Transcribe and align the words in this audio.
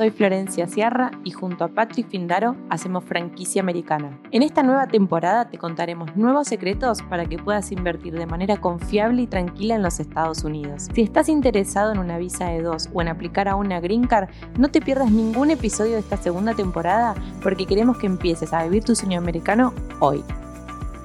soy 0.00 0.08
Florencia 0.08 0.66
Sierra 0.66 1.10
y 1.24 1.30
junto 1.30 1.62
a 1.62 1.68
Patrick 1.68 2.08
Findaro 2.08 2.56
hacemos 2.70 3.04
franquicia 3.04 3.60
americana. 3.60 4.18
En 4.30 4.42
esta 4.42 4.62
nueva 4.62 4.86
temporada 4.86 5.50
te 5.50 5.58
contaremos 5.58 6.16
nuevos 6.16 6.48
secretos 6.48 7.02
para 7.02 7.26
que 7.26 7.36
puedas 7.36 7.70
invertir 7.70 8.14
de 8.14 8.24
manera 8.24 8.56
confiable 8.56 9.20
y 9.20 9.26
tranquila 9.26 9.74
en 9.74 9.82
los 9.82 10.00
Estados 10.00 10.42
Unidos. 10.42 10.88
Si 10.94 11.02
estás 11.02 11.28
interesado 11.28 11.92
en 11.92 11.98
una 11.98 12.16
visa 12.16 12.46
de 12.46 12.62
dos 12.62 12.88
o 12.94 13.02
en 13.02 13.08
aplicar 13.08 13.46
a 13.46 13.56
una 13.56 13.78
Green 13.80 14.06
Card, 14.06 14.30
no 14.56 14.68
te 14.68 14.80
pierdas 14.80 15.10
ningún 15.10 15.50
episodio 15.50 15.92
de 15.92 16.00
esta 16.00 16.16
segunda 16.16 16.54
temporada 16.54 17.14
porque 17.42 17.66
queremos 17.66 17.98
que 17.98 18.06
empieces 18.06 18.54
a 18.54 18.64
vivir 18.64 18.82
tu 18.82 18.96
sueño 18.96 19.18
americano 19.18 19.74
hoy. 19.98 20.24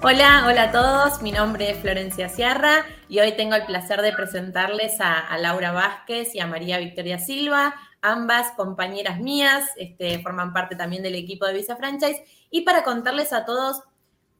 Hola, 0.07 0.46
hola 0.48 0.64
a 0.64 0.71
todos, 0.71 1.21
mi 1.23 1.32
nombre 1.32 1.71
es 1.71 1.80
Florencia 1.80 2.30
Sierra 2.30 2.86
y 3.09 3.20
hoy 3.20 3.32
tengo 3.32 3.55
el 3.55 3.66
placer 3.66 4.02
de 4.04 4.12
presentarles 4.12 5.02
a, 5.02 5.36
Laura 5.39 5.71
Vázquez 5.71 6.36
y 6.36 6.39
a 6.39 6.48
María 6.48 6.77
Victoria 6.77 7.18
Silva, 7.18 7.73
ambas 8.12 8.52
compañeras 8.52 9.20
mías, 9.20 9.64
este, 9.78 10.20
forman 10.20 10.54
parte 10.54 10.75
también 10.75 11.04
del 11.04 11.16
equipo 11.16 11.46
de 11.46 11.54
Visa 11.54 11.75
Franchise, 11.75 12.24
y 12.50 12.62
para 12.62 12.84
contarles 12.84 13.34
a 13.34 13.46
todos 13.46 13.82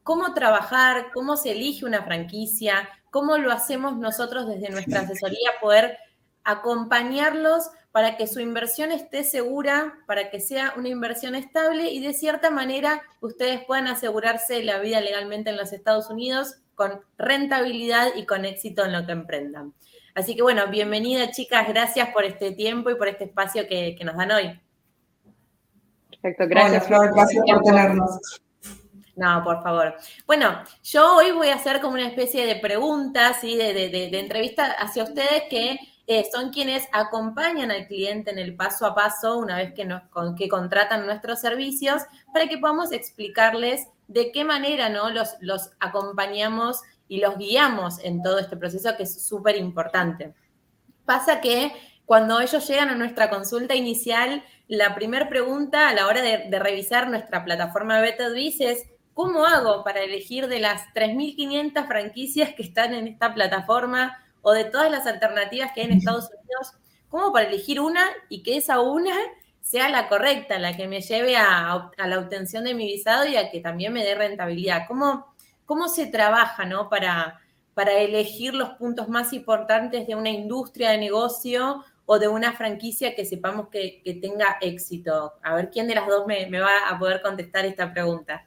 cómo 0.04 0.34
trabajar, 0.34 1.08
cómo 1.14 1.36
se 1.36 1.52
elige 1.52 1.86
una 1.86 2.04
franquicia, 2.04 2.88
cómo 3.10 3.38
lo 3.38 3.52
hacemos 3.52 3.98
nosotros 3.98 4.48
desde 4.48 4.70
nuestra 4.70 5.02
asesoría, 5.02 5.52
poder 5.62 5.98
acompañarlos 6.44 7.70
para 7.92 8.18
que 8.18 8.28
su 8.28 8.40
inversión 8.40 8.92
esté 8.92 9.24
segura, 9.24 9.96
para 10.06 10.30
que 10.30 10.40
sea 10.40 10.74
una 10.78 10.90
inversión 10.90 11.34
estable 11.34 11.90
y 11.92 12.02
de 12.02 12.14
cierta 12.14 12.52
manera 12.52 13.02
ustedes 13.22 13.64
puedan 13.66 13.88
asegurarse 13.88 14.64
la 14.64 14.80
vida 14.80 15.02
legalmente 15.02 15.50
en 15.50 15.58
los 15.58 15.74
Estados 15.74 16.10
Unidos 16.10 16.56
con 16.76 17.02
rentabilidad 17.18 18.10
y 18.16 18.26
con 18.26 18.46
éxito 18.46 18.86
en 18.86 18.92
lo 18.92 19.06
que 19.06 19.14
emprendan. 19.14 19.74
Así 20.16 20.36
que 20.36 20.42
bueno, 20.42 20.68
bienvenida 20.68 21.30
chicas, 21.30 21.68
gracias 21.68 22.10
por 22.10 22.24
este 22.24 22.52
tiempo 22.54 22.90
y 22.90 22.96
por 22.96 23.08
este 23.08 23.26
espacio 23.26 23.68
que, 23.68 23.96
nos 24.04 24.16
dan 24.16 24.32
hoy. 24.32 24.60
Perfecto, 26.10 26.48
gracias. 26.48 26.88
Flor, 26.88 27.14
gracias 27.14 27.44
por 27.46 27.62
tenernos. 27.62 28.42
No, 29.16 29.44
por 29.44 29.62
favor. 29.62 29.96
Bueno, 30.26 30.64
yo 30.84 31.18
hoy 31.18 31.32
voy 31.32 31.50
a 31.50 31.56
hacer 31.56 31.80
como 31.82 31.94
una 31.94 32.08
especie 32.08 32.46
de 32.46 32.56
preguntas, 32.56 33.44
y 33.44 33.56
de, 33.56 33.74
de 33.74 34.20
entrevista 34.20 34.72
hacia 34.72 35.04
ustedes 35.04 35.44
que 35.50 35.78
eh, 36.08 36.24
son 36.32 36.52
quienes 36.52 36.88
acompañan 36.92 37.72
al 37.72 37.88
cliente 37.88 38.30
en 38.30 38.38
el 38.38 38.56
paso 38.56 38.86
a 38.86 38.94
paso 38.94 39.40
una 39.40 39.58
vez 39.58 39.74
que, 39.74 39.86
nos, 39.86 40.04
que 40.38 40.48
contratan 40.48 41.08
nuestros 41.08 41.42
servicios 41.42 42.04
para 42.32 42.48
que 42.48 42.60
podamos 42.60 42.92
explicarles 42.92 43.88
de 44.08 44.32
qué 44.32 44.44
manera 44.44 44.90
¿no? 44.90 45.10
los, 45.10 45.36
los 45.40 45.72
acompañamos 45.80 46.82
y 47.08 47.20
los 47.20 47.38
guiamos 47.38 48.00
en 48.04 48.22
todo 48.22 48.40
este 48.40 48.58
proceso 48.58 48.96
que 48.98 49.04
es 49.04 49.26
súper 49.26 49.58
importante. 49.58 50.34
Pasa 51.06 51.42
que 51.42 51.72
cuando 52.06 52.40
ellos 52.40 52.68
llegan 52.68 52.90
a 52.90 52.96
nuestra 52.96 53.30
consulta 53.30 53.76
inicial, 53.76 54.44
la 54.68 54.96
primera 54.96 55.30
pregunta 55.30 55.90
a 55.90 55.94
la 55.94 56.08
hora 56.08 56.22
de, 56.22 56.60
revisar 56.60 57.10
nuestra 57.10 57.44
plataforma 57.44 58.02
BetterBiz 58.02 58.62
es, 58.62 58.90
¿cómo 59.14 59.46
hago 59.46 59.84
para 59.84 60.02
elegir 60.02 60.48
de 60.48 60.60
las 60.60 60.82
3.500 60.94 61.88
franquicias 61.88 62.54
que 62.54 62.64
están 62.64 62.94
en 62.94 63.08
esta 63.08 63.34
plataforma? 63.34 64.22
o 64.48 64.54
de 64.54 64.64
todas 64.66 64.92
las 64.92 65.08
alternativas 65.08 65.72
que 65.74 65.82
hay 65.82 65.88
en 65.88 65.98
Estados 65.98 66.30
Unidos, 66.30 66.74
como 67.10 67.34
para 67.34 67.48
elegir 67.48 67.82
una 67.82 68.06
y 68.30 68.44
que 68.44 68.58
esa 68.58 68.80
una 68.80 69.16
sea 69.60 69.90
la 69.90 70.08
correcta, 70.08 70.60
la 70.60 70.78
que 70.78 70.88
me 70.88 71.02
lleve 71.02 71.36
a, 71.36 71.90
la 71.98 72.20
obtención 72.20 72.64
de 72.64 72.76
mi 72.76 72.86
visado 72.86 73.26
y 73.26 73.38
a 73.38 73.50
que 73.50 73.60
también 73.60 73.92
me 73.92 74.04
dé 74.04 74.14
rentabilidad. 74.14 74.84
¿Cómo, 74.88 75.35
cómo 75.66 75.88
se 75.88 76.08
trabaja 76.08 76.66
¿no? 76.66 76.90
para, 76.90 77.40
para 77.74 77.94
elegir 77.94 78.54
los 78.54 78.70
puntos 78.72 79.10
más 79.10 79.34
importantes 79.34 80.08
de 80.08 80.16
una 80.16 80.30
industria 80.30 80.92
de 80.92 80.98
negocio 80.98 81.84
o 82.06 82.20
de 82.20 82.28
una 82.28 82.54
franquicia 82.54 83.16
que 83.16 83.26
sepamos 83.26 83.70
que, 83.70 84.02
tenga 84.22 84.58
éxito? 84.62 85.34
A 85.44 85.56
ver, 85.56 85.70
¿quién 85.70 85.88
de 85.88 85.96
las 85.96 86.08
dos 86.08 86.26
me, 86.28 86.48
va 86.60 86.90
a 86.90 86.98
poder 87.00 87.22
contestar 87.22 87.66
esta 87.66 87.92
pregunta? 87.92 88.46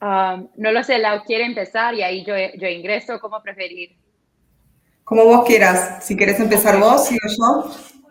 Um, 0.00 0.48
no 0.56 0.72
lo 0.72 0.82
sé, 0.82 0.98
Lau 0.98 1.22
quiere 1.24 1.44
empezar 1.44 1.94
y 1.94 2.02
ahí 2.02 2.24
yo, 2.24 2.34
yo 2.58 2.68
ingreso, 2.68 3.18
como 3.20 3.42
preferir. 3.42 3.96
Como 5.04 5.24
vos 5.24 5.46
quieras. 5.46 6.04
Si 6.04 6.16
quieres 6.16 6.40
empezar 6.40 6.80
vos, 6.80 7.06
sigo 7.06 7.20
yo. 7.28 7.70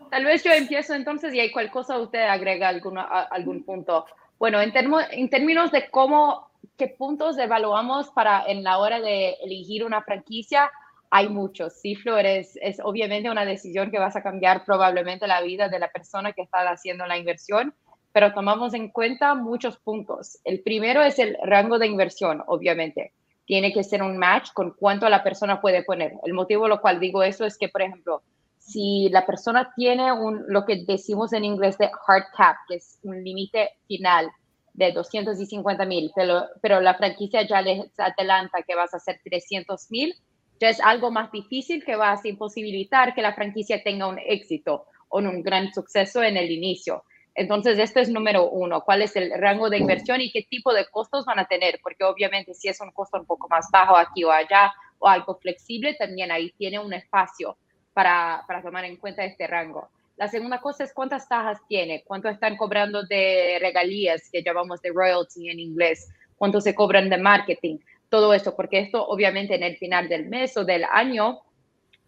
Tal 0.10 0.24
vez 0.24 0.44
yo 0.44 0.52
empiezo 0.54 0.94
entonces 0.94 1.34
y 1.34 1.42
hay 1.42 1.52
cualquier 1.52 1.74
cosa 1.74 2.00
usted 2.00 2.22
agrega 2.22 2.70
alguna, 2.70 3.02
algún 3.04 3.66
punto. 3.66 4.06
Bueno, 4.40 4.62
en, 4.62 4.72
en 5.12 5.30
términos 5.30 5.72
de 5.72 5.90
cómo, 5.90 6.52
qué 6.78 6.88
puntos 6.88 7.38
evaluamos 7.38 8.10
para 8.12 8.46
en 8.46 8.64
la 8.64 8.78
hora 8.78 9.00
de 9.00 9.34
elegir 9.44 9.84
una 9.84 10.02
franquicia, 10.02 10.72
hay 11.10 11.30
muchos. 11.30 11.74
Sí, 11.74 11.96
Flores, 11.96 12.58
es 12.62 12.80
obviamente 12.84 13.30
una 13.30 13.46
decisión 13.46 13.92
que 13.92 14.00
vas 14.00 14.16
a 14.16 14.24
cambiar 14.24 14.66
probablemente 14.66 15.28
la 15.28 15.42
vida 15.42 15.70
de 15.70 15.80
la 15.80 15.90
persona 15.90 16.34
que 16.34 16.42
está 16.42 16.70
haciendo 16.70 17.06
la 17.06 17.18
inversión, 17.18 17.74
pero 18.12 18.34
tomamos 18.34 18.74
en 18.74 18.90
cuenta 18.90 19.36
muchos 19.36 19.78
puntos. 19.78 20.40
El 20.44 20.62
primero 20.62 21.02
es 21.02 21.20
el 21.20 21.38
rango 21.44 21.80
de 21.80 21.88
inversión, 21.88 22.44
obviamente 22.48 23.14
tiene 23.46 23.72
que 23.72 23.84
ser 23.84 24.02
un 24.02 24.18
match 24.18 24.52
con 24.54 24.72
cuánto 24.72 25.08
la 25.08 25.24
persona 25.24 25.62
puede 25.62 25.84
poner. 25.84 26.14
El 26.24 26.34
motivo 26.34 26.62
por 26.62 26.70
lo 26.70 26.82
cual 26.82 27.00
digo 27.00 27.24
eso 27.24 27.46
es 27.46 27.58
que, 27.58 27.70
por 27.70 27.82
ejemplo, 27.82 28.24
si 28.58 29.10
la 29.10 29.26
persona 29.26 29.72
tiene 29.76 30.12
un, 30.12 30.44
lo 30.48 30.66
que 30.66 30.84
decimos 30.86 31.32
en 31.34 31.46
inglés 31.46 31.78
de 31.78 31.86
hard 31.86 32.24
cap, 32.36 32.56
que 32.68 32.76
es 32.76 33.00
un 33.04 33.24
límite 33.24 33.70
final 33.88 34.32
de 34.76 34.92
250 34.92 35.86
mil, 35.86 36.12
pero, 36.16 36.48
pero 36.62 36.82
la 36.82 36.96
franquicia 36.96 37.48
ya 37.48 37.62
les 37.62 37.88
adelanta 37.98 38.62
que 38.64 38.76
vas 38.76 38.94
a 38.94 38.98
hacer 38.98 39.20
300 39.24 39.90
mil, 39.90 40.14
ya 40.60 40.70
es 40.70 40.80
algo 40.82 41.12
más 41.12 41.32
difícil 41.32 41.84
que 41.84 41.96
va 41.96 42.12
a 42.12 42.20
imposibilitar 42.24 43.14
que 43.14 43.22
la 43.22 43.34
franquicia 43.34 43.82
tenga 43.84 44.08
un 44.08 44.20
éxito 44.20 44.86
o 45.10 45.20
un 45.20 45.42
gran 45.44 45.74
suceso 45.74 46.22
en 46.24 46.38
el 46.38 46.52
inicio. 46.52 47.04
Entonces, 47.36 47.80
esto 47.80 48.00
es 48.00 48.10
número 48.10 48.50
uno, 48.50 48.82
cuál 48.82 49.02
es 49.02 49.16
el 49.16 49.32
rango 49.38 49.70
de 49.70 49.78
inversión 49.78 50.22
y 50.22 50.32
qué 50.32 50.44
tipo 50.50 50.74
de 50.74 50.86
costos 50.90 51.26
van 51.26 51.40
a 51.40 51.46
tener, 51.46 51.80
porque 51.82 52.04
obviamente 52.04 52.54
si 52.54 52.70
es 52.70 52.80
un 52.80 52.92
costo 52.92 53.20
un 53.20 53.26
poco 53.26 53.48
más 53.50 53.68
bajo 53.72 53.98
aquí 53.98 54.24
o 54.24 54.32
allá 54.32 54.74
o 55.00 55.08
algo 55.08 55.36
flexible, 55.36 55.96
también 55.96 56.32
ahí 56.32 56.52
tiene 56.58 56.80
un 56.80 56.94
espacio 56.94 57.58
para, 57.94 58.44
para 58.48 58.62
tomar 58.62 58.86
en 58.86 58.98
cuenta 58.98 59.24
este 59.26 59.48
rango. 59.48 59.90
La 60.18 60.28
segunda 60.30 60.62
cosa 60.62 60.84
es 60.84 60.94
cuántas 60.94 61.28
tajas 61.28 61.60
tiene, 61.68 62.04
cuánto 62.06 62.30
están 62.30 62.56
cobrando 62.56 63.04
de 63.04 63.58
regalías, 63.60 64.30
que 64.32 64.44
llamamos 64.44 64.82
de 64.82 64.92
royalty 64.94 65.50
en 65.50 65.60
inglés, 65.60 66.10
cuánto 66.38 66.62
se 66.62 66.74
cobran 66.74 67.10
de 67.10 67.18
marketing, 67.18 67.80
todo 68.10 68.34
esto, 68.34 68.56
porque 68.56 68.80
esto 68.80 69.06
obviamente 69.06 69.56
en 69.56 69.64
el 69.64 69.78
final 69.78 70.08
del 70.08 70.28
mes 70.28 70.56
o 70.56 70.64
del 70.64 70.86
año 70.86 71.42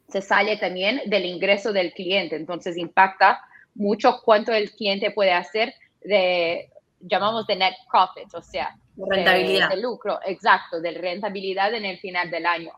se 0.08 0.22
sale 0.22 0.56
también 0.58 1.02
del 1.08 1.26
ingreso 1.26 1.74
del 1.74 1.92
cliente, 1.92 2.38
entonces 2.38 2.78
impacta 2.78 3.42
mucho 3.76 4.22
cuánto 4.24 4.54
el 4.54 4.72
cliente 4.72 5.12
puede 5.12 5.34
hacer 5.34 5.74
de, 6.02 6.70
llamamos 7.02 7.46
de 7.48 7.58
net 7.58 7.74
profit, 7.92 8.34
o 8.34 8.42
sea, 8.42 8.76
rentabilidad. 8.98 9.70
De, 9.70 9.82
lucro, 9.82 10.20
exacto, 10.26 10.80
de 10.82 10.92
rentabilidad 10.92 11.74
en 11.74 11.86
el 11.86 12.00
final 12.00 12.32
del 12.32 12.46
año. 12.46 12.72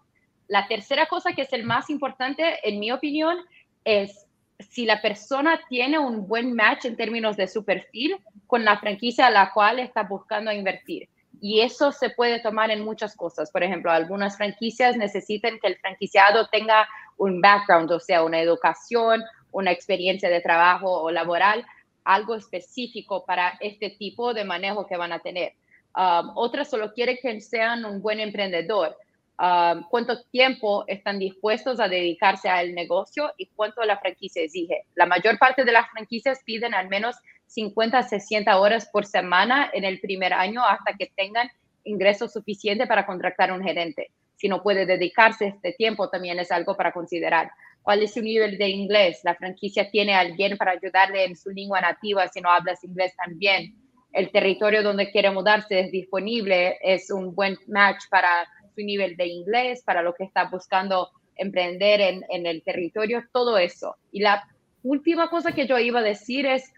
La 0.48 0.68
tercera 0.68 1.06
cosa 1.06 1.34
que 1.34 1.44
es 1.44 1.54
el 1.54 1.64
más 1.64 1.90
importante, 1.90 2.60
en 2.68 2.80
mi 2.80 2.92
opinión, 2.92 3.38
es 3.86 4.26
si 4.60 4.86
la 4.86 5.02
persona 5.02 5.60
tiene 5.70 5.98
un 5.98 6.28
buen 6.28 6.54
match 6.54 6.86
en 6.86 6.98
términos 6.98 7.38
de 7.38 7.48
su 7.48 7.64
perfil 7.64 8.18
con 8.46 8.66
la 8.66 8.78
franquicia 8.78 9.28
a 9.28 9.32
la 9.32 9.52
cual 9.54 9.80
está 9.80 10.04
buscando 10.04 10.52
invertir. 10.52 11.08
Y 11.42 11.62
eso 11.62 11.92
se 11.94 12.10
puede 12.10 12.42
tomar 12.42 12.70
en 12.70 12.84
muchas 12.84 13.16
cosas. 13.16 13.52
Por 13.52 13.64
ejemplo, 13.64 13.92
algunas 13.92 14.36
franquicias 14.36 14.98
necesitan 14.98 15.60
que 15.60 15.68
el 15.68 15.78
franquiciado 15.78 16.48
tenga 16.48 16.88
un 17.18 17.40
background, 17.40 17.92
o 17.92 18.00
sea, 18.00 18.24
una 18.24 18.42
educación, 18.42 19.24
una 19.52 19.72
experiencia 19.72 20.30
de 20.30 20.42
trabajo 20.42 21.02
o 21.02 21.12
laboral, 21.12 21.66
algo 22.04 22.36
específico 22.36 23.26
para 23.26 23.54
este 23.62 23.92
tipo 23.92 24.34
de 24.34 24.44
manejo 24.44 24.86
que 24.88 24.98
van 24.98 25.14
a 25.14 25.20
tener. 25.20 25.54
Um, 25.96 26.32
otras 26.36 26.70
solo 26.70 26.94
quieren 26.94 27.18
que 27.22 27.40
sean 27.42 27.86
un 27.86 28.02
buen 28.02 28.20
emprendedor. 28.20 28.98
Um, 29.42 29.84
cuánto 29.90 30.22
tiempo 30.32 30.84
están 30.88 31.18
dispuestos 31.18 31.80
a 31.80 31.88
dedicarse 31.88 32.50
al 32.50 32.74
negocio 32.76 33.32
y 33.38 33.46
cuánto 33.56 33.82
la 33.86 33.98
franquicia 33.98 34.44
exige. 34.44 34.84
La 34.96 35.06
mayor 35.06 35.40
parte 35.40 35.64
de 35.64 35.72
las 35.72 35.90
franquicias 35.92 36.42
piden 36.44 36.74
al 36.74 36.90
menos 36.90 37.16
50 37.48 38.04
60 38.04 38.60
horas 38.60 38.90
por 38.92 39.06
semana 39.06 39.70
en 39.74 39.86
el 39.86 40.02
primer 40.02 40.34
año 40.34 40.62
hasta 40.66 40.94
que 40.98 41.10
tengan 41.16 41.50
ingresos 41.86 42.34
suficientes 42.34 42.86
para 42.86 43.06
contratar 43.06 43.54
un 43.54 43.64
gerente. 43.64 44.12
Si 44.36 44.50
no 44.50 44.62
puede 44.62 44.86
dedicarse 44.86 45.48
este 45.48 45.72
tiempo, 45.72 46.10
también 46.10 46.38
es 46.40 46.52
algo 46.52 46.76
para 46.76 46.92
considerar 46.92 47.50
cuál 47.82 48.04
es 48.04 48.16
su 48.16 48.22
nivel 48.22 48.58
de 48.58 48.68
inglés. 48.68 49.22
La 49.24 49.36
franquicia 49.36 49.90
tiene 49.90 50.16
a 50.16 50.20
alguien 50.20 50.58
para 50.58 50.72
ayudarle 50.72 51.24
en 51.24 51.38
su 51.38 51.50
lengua 51.52 51.80
nativa 51.80 52.28
si 52.28 52.42
no 52.42 52.52
hablas 52.52 52.84
inglés 52.84 53.16
también. 53.16 53.74
El 54.12 54.32
territorio 54.32 54.84
donde 54.84 55.12
quiere 55.12 55.32
mudarse 55.32 55.80
es 55.80 55.92
disponible, 55.92 56.78
es 56.82 57.10
un 57.10 57.34
buen 57.34 57.58
match 57.68 58.04
para 58.10 58.48
su 58.80 58.86
nivel 58.86 59.18
de 59.18 59.28
inglés, 59.28 59.84
para 59.84 60.02
lo 60.02 60.14
que 60.14 60.24
está 60.24 60.46
buscando 60.46 61.10
emprender 61.36 62.02
en, 62.02 62.26
en 62.30 62.46
el 62.46 62.64
territorio, 62.64 63.24
todo 63.32 63.58
eso. 63.58 63.96
Y 64.12 64.22
la 64.22 64.48
última 64.84 65.30
cosa 65.30 65.52
que 65.52 65.68
yo 65.68 65.78
iba 65.80 66.00
a 66.00 66.04
decir 66.04 66.46
es 66.46 66.72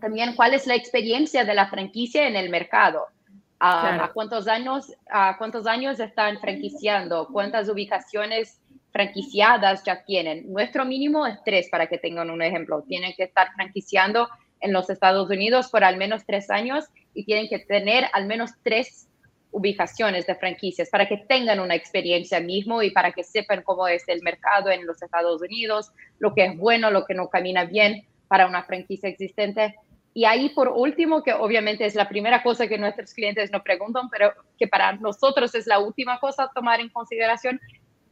también 0.00 0.34
cuál 0.34 0.54
es 0.54 0.66
la 0.66 0.74
experiencia 0.74 1.44
de 1.44 1.54
la 1.54 1.68
franquicia 1.68 2.26
en 2.26 2.36
el 2.36 2.50
mercado. 2.50 3.06
¿A, 3.60 4.10
cuántos 4.12 4.46
años, 4.46 4.92
¿A 5.08 5.38
cuántos 5.38 5.66
años 5.66 5.98
están 5.98 6.38
franquiciando? 6.38 7.28
¿Cuántas 7.32 7.68
ubicaciones 7.68 8.60
franquiciadas 8.94 9.82
ya 9.82 10.04
tienen. 10.04 10.52
Nuestro 10.52 10.84
mínimo 10.84 11.26
es 11.26 11.42
tres, 11.44 11.68
para 11.68 11.88
que 11.88 11.98
tengan 11.98 12.30
un 12.30 12.42
ejemplo. 12.42 12.84
Tienen 12.86 13.12
que 13.16 13.24
estar 13.24 13.52
franquiciando 13.54 14.28
en 14.60 14.72
los 14.72 14.88
Estados 14.88 15.28
Unidos 15.28 15.68
por 15.68 15.82
al 15.82 15.96
menos 15.96 16.24
tres 16.24 16.48
años 16.48 16.84
y 17.12 17.24
tienen 17.24 17.48
que 17.48 17.58
tener 17.58 18.04
al 18.12 18.26
menos 18.26 18.52
tres 18.62 19.08
ubicaciones 19.54 20.26
de 20.26 20.34
franquicias 20.34 20.90
para 20.90 21.06
que 21.06 21.16
tengan 21.16 21.60
una 21.60 21.76
experiencia 21.76 22.40
mismo 22.40 22.82
y 22.82 22.90
para 22.90 23.12
que 23.12 23.22
sepan 23.22 23.62
cómo 23.62 23.86
es 23.86 24.02
el 24.08 24.20
mercado 24.20 24.68
en 24.70 24.84
los 24.84 25.00
Estados 25.00 25.40
Unidos, 25.40 25.92
lo 26.18 26.34
que 26.34 26.44
es 26.44 26.58
bueno, 26.58 26.90
lo 26.90 27.04
que 27.06 27.14
no 27.14 27.28
camina 27.28 27.64
bien 27.64 28.04
para 28.26 28.48
una 28.48 28.64
franquicia 28.64 29.08
existente. 29.08 29.76
Y 30.12 30.24
ahí, 30.24 30.48
por 30.48 30.68
último, 30.68 31.22
que 31.22 31.32
obviamente 31.32 31.86
es 31.86 31.94
la 31.94 32.08
primera 32.08 32.42
cosa 32.42 32.66
que 32.66 32.78
nuestros 32.78 33.14
clientes 33.14 33.52
nos 33.52 33.62
preguntan, 33.62 34.08
pero 34.10 34.32
que 34.58 34.66
para 34.66 34.92
nosotros 34.94 35.54
es 35.54 35.68
la 35.68 35.78
última 35.78 36.18
cosa 36.18 36.44
a 36.44 36.52
tomar 36.52 36.80
en 36.80 36.88
consideración, 36.88 37.60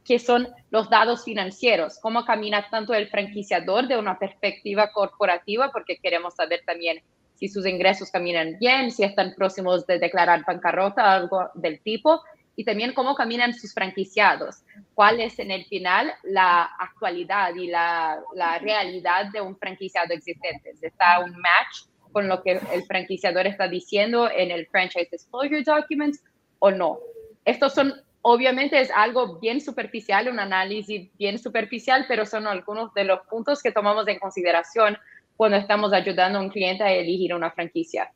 que 0.05 0.19
son 0.19 0.47
los 0.69 0.89
datos 0.89 1.25
financieros, 1.25 1.99
cómo 2.01 2.23
camina 2.23 2.69
tanto 2.69 2.93
el 2.93 3.09
franquiciador 3.09 3.87
de 3.87 3.97
una 3.97 4.17
perspectiva 4.17 4.91
corporativa, 4.93 5.71
porque 5.71 5.97
queremos 5.97 6.35
saber 6.35 6.61
también 6.65 7.01
si 7.35 7.47
sus 7.47 7.65
ingresos 7.65 8.11
caminan 8.11 8.57
bien, 8.59 8.91
si 8.91 9.03
están 9.03 9.33
próximos 9.35 9.85
de 9.87 9.99
declarar 9.99 10.43
bancarrota, 10.45 11.13
algo 11.13 11.49
del 11.55 11.81
tipo, 11.81 12.21
y 12.55 12.63
también 12.63 12.93
cómo 12.93 13.15
caminan 13.15 13.53
sus 13.53 13.73
franquiciados, 13.73 14.63
cuál 14.93 15.19
es 15.19 15.39
en 15.39 15.51
el 15.51 15.65
final 15.65 16.13
la 16.23 16.63
actualidad 16.79 17.55
y 17.55 17.67
la, 17.67 18.19
la 18.35 18.59
realidad 18.59 19.31
de 19.31 19.41
un 19.41 19.57
franquiciado 19.57 20.13
existente. 20.13 20.73
¿Está 20.81 21.19
un 21.19 21.31
match 21.31 21.87
con 22.11 22.27
lo 22.27 22.43
que 22.43 22.61
el 22.71 22.83
franquiciador 22.85 23.47
está 23.47 23.67
diciendo 23.67 24.29
en 24.29 24.51
el 24.51 24.67
Franchise 24.67 25.09
Disclosure 25.11 25.63
Documents 25.63 26.23
o 26.59 26.69
no? 26.69 26.99
Estos 27.43 27.73
son, 27.73 27.93
obviamente 28.21 28.79
es 28.79 28.91
algo 28.91 29.39
bien 29.39 29.59
superficial, 29.59 30.29
un 30.29 30.39
análisis 30.39 31.09
bien 31.17 31.39
superficial, 31.39 32.05
pero 32.07 32.25
son 32.25 32.45
algunos 32.45 32.93
de 32.93 33.05
los 33.05 33.21
puntos 33.27 33.63
que 33.63 33.71
tomamos 33.71 34.07
en 34.07 34.19
consideración 34.19 34.97
cuando 35.35 35.57
estamos 35.57 35.93
ayudando 35.93 36.39
a 36.39 36.41
un 36.41 36.49
cliente 36.49 36.83
a 36.83 36.91
elegir 36.91 37.33
una 37.33 37.51
franquicia. 37.51 38.11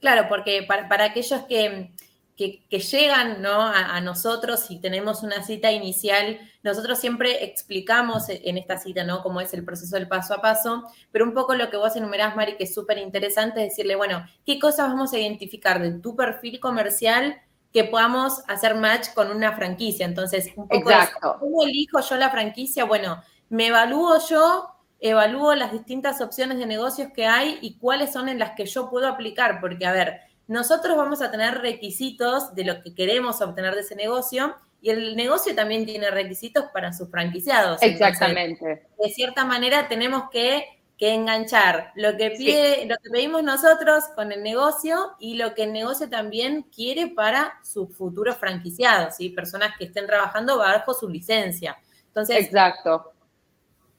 Claro, 0.00 0.26
porque 0.28 0.62
para, 0.62 1.04
aquellos 1.04 1.42
que, 1.42 1.90
que, 2.36 2.78
llegan 2.78 3.42
¿no? 3.42 3.62
a, 3.62 4.00
nosotros 4.00 4.70
y 4.70 4.80
tenemos 4.80 5.24
una 5.24 5.42
cita 5.42 5.72
inicial, 5.72 6.38
nosotros 6.62 7.00
siempre 7.00 7.44
explicamos 7.44 8.28
en 8.28 8.58
esta 8.58 8.78
cita 8.78 9.02
¿no? 9.02 9.22
cómo 9.22 9.40
es 9.40 9.52
el 9.54 9.64
proceso 9.64 9.96
del 9.96 10.06
paso 10.06 10.34
a 10.34 10.40
paso, 10.40 10.84
pero 11.10 11.24
un 11.24 11.34
poco 11.34 11.54
lo 11.54 11.68
que 11.68 11.76
vos 11.76 11.96
enumerás, 11.96 12.36
Mari, 12.36 12.56
que 12.56 12.64
es 12.64 12.74
súper 12.74 12.98
interesante, 12.98 13.64
es 13.64 13.70
decirle, 13.70 13.96
bueno, 13.96 14.24
¿qué 14.46 14.60
cosas 14.60 14.88
vamos 14.88 15.12
a 15.12 15.18
identificar 15.18 15.82
de 15.82 15.98
tu 15.98 16.14
perfil 16.14 16.60
comercial 16.60 17.40
que 17.72 17.84
podamos 17.84 18.42
hacer 18.46 18.76
match 18.76 19.08
con 19.14 19.32
una 19.32 19.56
franquicia? 19.56 20.06
Entonces, 20.06 20.52
un 20.54 20.68
poco 20.68 20.90
Exacto. 20.90 21.38
¿cómo 21.40 21.64
elijo 21.64 22.00
yo 22.00 22.16
la 22.16 22.30
franquicia? 22.30 22.84
Bueno, 22.84 23.20
me 23.48 23.66
evalúo 23.66 24.16
yo 24.30 24.77
evalúo 25.00 25.54
las 25.54 25.72
distintas 25.72 26.20
opciones 26.20 26.58
de 26.58 26.66
negocios 26.66 27.10
que 27.14 27.26
hay 27.26 27.58
y 27.60 27.78
cuáles 27.78 28.12
son 28.12 28.28
en 28.28 28.38
las 28.38 28.52
que 28.52 28.66
yo 28.66 28.90
puedo 28.90 29.06
aplicar, 29.06 29.60
porque 29.60 29.86
a 29.86 29.92
ver, 29.92 30.20
nosotros 30.46 30.96
vamos 30.96 31.22
a 31.22 31.30
tener 31.30 31.58
requisitos 31.58 32.54
de 32.54 32.64
lo 32.64 32.82
que 32.82 32.94
queremos 32.94 33.40
obtener 33.40 33.74
de 33.74 33.82
ese 33.82 33.94
negocio 33.94 34.56
y 34.80 34.90
el 34.90 35.16
negocio 35.16 35.54
también 35.54 35.84
tiene 35.84 36.10
requisitos 36.10 36.64
para 36.72 36.92
sus 36.92 37.10
franquiciados. 37.10 37.82
Exactamente. 37.82 38.86
de 38.98 39.10
cierta 39.10 39.44
manera 39.44 39.88
tenemos 39.88 40.24
que, 40.30 40.64
enganchar 41.00 41.92
lo 41.94 42.16
que, 42.16 42.30
pide, 42.30 42.86
lo 42.86 42.96
que 42.96 43.10
pedimos 43.10 43.44
nosotros 43.44 44.02
con 44.16 44.32
el 44.32 44.42
negocio 44.42 45.12
y 45.20 45.36
lo 45.36 45.54
que 45.54 45.62
el 45.62 45.72
negocio 45.72 46.08
también 46.08 46.62
quiere 46.74 47.06
para 47.06 47.60
sus 47.62 47.96
futuros 47.96 48.36
franquiciados, 48.36 49.14
¿sí? 49.14 49.28
personas 49.28 49.74
que 49.78 49.84
estén 49.84 50.08
trabajando 50.08 50.58
bajo 50.58 50.94
su 50.94 51.08
licencia. 51.08 51.78
Entonces, 52.08 52.38
Exacto 52.38 53.12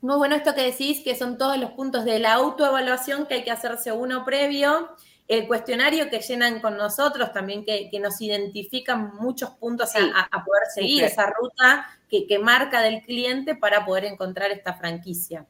muy 0.02 0.16
bueno 0.16 0.36
esto 0.36 0.56
que 0.56 0.62
decís, 0.64 1.02
que 1.04 1.16
son 1.16 1.38
todos 1.38 1.58
los 1.58 1.72
puntos 1.72 2.06
de 2.06 2.20
la 2.20 2.34
autoevaluación 2.34 3.26
que 3.26 3.36
hay 3.36 3.44
que 3.44 3.52
hacerse 3.52 3.92
uno 3.92 4.24
previo, 4.24 4.90
el 5.28 5.48
cuestionario 5.48 6.10
que 6.10 6.22
llenan 6.22 6.60
con 6.60 6.78
nosotros 6.78 7.32
también, 7.34 7.64
que, 7.64 7.90
nos 8.02 8.20
identifican 8.22 9.16
muchos 9.16 9.52
puntos 9.52 9.92
a, 9.96 10.44
poder 10.44 10.64
seguir, 10.74 11.04
esa 11.04 11.30
ruta 11.30 11.88
que, 12.10 12.40
marca 12.40 12.82
del 12.82 13.04
cliente 13.04 13.56
para 13.56 13.86
poder 13.86 14.06
encontrar 14.06 14.52
esta 14.52 14.74
franquicia. 14.74 15.46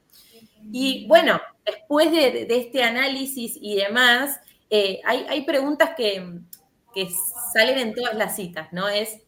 Y 0.74 1.07
bueno, 1.07 1.40
después 1.66 2.12
de, 2.12 2.45
este 2.50 2.84
análisis 2.84 3.57
y 3.62 3.75
demás, 3.75 4.42
eh, 4.69 5.00
hay, 5.06 5.45
preguntas 5.45 5.92
que, 5.95 6.42
que 6.94 7.07
salen 7.54 7.80
en 7.80 7.95
todas 7.95 8.16
las 8.16 8.36
citas, 8.36 8.74
¿no? 8.74 8.90
Es 8.90 9.22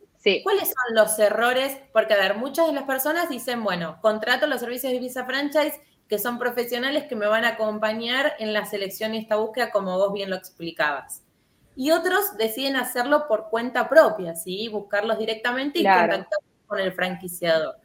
¿Cuáles 0.44 0.68
son 0.70 0.96
los 0.96 1.18
errores? 1.20 1.78
Porque, 1.94 2.14
a 2.14 2.18
ver, 2.18 2.36
muchas 2.36 2.68
de 2.68 2.74
las 2.74 2.84
personas 2.84 3.30
dicen, 3.30 3.64
bueno, 3.64 3.98
contrato 4.02 4.46
los 4.48 4.60
servicios 4.60 4.94
de 4.94 5.00
Visa 5.00 5.26
Franchise 5.26 5.82
que 6.12 6.20
son 6.20 6.38
profesionales 6.38 7.06
que 7.06 7.16
me 7.16 7.26
van 7.26 7.46
a 7.46 7.52
acompañar 7.52 8.34
en 8.38 8.52
la 8.52 8.66
selección 8.66 9.16
y 9.16 9.20
esta 9.20 9.38
búsqueda, 9.38 9.72
como 9.72 9.98
vos 9.98 10.12
bien 10.12 10.30
lo 10.30 10.36
explicabas. 10.36 11.24
Y 11.74 11.92
otros 11.92 12.36
deciden 12.38 12.76
hacerlo 12.76 13.30
por 13.30 13.50
cuenta 13.50 13.88
propia, 13.88 14.36
¿sí? 14.36 14.68
Buscarlos 14.68 15.18
directamente 15.18 15.80
y 15.80 15.84
contactar 15.84 16.40
con 16.68 16.80
el 16.82 16.92
franquiciador. 16.92 17.78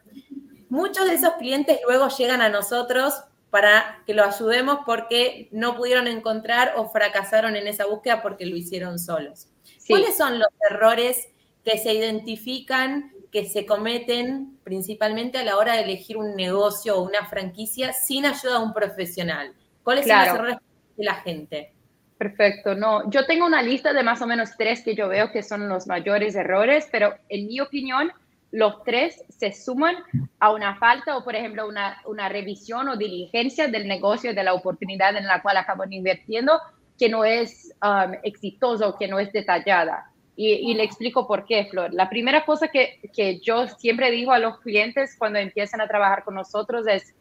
Muchos 0.69 1.07
de 1.07 1.15
esos 1.15 1.35
clientes 1.35 1.79
luego 1.87 2.09
llegan 2.09 2.43
a 2.43 2.49
nosotros 2.49 3.15
para 3.51 4.03
que 4.07 4.13
lo 4.13 4.25
ayudemos 4.25 4.81
porque 4.85 5.49
no 5.53 5.77
pudieron 5.77 6.09
encontrar 6.09 6.75
o 6.77 6.91
fracasaron 6.91 7.55
en 7.55 7.69
esa 7.69 7.87
búsqueda 7.87 8.23
porque 8.23 8.45
lo 8.45 8.57
hicieron 8.57 8.99
solos. 8.99 9.47
¿Cuáles 9.87 10.17
son 10.17 10.41
los 10.41 10.49
errores 10.69 11.29
que 11.67 11.79
se 11.79 11.93
identifican, 11.93 13.11
que 13.33 13.45
se 13.45 13.67
cometen 13.67 14.57
principalmente 14.63 15.39
a 15.39 15.45
la 15.45 15.57
hora 15.57 15.75
de 15.75 15.83
elegir 15.83 16.17
un 16.17 16.37
negocio 16.37 16.97
o 16.97 17.03
una 17.03 17.27
franquicia 17.27 17.93
sin 17.93 18.25
ayuda 18.25 18.61
de 18.61 18.65
un 18.65 18.73
profesional. 18.73 19.53
¿Cuáles 19.83 20.07
son 20.07 20.17
los 20.17 20.29
errores 20.29 20.57
de 20.97 21.05
la 21.05 21.15
gente? 21.17 21.73
Perfecto, 22.19 22.77
no, 22.77 23.11
yo 23.11 23.27
tengo 23.27 23.45
una 23.45 23.63
lista 23.63 23.93
de 23.93 24.05
más 24.05 24.23
o 24.23 24.29
menos 24.29 24.51
tres 24.57 24.83
que 24.83 24.95
yo 24.95 25.09
veo 25.09 25.33
que 25.33 25.43
son 25.43 25.69
los 25.69 25.89
mayores 25.89 26.37
errores, 26.37 26.89
pero 26.93 27.15
en 27.29 27.49
mi 27.49 27.59
opinión, 27.59 28.13
los 28.53 28.85
tres 28.85 29.25
se 29.29 29.53
suman 29.53 29.97
a 30.39 30.53
una 30.53 30.77
falta 30.77 31.17
o, 31.17 31.25
por 31.25 31.35
ejemplo, 31.35 31.67
una, 31.67 32.01
una 32.07 32.29
revisión 32.29 32.89
o 32.89 32.97
diligencia 32.97 33.67
del 33.67 33.89
negocio, 33.89 34.33
de 34.33 34.45
la 34.45 34.55
oportunidad 34.55 35.17
en 35.17 35.27
la 35.27 35.43
cual 35.43 35.57
acaban 35.57 35.93
invirtiendo, 35.93 36.61
que 36.97 37.09
no 37.09 37.25
es 37.25 37.75
um, 37.83 38.13
exitoso, 38.23 38.97
que 38.97 39.09
no 39.09 39.19
es 39.19 39.33
detallada. 39.33 40.13
Y, 40.39 40.75
le 40.75 40.83
explico 40.83 41.27
por 41.27 41.47
qué, 41.47 41.65
Flor. 41.65 41.95
La 41.95 42.11
primera 42.11 42.45
cosa 42.45 42.69
que, 42.69 43.01
que, 43.15 43.41
yo 43.41 43.69
siempre 43.69 44.11
digo 44.11 44.33
a 44.33 44.39
los 44.39 44.61
clientes 44.61 45.17
cuando 45.19 45.39
empiezan 45.39 45.81
a 45.81 45.89
trabajar 45.89 46.25
con 46.25 46.35
nosotros 46.35 46.87
es, 46.87 47.15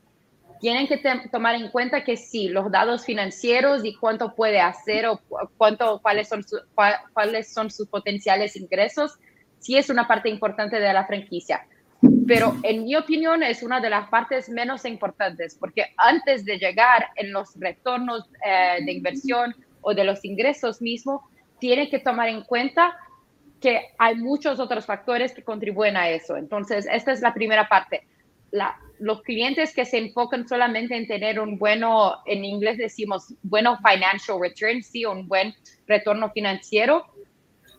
tienen 0.60 0.88
que 0.88 1.02
tomar 1.32 1.56
en 1.56 1.70
cuenta 1.70 2.04
que 2.04 2.18
sí, 2.18 2.50
los 2.50 2.70
datos 2.72 3.06
financieros 3.06 3.86
y 3.86 3.96
cuánto 3.96 4.36
puede 4.36 4.60
hacer 4.60 5.06
o 5.06 5.22
cuánto, 5.58 6.01
cuáles, 6.01 6.28
son 6.28 6.44
cuáles 7.13 7.54
son 7.54 7.72
sus 7.72 7.88
potenciales 7.88 8.56
ingresos, 8.58 9.18
sí 9.60 9.78
es 9.78 9.89
una 9.89 10.08
parte 10.08 10.30
importante 10.30 10.80
de 10.80 10.94
la 10.94 11.06
franquicia. 11.06 11.66
Pero 12.28 12.56
en 12.63 12.84
mi 12.84 12.96
opinión 12.96 13.44
es 13.44 13.63
una 13.63 13.80
de 13.80 13.89
las 13.89 14.10
partes 14.10 14.50
menos 14.50 14.86
importantes, 14.86 15.56
porque 15.56 15.94
antes 15.98 16.46
de 16.46 16.58
llegar 16.58 17.08
en 17.16 17.32
los 17.32 17.58
retornos 17.60 18.30
eh, 18.46 18.84
de 18.84 18.92
inversión 18.92 19.56
o 19.82 19.94
de 19.94 20.04
los 20.04 20.24
ingresos 20.25 20.82
mismos, 20.82 21.22
tiene 21.60 21.89
que 21.89 22.00
tomar 22.00 22.30
en 22.30 22.44
cuenta 22.44 22.98
que 23.65 23.81
hay 23.98 24.13
muchos 24.17 24.60
otros 24.60 24.86
factores 24.86 25.34
que 25.34 25.41
contribuyen 25.41 25.98
a 25.98 26.07
eso. 26.07 26.38
Entonces, 26.38 26.86
esta 26.91 27.12
es 27.12 27.22
la 27.22 27.34
primera 27.34 27.67
parte. 27.67 28.05
La, 28.51 28.77
los 29.00 29.24
clientes 29.24 29.74
que 29.74 29.86
se 29.86 29.98
enfocan 29.98 30.48
solamente 30.48 30.95
en 30.95 31.07
tener 31.07 31.39
un 31.39 31.57
bueno, 31.57 32.17
en 32.27 32.45
inglés 32.45 32.77
decimos, 32.77 33.34
bueno 33.41 33.79
financial 33.79 34.38
return, 34.39 34.84
sí, 34.84 35.03
un 35.03 35.27
buen 35.27 35.55
retorno 35.88 36.29
financiero, 36.29 37.07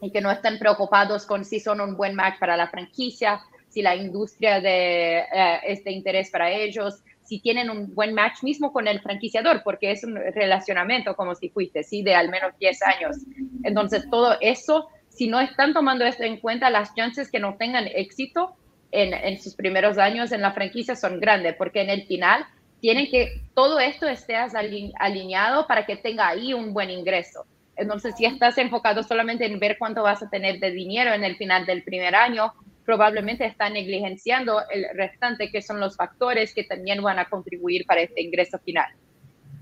y 0.02 0.10
que 0.10 0.20
no 0.20 0.32
están 0.32 0.58
preocupados 0.58 1.24
con 1.24 1.44
si 1.44 1.60
son 1.60 1.80
un 1.80 1.96
buen 1.96 2.16
match 2.16 2.40
para 2.40 2.56
la 2.56 2.66
franquicia, 2.66 3.40
si 3.68 3.80
la 3.80 3.94
industria 3.94 4.60
de, 4.60 5.18
eh, 5.18 5.60
es 5.68 5.84
de 5.84 5.92
interés 5.92 6.30
para 6.30 6.50
ellos, 6.50 7.00
si 7.22 7.38
tienen 7.38 7.70
un 7.70 7.94
buen 7.94 8.12
match 8.12 8.42
mismo 8.42 8.72
con 8.72 8.88
el 8.88 9.00
franquiciador, 9.00 9.62
porque 9.62 9.92
es 9.92 10.02
un 10.02 10.16
relacionamiento 10.16 11.14
como 11.14 11.36
si 11.36 11.48
fuiste, 11.48 11.84
sí, 11.84 12.02
de 12.02 12.16
al 12.16 12.28
menos 12.28 12.58
10 12.58 12.82
años. 12.82 13.16
Entonces, 13.62 14.10
todo 14.10 14.36
eso 14.40 14.88
si 15.16 15.28
no 15.28 15.40
están 15.40 15.72
tomando 15.72 16.04
esto 16.04 16.24
en 16.24 16.38
cuenta, 16.38 16.68
las 16.68 16.94
chances 16.94 17.30
que 17.30 17.40
no 17.40 17.56
tengan 17.56 17.86
éxito 17.86 18.54
en, 18.92 19.40
sus 19.40 19.54
primeros 19.54 19.98
años 19.98 20.30
en 20.32 20.42
la 20.42 20.52
franquicia 20.52 20.94
son 20.94 21.20
grandes, 21.20 21.54
porque 21.56 21.80
en 21.80 21.90
el 21.90 22.06
final 22.06 22.44
tienen 22.80 23.10
que 23.10 23.42
todo 23.54 23.80
esto 23.80 24.06
esté 24.06 24.36
alineado 24.36 25.66
para 25.66 25.86
que 25.86 25.96
tenga 25.96 26.28
ahí 26.28 26.52
un 26.52 26.72
buen 26.74 26.90
ingreso. 26.90 27.46
Entonces, 27.76 28.14
si 28.16 28.26
estás 28.26 28.58
enfocado 28.58 29.02
solamente 29.02 29.46
en 29.46 29.58
ver 29.58 29.76
cuánto 29.78 30.02
vas 30.02 30.22
a 30.22 30.30
tener 30.30 30.60
de 30.60 30.70
dinero 30.70 31.12
en 31.12 31.24
el 31.24 31.36
final 31.36 31.66
del 31.66 31.82
primer 31.82 32.14
año, 32.14 32.52
probablemente 32.84 33.44
están 33.44 33.72
negligenciando 33.72 34.62
el 34.70 34.86
restante, 34.94 35.50
que 35.50 35.62
son 35.62 35.80
los 35.80 35.96
factores 35.96 36.54
que 36.54 36.64
también 36.64 37.02
van 37.02 37.18
a 37.18 37.28
contribuir 37.28 37.84
para 37.86 38.02
este 38.02 38.22
ingreso 38.22 38.58
final. 38.58 38.86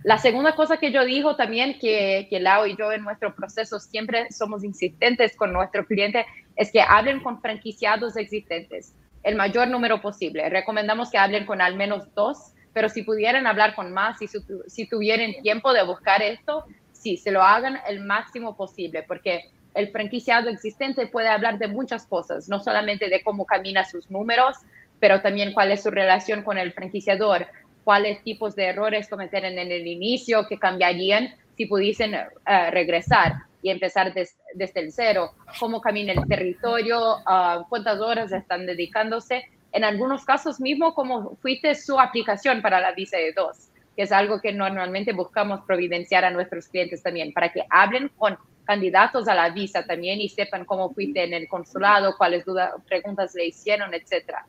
La 0.05 0.19
segunda 0.19 0.55
cosa 0.55 0.77
que 0.77 0.93
yo 0.93 1.03
digo 1.05 1.35
también, 1.35 1.79
que, 1.79 2.27
que 2.29 2.39
Lau 2.39 2.67
y 2.67 2.77
yo 2.77 2.93
en 2.93 3.03
nuestro 3.03 3.35
proceso 3.35 3.81
siempre 3.81 4.31
somos 4.31 4.63
insistentes 4.63 5.35
con 5.35 5.51
nuestro 5.51 5.87
cliente, 5.87 6.27
es 6.57 6.71
que 6.71 6.83
hablen 6.83 7.21
con 7.21 7.41
franquiciados 7.41 8.17
existentes. 8.17 8.95
el 9.23 9.37
mayor 9.37 9.69
número 9.69 10.03
posible. 10.03 10.47
Recomendamos 10.51 11.11
que 11.11 11.17
hablen 11.17 11.47
con 11.47 11.63
al 11.63 11.75
menos 11.77 12.15
dos, 12.15 12.53
pero 12.75 12.91
si 12.91 13.03
pudieran 13.03 13.47
hablar 13.47 13.75
con 13.75 13.95
más, 13.95 14.19
si, 14.19 14.27
si 14.67 14.87
tuvieran 14.87 15.33
tiempo 15.43 15.73
de 15.73 15.83
buscar 15.83 16.21
esto, 16.21 16.67
sí, 16.93 17.17
se 17.17 17.31
lo 17.31 17.43
hagan 17.43 17.79
el 17.89 18.05
máximo 18.05 18.55
posible, 18.55 19.03
porque 19.03 19.51
el 19.75 19.89
franquiciado 19.91 20.51
existente 20.51 21.07
puede 21.07 21.29
hablar 21.29 21.59
de 21.59 21.69
muchas 21.69 22.07
cosas, 22.07 22.49
no 22.51 22.61
solamente 22.61 23.09
de 23.09 23.23
cómo 23.23 23.47
camina 23.47 23.87
sus 23.87 24.11
números, 24.11 24.59
pero 25.01 25.21
también 25.21 25.53
cuál 25.53 25.73
es 25.73 25.83
su 25.83 25.91
relación 25.91 26.43
con 26.43 26.59
el 26.59 26.73
franquiciador, 26.73 27.47
cuáles 27.85 28.23
tipos 28.23 28.57
de 28.57 28.65
errores 28.65 29.09
cometer 29.09 29.45
en 29.45 29.59
el 29.59 29.87
inicio 29.87 30.47
que 30.49 30.59
cambiarían 30.59 31.35
si 31.57 31.67
pudiesen 31.67 32.15
eh, 32.15 32.71
regresar 32.71 33.35
y 33.65 33.71
empezar 33.71 34.13
desde 34.13 34.81
el 34.81 34.93
cero, 34.93 35.33
cómo 35.59 35.81
camina 35.81 36.13
el 36.13 36.29
territorio, 36.29 37.17
uh, 37.17 37.67
cuántas 37.71 37.99
horas 37.99 38.31
están 38.31 38.67
dedicándose. 38.67 39.43
En 39.73 39.85
algunos 39.85 40.27
casos 40.27 40.61
mismo, 40.61 40.93
cómo 40.93 41.37
fuiste 41.41 41.75
su 41.75 41.99
aplicación 41.99 42.61
para 42.61 42.79
la 42.79 42.93
visa 42.93 43.17
de 43.17 43.33
dos, 43.33 43.71
que 43.97 44.03
es 44.03 44.13
algo 44.13 44.39
que 44.43 44.53
normalmente 44.53 45.15
buscamos 45.15 45.63
providenciar 45.63 46.27
a 46.27 46.31
nuestros 46.31 46.69
clientes 46.69 47.03
también, 47.03 47.33
para 47.33 47.53
que 47.53 47.65
hablen 47.71 48.11
con 48.19 48.37
candidatos 48.65 49.29
a 49.29 49.35
la 49.35 49.49
visa 49.49 49.87
también 49.87 50.21
y 50.21 50.29
sepan 50.29 50.67
cómo 50.67 50.93
fuiste 50.93 51.25
en 51.25 51.33
el 51.33 51.49
consulado, 51.49 52.19
cuáles 52.19 52.45
dudas, 52.45 52.71
preguntas 52.87 53.35
le 53.35 53.47
hicieron, 53.47 53.95
etcétera. 53.95 54.45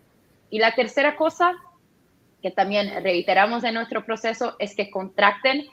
Y 0.50 0.60
la 0.60 0.76
tercera 0.76 1.16
cosa 1.16 1.54
que 2.46 2.52
también 2.52 3.04
reiteramos 3.04 3.64
en 3.64 3.74
nuestro 3.74 4.06
proceso 4.06 4.56
es 4.60 4.76
que 4.76 4.92
contracten 4.92 5.66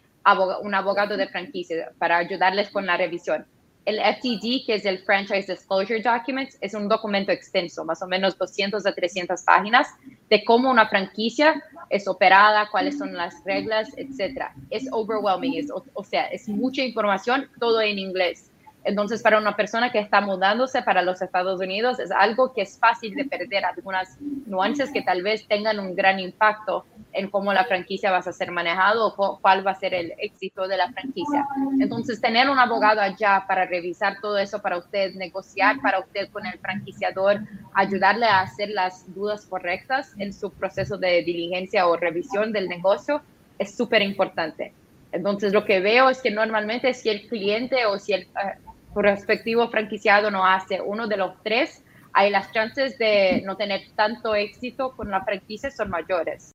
un 0.62 0.74
abogado 0.74 1.18
de 1.18 1.28
franquicia 1.28 1.92
para 1.98 2.16
ayudarles 2.16 2.70
con 2.70 2.86
la 2.86 2.96
revisión. 2.96 3.44
El 3.84 3.98
FTD, 3.98 4.64
que 4.64 4.76
es 4.76 4.86
el 4.86 5.00
Franchise 5.00 5.52
Disclosure 5.52 6.00
Documents, 6.00 6.56
es 6.62 6.72
un 6.72 6.88
documento 6.88 7.30
extenso, 7.30 7.84
más 7.84 8.00
o 8.00 8.06
menos 8.06 8.38
200 8.38 8.86
a 8.86 8.94
300 8.94 9.42
páginas, 9.42 9.88
de 10.30 10.42
cómo 10.44 10.70
una 10.70 10.88
franquicia 10.88 11.62
es 11.90 12.08
operada, 12.08 12.70
cuáles 12.70 12.96
son 12.96 13.12
las 13.12 13.34
reglas, 13.44 13.90
etc. 13.98 14.44
Es 14.70 14.88
overwhelming, 14.92 15.58
es, 15.58 15.68
o 15.70 16.04
sea, 16.04 16.24
es 16.28 16.48
mucha 16.48 16.82
información, 16.82 17.50
todo 17.60 17.82
en 17.82 17.98
inglés. 17.98 18.50
Entonces, 18.84 19.22
para 19.22 19.38
una 19.38 19.54
persona 19.54 19.92
que 19.92 20.00
está 20.00 20.20
mudándose 20.20 20.82
para 20.82 21.02
los 21.02 21.22
Estados 21.22 21.60
Unidos, 21.60 22.00
es 22.00 22.10
algo 22.10 22.52
que 22.52 22.62
es 22.62 22.78
fácil 22.78 23.14
de 23.14 23.24
perder 23.24 23.64
algunas 23.64 24.18
nuances 24.20 24.90
que 24.92 25.02
tal 25.02 25.22
vez 25.22 25.46
tengan 25.46 25.78
un 25.78 25.94
gran 25.94 26.18
impacto 26.18 26.84
en 27.12 27.30
cómo 27.30 27.52
la 27.52 27.64
franquicia 27.64 28.10
va 28.10 28.18
a 28.18 28.32
ser 28.32 28.50
manejado 28.50 29.14
o 29.16 29.38
cuál 29.40 29.64
va 29.64 29.72
a 29.72 29.78
ser 29.78 29.94
el 29.94 30.14
éxito 30.18 30.66
de 30.66 30.76
la 30.76 30.90
franquicia. 30.90 31.46
Entonces, 31.80 32.20
tener 32.20 32.50
un 32.50 32.58
abogado 32.58 33.00
allá 33.00 33.44
para 33.46 33.66
revisar 33.66 34.16
todo 34.20 34.38
eso 34.38 34.60
para 34.60 34.78
usted, 34.78 35.14
negociar 35.14 35.80
para 35.80 36.00
usted 36.00 36.28
con 36.30 36.46
el 36.46 36.58
franquiciador, 36.58 37.40
ayudarle 37.74 38.26
a 38.26 38.40
hacer 38.40 38.70
las 38.70 39.14
dudas 39.14 39.46
correctas 39.46 40.12
en 40.18 40.32
su 40.32 40.50
proceso 40.50 40.98
de 40.98 41.22
diligencia 41.22 41.86
o 41.86 41.96
revisión 41.96 42.52
del 42.52 42.68
negocio, 42.68 43.22
es 43.58 43.76
súper 43.76 44.02
importante. 44.02 44.72
Entonces, 45.12 45.52
lo 45.52 45.64
que 45.64 45.80
veo 45.80 46.08
es 46.08 46.20
que 46.22 46.30
normalmente 46.30 46.94
si 46.94 47.10
el 47.10 47.28
cliente 47.28 47.84
o 47.84 47.98
si 47.98 48.14
el 48.14 48.22
eh, 48.22 48.56
respectivo 48.94 49.68
franquiciado 49.68 50.30
no 50.30 50.46
hace 50.46 50.80
uno 50.80 51.06
de 51.06 51.16
los 51.16 51.32
tres, 51.42 51.82
hay 52.12 52.30
las 52.30 52.52
chances 52.52 52.98
de 52.98 53.42
no 53.44 53.56
tener 53.56 53.82
tanto 53.94 54.34
éxito 54.34 54.92
con 54.96 55.10
la 55.10 55.24
franquicia 55.24 55.70
son 55.70 55.90
mayores. 55.90 56.52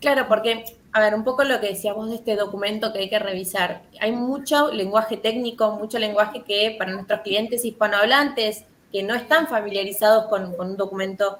Claro, 0.00 0.26
porque, 0.28 0.64
a 0.92 1.00
ver, 1.00 1.14
un 1.14 1.24
poco 1.24 1.44
lo 1.44 1.60
que 1.60 1.68
decíamos 1.68 2.08
de 2.08 2.16
este 2.16 2.36
documento 2.36 2.92
que 2.92 3.00
hay 3.00 3.10
que 3.10 3.18
revisar. 3.18 3.82
Hay 4.00 4.12
mucho 4.12 4.72
lenguaje 4.72 5.18
técnico, 5.18 5.72
mucho 5.72 5.98
lenguaje 5.98 6.42
que 6.42 6.74
para 6.78 6.92
nuestros 6.92 7.20
clientes 7.20 7.64
hispanohablantes 7.64 8.64
que 8.90 9.02
no 9.02 9.14
están 9.14 9.46
familiarizados 9.46 10.26
con, 10.26 10.54
un 10.58 10.76
documento 10.76 11.38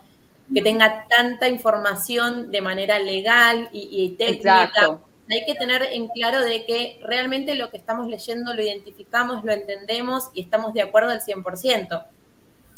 que 0.53 0.61
tenga 0.61 1.07
tanta 1.09 1.49
información 1.49 2.51
de 2.51 2.61
manera 2.61 2.99
legal 2.99 3.71
y, 3.73 3.89
y 3.91 4.17
técnica. 4.17 4.65
Exacto 4.65 5.10
hay 5.35 5.45
que 5.45 5.55
tener 5.55 5.83
en 5.83 6.09
claro 6.09 6.41
de 6.41 6.65
que 6.65 6.99
realmente 7.03 7.55
lo 7.55 7.71
que 7.71 7.77
estamos 7.77 8.09
leyendo 8.09 8.55
lo 8.55 8.63
identificamos, 8.63 9.45
lo 9.45 9.53
entendemos 9.53 10.31
y 10.35 10.43
estamos 10.43 10.75
de 10.75 10.83
acuerdo 10.83 11.11
al 11.11 11.21
100%. 11.21 12.07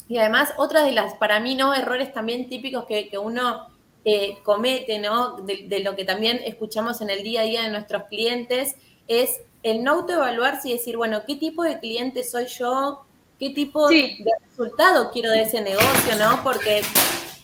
Y 0.07 0.17
además, 0.17 0.53
otra 0.57 0.83
de 0.83 0.91
las, 0.91 1.15
para 1.15 1.39
mí, 1.39 1.55
¿no? 1.55 1.73
Errores 1.73 2.13
también 2.13 2.49
típicos 2.49 2.85
que, 2.85 3.09
uno 3.17 3.67
eh, 4.05 4.37
comete, 4.43 4.99
¿no? 4.99 5.37
De, 5.37 5.79
lo 5.79 5.95
que 5.95 6.05
también 6.05 6.41
escuchamos 6.45 7.01
en 7.01 7.09
el 7.09 7.23
día 7.23 7.41
a 7.41 7.45
día 7.45 7.63
de 7.63 7.69
nuestros 7.69 8.03
clientes, 8.03 8.75
es 9.07 9.41
el 9.63 9.83
no 9.83 9.93
autoevaluarse 9.93 10.69
y 10.69 10.73
decir, 10.73 10.97
bueno, 10.97 11.23
¿qué 11.25 11.35
tipo 11.37 11.63
de 11.63 11.79
cliente 11.79 12.23
soy 12.23 12.47
yo? 12.47 13.05
¿Qué 13.39 13.49
tipo 13.49 13.87
de 13.87 14.15
resultado 14.47 15.09
quiero 15.11 15.31
de 15.31 15.43
ese 15.43 15.61
negocio, 15.61 16.15
no? 16.19 16.43
Porque 16.43 16.81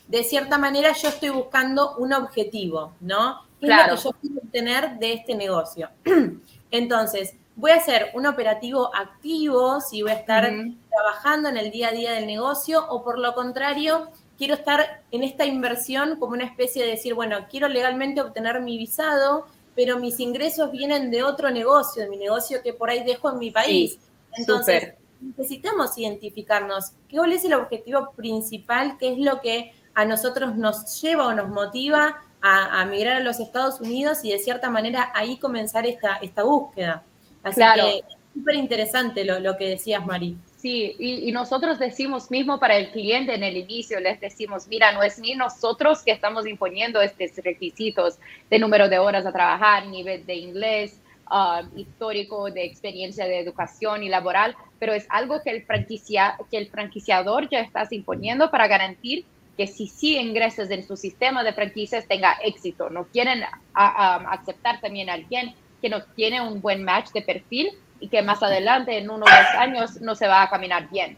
de 0.08 0.24
cierta 0.24 0.58
manera 0.58 0.94
yo 0.94 1.10
estoy 1.10 1.30
buscando 1.30 1.96
un 1.98 2.14
objetivo, 2.14 2.94
¿no? 3.00 3.49
Claro. 3.60 3.96
es 3.96 4.06
lo 4.06 4.12
que 4.12 4.18
yo 4.18 4.22
quiero 4.22 4.46
obtener 4.46 5.00
de 5.00 5.14
este 5.14 5.36
negocio? 5.36 5.90
Entonces, 6.72 7.36
voy 7.56 7.72
a 7.72 7.82
ser 7.82 8.12
un 8.14 8.26
operativo 8.26 8.90
activo, 8.96 9.82
si 9.82 10.02
voy 10.02 10.12
a 10.12 10.16
estar 10.16 10.50
trabajando 10.90 11.50
en 11.50 11.58
el 11.58 11.72
día 11.72 11.90
a 11.90 11.92
día 11.92 12.14
del 12.14 12.26
negocio, 12.26 12.86
o 12.90 13.04
por 13.04 13.20
lo 13.20 13.34
contrario, 13.34 14.10
quiero 14.38 14.54
estar 14.54 15.04
en 15.12 15.24
esta 15.24 15.46
inversión 15.46 16.18
como 16.18 16.34
una 16.34 16.46
especie 16.46 16.84
de 16.84 16.92
decir, 16.92 17.14
bueno, 17.14 17.48
quiero 17.50 17.68
legalmente 17.68 18.22
obtener 18.22 18.62
mi 18.62 18.78
visado, 18.78 19.46
pero 19.76 20.00
mis 20.00 20.20
ingresos 20.20 20.72
vienen 20.72 21.12
de 21.12 21.24
otro 21.24 21.50
negocio, 21.52 22.04
de 22.04 22.10
mi 22.10 22.18
negocio 22.18 22.62
que 22.64 22.74
por 22.74 22.90
ahí 22.90 23.04
dejo 23.04 23.32
en 23.32 23.40
mi 23.40 23.52
país. 23.52 24.00
Entonces, 24.34 24.94
necesitamos 25.22 25.98
identificarnos 25.98 26.94
cuál 27.12 27.34
es 27.34 27.44
el 27.44 27.54
objetivo 27.54 28.12
principal, 28.16 28.98
qué 28.98 29.14
es 29.14 29.20
lo 29.20 29.42
que 29.42 29.74
a 29.94 30.06
nosotros 30.06 30.56
nos 30.56 31.02
lleva 31.02 31.28
o 31.28 31.34
nos 31.34 31.50
motiva 31.50 32.22
a, 32.42 32.86
migrar 32.86 33.18
a 33.18 33.20
los 33.20 33.40
Estados 33.40 33.82
Unidos 33.82 34.20
y 34.24 34.32
de 34.32 34.40
cierta 34.40 34.70
manera 34.70 35.12
ahí 35.14 35.38
comenzar 35.38 35.86
esta, 35.86 36.18
esta 36.22 36.44
búsqueda. 36.44 37.04
Así 37.44 37.56
claro. 37.56 37.84
que 37.86 38.04
súper 38.34 38.56
interesante 38.56 39.26
lo, 39.26 39.40
lo, 39.40 39.58
que 39.58 39.70
decías, 39.70 40.06
Mari. 40.06 40.38
Sí, 40.58 40.96
y, 41.00 41.32
nosotros 41.32 41.80
decimos 41.80 42.30
mismo 42.30 42.60
para 42.60 42.76
el 42.76 42.92
cliente 42.92 43.34
en 43.34 43.44
el 43.44 43.56
inicio, 43.56 44.00
les 44.02 44.20
decimos, 44.20 44.68
mira, 44.68 44.92
no 44.92 45.02
es 45.04 45.18
ni 45.18 45.34
nosotros 45.34 46.02
que 46.04 46.12
estamos 46.12 46.46
imponiendo 46.46 47.02
estos 47.02 47.44
requisitos 47.44 48.18
de 48.50 48.60
número 48.60 48.90
de 48.90 49.00
horas 49.00 49.26
a 49.26 49.32
trabajar, 49.32 49.88
nivel 49.88 50.26
de 50.26 50.36
inglés, 50.36 51.00
um, 51.32 51.78
histórico, 51.78 52.52
de 52.52 52.66
experiencia 52.66 53.26
de 53.26 53.40
educación 53.40 54.04
y 54.04 54.10
laboral, 54.10 54.54
pero 54.80 54.94
es 54.94 55.06
algo 55.10 55.42
que 55.42 55.52
el, 55.52 55.64
franquicia, 55.64 56.38
que 56.52 56.58
el 56.58 56.68
franquiciador 56.68 57.48
ya 57.50 57.62
está 57.62 57.88
imponiendo 57.92 58.52
para 58.52 58.68
garantizar 58.68 59.26
que 59.60 59.68
si 59.68 59.88
sí 59.88 60.18
ingresas 60.18 60.72
en 60.72 60.88
su 60.88 60.96
sistema 60.96 61.44
de 61.44 61.52
franquicias 61.52 62.08
tenga 62.08 62.38
éxito. 62.42 62.90
No 62.90 63.08
quieren 63.08 63.44
aceptar 63.74 64.80
también 64.80 65.10
a 65.10 65.16
alguien 65.16 65.54
que 65.82 65.90
no 65.90 66.02
tiene 66.16 66.40
un 66.40 66.62
buen 66.62 66.82
match 66.82 67.10
de 67.12 67.22
perfil 67.22 67.72
y 68.00 68.08
que 68.08 68.22
más 68.22 68.42
adelante, 68.42 68.98
en 68.98 69.10
uno 69.10 69.26
o 69.26 69.30
dos 69.30 69.56
años, 69.58 70.00
no 70.00 70.16
se 70.16 70.30
va 70.30 70.44
a 70.44 70.50
caminar 70.50 70.90
bien. 70.90 71.18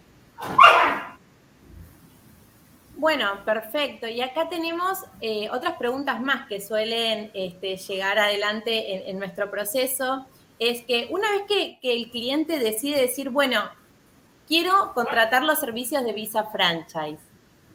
Bueno, 2.95 3.45
perfecto. 3.45 4.07
Y 4.07 4.21
acá 4.21 4.49
tenemos 4.49 5.05
eh, 5.21 5.47
otras 5.51 5.77
preguntas 5.77 6.19
más 6.19 6.47
que 6.47 6.61
suelen 6.61 7.29
este, 7.35 7.77
llegar 7.77 8.17
adelante 8.17 9.07
en, 9.07 9.19
nuestro 9.19 9.51
proceso. 9.51 10.25
Es 10.57 10.81
que 10.81 11.09
una 11.11 11.29
vez 11.29 11.43
que 11.47 11.77
el 11.83 12.09
cliente 12.09 12.57
decide 12.57 13.01
decir, 13.01 13.29
bueno, 13.29 13.69
quiero 14.47 14.93
contratar 14.95 15.43
los 15.43 15.59
servicios 15.59 16.03
de 16.03 16.13
Visa 16.13 16.45
Franchise, 16.45 17.30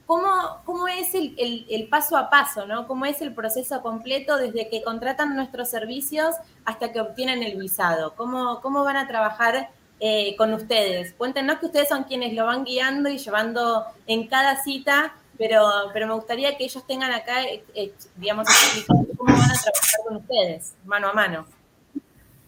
¿Cómo, 0.06 0.60
cómo 0.64 0.86
es 0.86 1.14
el, 1.14 1.88
paso 1.90 2.16
a 2.16 2.30
paso, 2.30 2.64
¿no? 2.64 2.86
¿Cómo 2.86 3.06
es 3.06 3.20
el 3.22 3.34
proceso 3.34 3.82
completo 3.82 4.36
desde 4.36 4.68
que 4.68 4.82
contratan 4.82 5.34
nuestros 5.34 5.68
servicios 5.68 6.36
hasta 6.64 6.92
que 6.92 7.00
obtienen 7.00 7.42
el 7.42 7.58
visado? 7.58 8.14
¿Cómo, 8.14 8.60
cómo 8.60 8.84
van 8.84 8.96
a 8.96 9.08
trabajar 9.08 9.70
eh, 9.98 10.36
con 10.36 10.54
ustedes? 10.54 11.12
Cuéntenos 11.14 11.58
que 11.58 11.66
ustedes 11.66 11.88
son 11.88 12.04
quienes 12.04 12.34
lo 12.34 12.46
van 12.46 12.64
guiando 12.64 13.08
y 13.08 13.18
llevando 13.18 13.84
en 14.06 14.28
cada 14.28 14.62
cita, 14.62 15.16
pero, 15.38 15.68
pero 15.92 16.06
me 16.06 16.14
gustaría 16.14 16.56
que 16.56 16.64
ellos 16.64 16.86
tengan 16.86 17.10
acá, 17.10 17.42
eh, 17.42 17.64
eh, 17.74 17.92
digamos, 18.14 18.46
cómo 18.86 19.32
van 19.32 19.50
a 19.50 19.60
trabajar 19.60 20.00
con 20.06 20.16
ustedes, 20.18 20.74
mano 20.84 21.08
a 21.08 21.14
mano. 21.14 21.55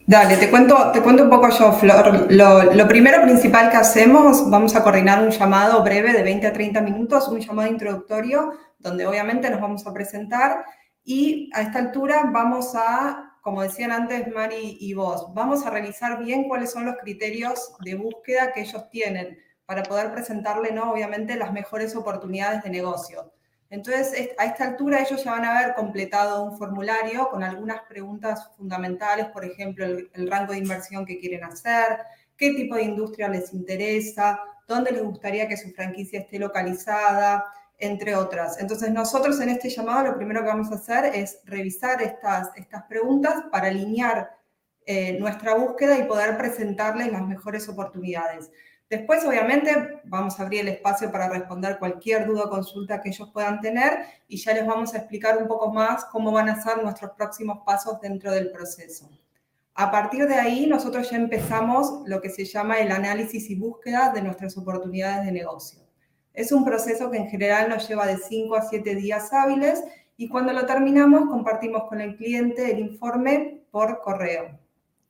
Dale, 0.09 0.37
te 0.37 0.49
cuento, 0.49 0.91
te 0.91 1.03
cuento 1.03 1.21
un 1.21 1.29
poco 1.29 1.49
yo, 1.49 1.71
Flor. 1.71 2.31
Lo, 2.31 2.87
primero 2.87 3.21
principal 3.21 3.69
que 3.69 3.77
hacemos, 3.77 4.49
vamos 4.49 4.75
a 4.75 4.81
coordinar 4.81 5.21
un 5.21 5.29
llamado 5.29 5.83
breve 5.83 6.13
de 6.13 6.23
20 6.23 6.47
a 6.47 6.51
30 6.51 6.81
minutos, 6.81 7.27
un 7.27 7.39
llamado 7.39 7.69
introductorio, 7.69 8.53
donde 8.79 9.05
obviamente 9.05 9.51
nos 9.51 9.61
vamos 9.61 9.85
a 9.85 9.93
presentar 9.93 10.65
y 11.03 11.51
a 11.53 11.61
esta 11.61 11.77
altura 11.77 12.27
vamos 12.33 12.73
a, 12.73 13.37
como 13.43 13.61
decían 13.61 13.91
antes 13.91 14.27
Mari 14.33 14.77
y 14.79 14.95
vos, 14.95 15.31
vamos 15.35 15.63
a 15.63 15.69
revisar 15.69 16.17
bien 16.17 16.47
cuáles 16.47 16.71
son 16.71 16.87
los 16.87 16.95
criterios 16.95 17.73
de 17.81 17.93
búsqueda 17.93 18.51
que 18.51 18.61
ellos 18.61 18.89
tienen 18.89 19.37
para 19.67 19.83
poder 19.83 20.11
presentarle, 20.11 20.71
¿no? 20.71 20.91
obviamente, 20.91 21.35
las 21.35 21.53
mejores 21.53 21.95
oportunidades 21.95 22.63
de 22.63 22.71
negocio. 22.71 23.31
Entonces, 23.69 24.29
a 24.37 24.45
esta 24.45 24.63
altura 24.65 25.01
ellos 25.01 25.23
ya 25.23 25.31
van 25.31 25.45
a 25.45 25.59
haber 25.59 25.75
completado 25.75 26.43
un 26.43 26.57
formulario 26.57 27.29
con 27.29 27.43
algunas 27.43 27.81
preguntas 27.83 28.49
fundamentales, 28.57 29.27
por 29.27 29.45
ejemplo, 29.45 29.85
el, 29.85 30.29
rango 30.29 30.53
de 30.53 30.59
inversión 30.59 31.05
que 31.05 31.19
quieren 31.19 31.43
hacer, 31.43 31.99
qué 32.35 32.53
tipo 32.53 32.75
de 32.75 32.83
industria 32.83 33.29
les 33.29 33.53
interesa, 33.53 34.39
dónde 34.67 34.91
les 34.91 35.03
gustaría 35.03 35.47
que 35.47 35.57
su 35.57 35.69
franquicia 35.71 36.21
esté 36.21 36.39
localizada, 36.39 37.45
entre 37.77 38.15
otras. 38.15 38.59
Entonces 38.59 38.91
nosotros 38.91 39.39
en 39.39 39.49
este 39.49 39.69
llamado 39.69 40.07
lo 40.07 40.17
primero 40.17 40.41
que 40.41 40.47
vamos 40.47 40.71
a 40.71 40.75
hacer 40.75 41.05
es 41.15 41.39
revisar 41.45 42.01
estas, 42.01 42.49
estas 42.55 42.83
preguntas 42.83 43.45
para 43.51 43.67
alinear 43.67 44.35
eh, 44.85 45.17
nuestra 45.19 45.53
búsqueda 45.53 45.97
y 45.97 46.03
poder 46.03 46.37
presentarles 46.37 47.11
las 47.11 47.21
mejores 47.21 47.69
oportunidades. 47.69 48.49
Después, 48.89 49.23
obviamente, 49.23 50.01
vamos 50.05 50.39
a 50.39 50.43
abrir 50.43 50.61
el 50.61 50.69
espacio 50.69 51.11
para 51.11 51.29
responder 51.29 51.77
cualquier 51.77 52.25
duda 52.25 52.45
o 52.45 52.49
consulta 52.49 52.99
que 52.99 53.09
ellos 53.09 53.29
puedan 53.31 53.61
tener 53.61 53.99
y 54.27 54.37
ya 54.37 54.53
les 54.53 54.65
vamos 54.65 54.93
a 54.93 54.97
explicar 54.97 55.37
un 55.37 55.47
poco 55.47 55.71
más 55.71 56.05
cómo 56.05 56.31
van 56.31 56.49
a 56.49 56.59
ser 56.59 56.81
nuestros 56.81 57.11
próximos 57.11 57.59
pasos 57.63 58.01
dentro 58.01 58.31
del 58.31 58.51
proceso. 58.51 59.07
A 59.75 59.91
partir 59.91 60.27
de 60.27 60.35
ahí, 60.35 60.65
nosotros 60.65 61.11
ya 61.11 61.17
empezamos 61.17 62.01
lo 62.07 62.19
que 62.19 62.31
se 62.31 62.45
llama 62.45 62.79
el 62.79 62.91
análisis 62.91 63.49
y 63.51 63.55
búsqueda 63.55 64.11
de 64.11 64.23
nuestras 64.23 64.57
oportunidades 64.57 65.27
de 65.27 65.33
negocio. 65.33 65.81
Es 66.33 66.51
un 66.51 66.65
proceso 66.65 67.11
que 67.11 67.17
en 67.17 67.29
general 67.29 67.69
nos 67.69 67.87
lleva 67.87 68.07
de 68.07 68.17
5 68.17 68.55
a 68.55 68.63
7 68.63 68.95
días 68.95 69.31
hábiles 69.31 69.83
y 70.17 70.27
cuando 70.27 70.51
lo 70.51 70.65
terminamos 70.65 71.29
compartimos 71.29 71.83
con 71.87 72.01
el 72.01 72.17
cliente 72.17 72.71
el 72.71 72.79
informe 72.79 73.61
por 73.69 74.01
correo. 74.01 74.57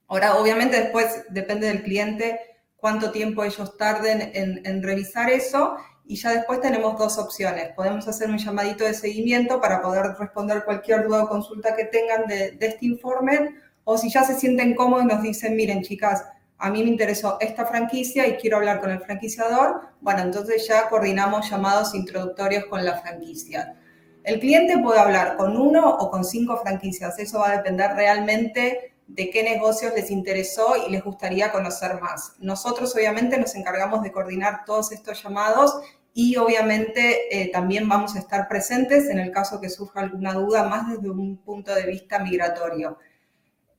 Ahora, 0.08 0.36
obviamente 0.36 0.82
después 0.82 1.24
depende 1.30 1.68
del 1.68 1.82
cliente 1.82 2.40
cuánto 2.80 3.12
tiempo 3.12 3.44
ellos 3.44 3.78
tarden 3.78 4.32
en, 4.34 4.84
revisar 4.84 5.30
eso 5.30 5.76
y 6.06 6.16
ya 6.16 6.32
después 6.32 6.62
tenemos 6.62 6.98
dos 6.98 7.18
opciones. 7.18 7.70
Podemos 7.76 8.08
hacer 8.08 8.30
un 8.30 8.38
llamadito 8.38 8.84
de 8.84 8.94
seguimiento 8.94 9.62
para 9.62 9.82
poder 9.82 10.16
responder 10.18 10.64
cualquier 10.66 11.08
duda 11.08 11.24
o 11.24 11.30
consulta 11.30 11.76
que 11.76 11.86
tengan 11.86 12.26
de, 12.28 12.58
este 12.60 12.86
informe 12.86 13.56
o 13.84 13.98
si 13.98 14.10
ya 14.10 14.24
se 14.24 14.36
sienten 14.36 14.76
cómodos 14.76 15.04
y 15.06 15.08
nos 15.08 15.22
dicen, 15.22 15.56
miren 15.56 15.82
chicas, 15.82 16.24
a 16.58 16.70
mí 16.70 16.84
me 16.84 16.90
interesó 16.90 17.38
esta 17.40 17.66
franquicia 17.66 18.28
y 18.28 18.36
quiero 18.36 18.58
hablar 18.58 18.82
con 18.82 18.92
el 18.92 19.00
franquiciador, 19.00 19.82
bueno, 20.02 20.22
entonces 20.22 20.68
ya 20.68 20.90
coordinamos 20.90 21.50
llamados 21.50 21.96
introductorios 21.96 22.66
con 22.66 22.84
la 22.84 23.00
franquicia. 23.00 23.76
El 24.24 24.40
cliente 24.40 24.78
puede 24.78 25.00
hablar 25.00 25.38
con 25.38 25.56
uno 25.56 25.90
o 25.90 26.12
con 26.12 26.26
cinco 26.26 26.58
franquicias, 26.58 27.18
eso 27.18 27.40
va 27.40 27.52
a 27.52 27.58
depender 27.58 27.92
realmente 27.96 28.94
de 29.10 29.30
qué 29.32 29.44
negocios 29.44 29.94
les 29.96 30.12
interesó 30.12 30.76
y 30.88 30.92
les 30.92 31.04
gustaría 31.04 31.52
conocer 31.52 32.00
más. 32.00 32.36
Nosotros 32.40 32.96
obviamente 32.96 33.38
nos 33.38 33.56
encargamos 33.56 34.04
de 34.04 34.12
coordinar 34.12 34.66
todos 34.66 34.92
estos 34.92 35.22
llamados 35.22 35.76
y 36.14 36.36
obviamente 36.38 37.42
eh, 37.42 37.50
también 37.52 37.90
vamos 37.90 38.16
a 38.16 38.20
estar 38.20 38.48
presentes 38.48 39.10
en 39.10 39.20
el 39.20 39.32
caso 39.32 39.60
que 39.60 39.70
surja 39.70 40.02
alguna 40.02 40.34
duda 40.34 40.64
más 40.64 40.90
desde 40.90 41.10
un 41.10 41.38
punto 41.38 41.74
de 41.74 41.86
vista 41.86 42.20
migratorio. 42.20 42.98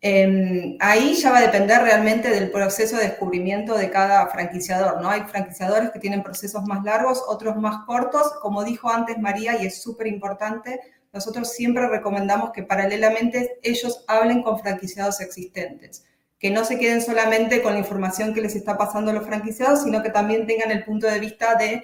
Em, 0.03 0.79
ahí 0.81 1.15
ya 1.15 1.31
va 1.31 1.39
a 1.39 1.43
depender 1.43 1.83
realmente 1.83 2.31
del 2.31 2.51
proceso 2.51 2.97
de 2.97 3.03
descubrimiento 3.05 3.77
de 3.77 3.91
cada 3.91 4.27
franquiciador, 4.29 5.03
¿no? 5.03 5.11
Hay 5.11 5.23
franquiciadores 5.25 5.91
que 5.91 5.99
tienen 5.99 6.23
procesos 6.23 6.65
más 6.65 6.83
largos, 6.85 7.23
otros 7.29 7.57
más 7.57 7.85
cortos. 7.85 8.33
Como 8.41 8.65
dijo 8.65 8.89
antes 8.91 9.19
María, 9.19 9.63
y 9.63 9.67
es 9.67 9.83
súper 9.83 10.07
importante, 10.07 10.81
nosotros 11.13 11.53
siempre 11.53 11.89
recomendamos 11.89 12.53
que 12.53 12.63
paralelamente 12.63 13.59
ellos 13.63 14.05
hablen 14.07 14.43
con 14.43 14.59
franquiciados 14.59 15.21
existentes, 15.21 16.05
que 16.39 16.51
no 16.51 16.65
se 16.65 16.79
queden 16.79 17.03
solamente 17.03 17.63
con 17.63 17.73
la 17.75 17.81
información 17.81 18.33
que 18.33 18.41
les 18.41 18.55
está 18.55 18.79
pasando 18.79 19.11
a 19.11 19.15
los 19.15 19.27
franquiciados, 19.27 19.83
sino 19.83 20.03
que 20.03 20.11
también 20.11 20.47
tengan 20.47 20.71
el 20.71 20.85
punto 20.85 21.07
de 21.07 21.21
vista 21.21 21.55
de 21.57 21.83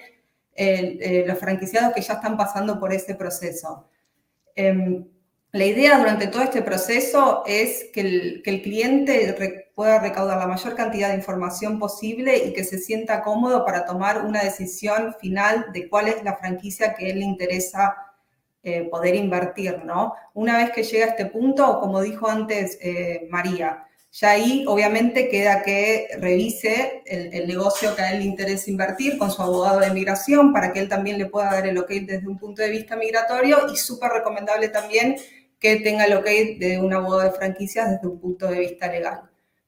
eh, 0.55 1.23
los 1.27 1.37
franquiciados 1.37 1.93
que 1.93 2.01
ya 2.01 2.15
están 2.15 2.37
pasando 2.37 2.79
por 2.79 2.91
ese 2.93 3.13
proceso. 3.15 3.87
Em, 4.55 5.05
la 5.51 5.65
idea 5.65 5.97
durante 5.97 6.27
todo 6.27 6.41
este 6.41 6.61
proceso 6.61 7.43
es 7.45 7.85
que 7.93 8.01
el, 8.43 8.61
cliente 8.63 9.69
pueda 9.75 9.99
recaudar 9.99 10.39
la 10.39 10.47
mayor 10.47 10.75
cantidad 10.75 11.09
de 11.09 11.15
información 11.15 11.79
posible 11.79 12.37
y 12.37 12.53
que 12.53 12.63
se 12.63 12.79
sienta 12.79 13.21
cómodo 13.21 13.63
para 13.65 13.85
tomar 13.85 14.25
una 14.25 14.43
decisión 14.43 15.15
final 15.19 15.67
de 15.73 15.87
cuál 15.89 16.07
es 16.07 16.23
la 16.23 16.35
franquicia 16.35 16.95
que 16.95 17.11
él 17.11 17.19
le 17.19 17.25
interesa 17.25 17.95
eh, 18.67 18.89
poder 18.91 19.15
invertir, 19.15 19.85
¿no? 19.85 20.13
Una 20.33 20.57
vez 20.57 20.71
que 20.71 20.83
llega 20.83 21.05
a 21.05 21.09
este 21.11 21.27
punto, 21.27 21.79
como 21.79 22.01
dijo 22.01 22.27
antes 22.27 22.77
eh, 22.81 23.25
María, 23.29 23.85
ya 24.11 24.31
ahí 24.31 24.65
obviamente 24.67 25.29
queda 25.29 25.63
que 25.63 26.09
revise 26.19 27.01
el, 27.05 27.33
el, 27.33 27.47
negocio 27.47 27.95
que 27.95 28.01
a 28.01 28.11
él 28.11 28.19
le 28.19 28.25
interesa 28.25 28.69
invertir 28.69 29.17
con 29.17 29.31
su 29.31 29.41
abogado 29.41 29.79
de 29.79 29.91
migración 29.91 30.51
para 30.51 30.73
que 30.73 30.81
él 30.81 30.89
también 30.89 31.17
le 31.17 31.27
pueda 31.27 31.53
dar 31.53 31.65
el 31.65 31.77
ok 31.77 31.89
desde 32.01 32.27
un 32.27 32.37
punto 32.37 32.61
de 32.61 32.69
vista 32.69 32.97
migratorio 32.97 33.71
y 33.71 33.77
súper 33.77 34.11
recomendable 34.11 34.67
también 34.67 35.15
que 35.59 35.77
tenga 35.77 36.03
el 36.03 36.17
ok 36.17 36.25
de 36.59 36.77
un 36.83 36.93
abogado 36.93 37.21
de 37.21 37.37
franquicias 37.37 37.89
desde 37.89 38.07
un 38.07 38.19
punto 38.19 38.47
de 38.47 38.59
vista 38.59 38.87
legal. 38.87 39.21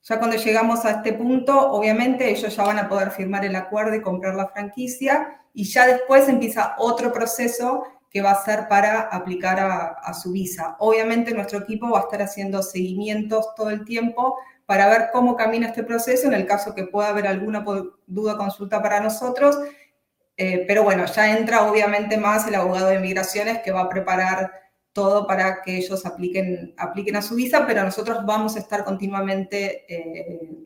Ya 0.04 0.19
cuando 0.19 0.36
llegamos 0.36 0.84
a 0.84 0.91
este 0.91 1.13
punto, 1.13 1.71
obviamente 1.71 2.30
ellos 2.30 2.54
ya 2.54 2.63
van 2.63 2.80
a 2.80 2.89
poder 2.89 3.12
firmar 3.12 3.45
el 3.45 3.56
acuerdo 3.56 3.95
y 3.95 4.02
comprar 4.02 4.36
la 4.36 4.50
franquicia 4.50 5.39
y 5.54 5.63
ya 5.63 5.88
después 5.88 6.28
empieza 6.28 6.76
otro 6.78 7.13
proceso 7.13 7.84
que 8.10 8.22
va 8.22 8.32
a 8.32 8.43
ser 8.43 8.67
para 8.67 9.02
aplicar 9.02 9.60
a, 9.60 10.13
su 10.13 10.32
visa. 10.32 10.76
Obviamente 10.80 11.34
nuestro 11.34 11.60
equipo 11.60 11.91
va 11.91 12.00
a 12.00 12.04
estar 12.04 12.22
haciendo 12.22 12.63
seguimientos 12.63 13.54
todo 13.56 13.69
el 13.69 13.86
tiempo 13.86 14.38
para 14.65 14.89
ver 14.89 15.10
cómo 15.12 15.36
camina 15.36 15.67
este 15.67 15.84
proceso 15.84 16.28
en 16.28 16.34
el 16.34 16.45
caso 16.45 16.74
que 16.74 16.86
pueda 16.86 17.10
haber 17.10 17.28
alguna 17.28 17.63
duda 18.08 18.38
consulta 18.38 18.82
para 18.82 19.00
nosotros. 19.00 19.58
Eh, 20.38 20.65
pero 20.67 20.84
bueno, 20.84 21.06
ya 21.06 21.38
entra 21.38 21.69
obviamente 21.69 22.17
más 22.17 22.48
el 22.48 22.56
abogado 22.56 22.88
de 22.88 23.00
migraciones 23.00 23.60
que 23.60 23.72
va 23.72 23.82
a 23.82 23.89
preparar 23.89 24.52
todo 24.93 25.28
para 25.28 25.62
que 25.62 25.78
ellos 25.78 26.06
apliquen, 26.06 26.74
apliquen 26.78 27.15
a 27.15 27.22
su 27.22 27.36
visa, 27.36 27.65
pero 27.67 27.84
nosotros 27.84 28.26
vamos 28.26 28.56
a 28.56 28.60
estar 28.60 28.84
continuamente 28.84 29.86
eh, 29.88 30.65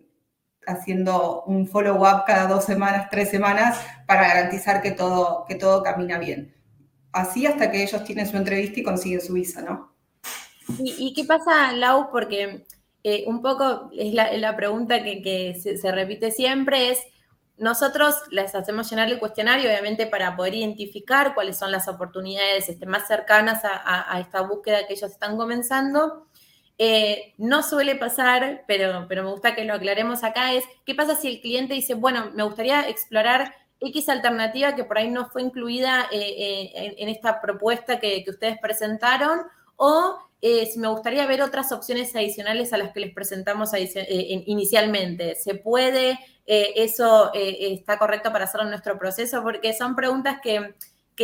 haciendo 0.66 1.44
un 1.44 1.68
follow-up 1.68 2.24
cada 2.26 2.48
dos 2.48 2.64
semanas, 2.64 3.10
tres 3.12 3.30
semanas, 3.30 3.80
para 4.08 4.28
garantizar 4.28 4.82
que 4.82 4.92
todo, 4.92 5.46
que 5.46 5.56
todo 5.56 5.84
camina 5.84 6.18
bien. 6.20 6.54
Así 7.14 7.46
hasta 7.46 7.72
que 7.72 7.84
ellos 7.84 8.04
tienen 8.04 8.28
su 8.28 8.36
entrevista 8.36 8.80
y 8.80 8.84
consiguen 8.84 9.22
su 9.22 9.34
visa, 9.34 9.62
¿no? 9.62 9.94
¿Y, 10.80 11.14
qué 11.14 11.26
pasa, 11.26 11.72
Lau? 11.74 12.10
Porque 12.12 12.66
eh, 13.04 13.24
un 13.28 13.42
poco 13.42 13.92
es 13.96 14.14
la, 14.14 14.56
pregunta 14.56 15.04
que, 15.04 15.56
se, 15.62 15.92
repite 15.92 16.32
siempre, 16.32 16.90
es 16.90 17.00
nosotros 17.58 18.16
les 18.32 18.56
hacemos 18.56 18.90
llenar 18.90 19.10
el 19.10 19.20
cuestionario, 19.20 19.70
obviamente, 19.70 20.08
para 20.08 20.36
poder 20.36 20.56
identificar 20.56 21.36
cuáles 21.36 21.58
son 21.58 21.72
las 21.72 21.88
oportunidades 21.88 22.68
este, 22.68 22.88
más 22.88 23.08
cercanas 23.08 23.62
a, 23.64 24.20
esta 24.20 24.42
búsqueda 24.42 24.88
que 24.88 24.94
ellos 24.94 25.12
están 25.12 25.38
comenzando. 25.38 26.28
Eh, 26.80 27.36
no 27.38 27.62
suele 27.62 27.96
pasar, 27.96 28.64
pero, 28.68 29.06
pero 29.08 29.24
me 29.24 29.30
gusta 29.30 29.54
que 29.54 29.66
lo 29.66 29.76
aclaremos 29.76 30.24
acá, 30.24 30.54
es 30.54 30.64
qué 30.86 30.96
pasa 30.96 31.16
si 31.16 31.28
el 31.28 31.42
cliente 31.42 31.76
dice, 31.76 31.94
bueno, 31.94 32.32
me 32.34 32.42
gustaría 32.42 32.90
explorar 32.90 33.54
X 33.84 34.10
alternativa 34.10 34.76
que 34.76 34.84
por 34.84 34.98
ahí 34.98 35.10
no 35.10 35.30
fue 35.30 35.42
incluida 35.42 36.08
eh, 36.12 36.20
eh, 36.20 36.96
en, 36.98 37.10
esta 37.10 37.42
propuesta 37.42 38.00
que, 38.00 38.24
que 38.24 38.32
ustedes 38.32 38.58
presentaron, 38.60 39.42
o 39.76 40.20
si 40.42 40.78
me 40.78 40.90
gustaría 40.90 41.26
ver 41.26 41.42
otras 41.42 41.72
opciones 41.72 42.14
adicionales 42.18 42.74
a 42.74 42.78
las 42.78 42.92
que 42.92 43.00
les 43.00 43.14
presentamos 43.14 43.72
inicialmente. 44.46 45.36
¿Se 45.36 45.56
puede 45.56 46.20
eh, 46.46 46.74
eso 46.76 47.32
eh, 47.34 47.74
está 47.74 47.98
correcto 47.98 48.32
para 48.32 48.46
hacerlo 48.46 48.66
en 48.66 48.72
nuestro 48.72 48.98
proceso, 49.00 49.42
porque 49.44 49.74
son 49.74 49.96
preguntas 49.96 50.40
que, 50.44 50.76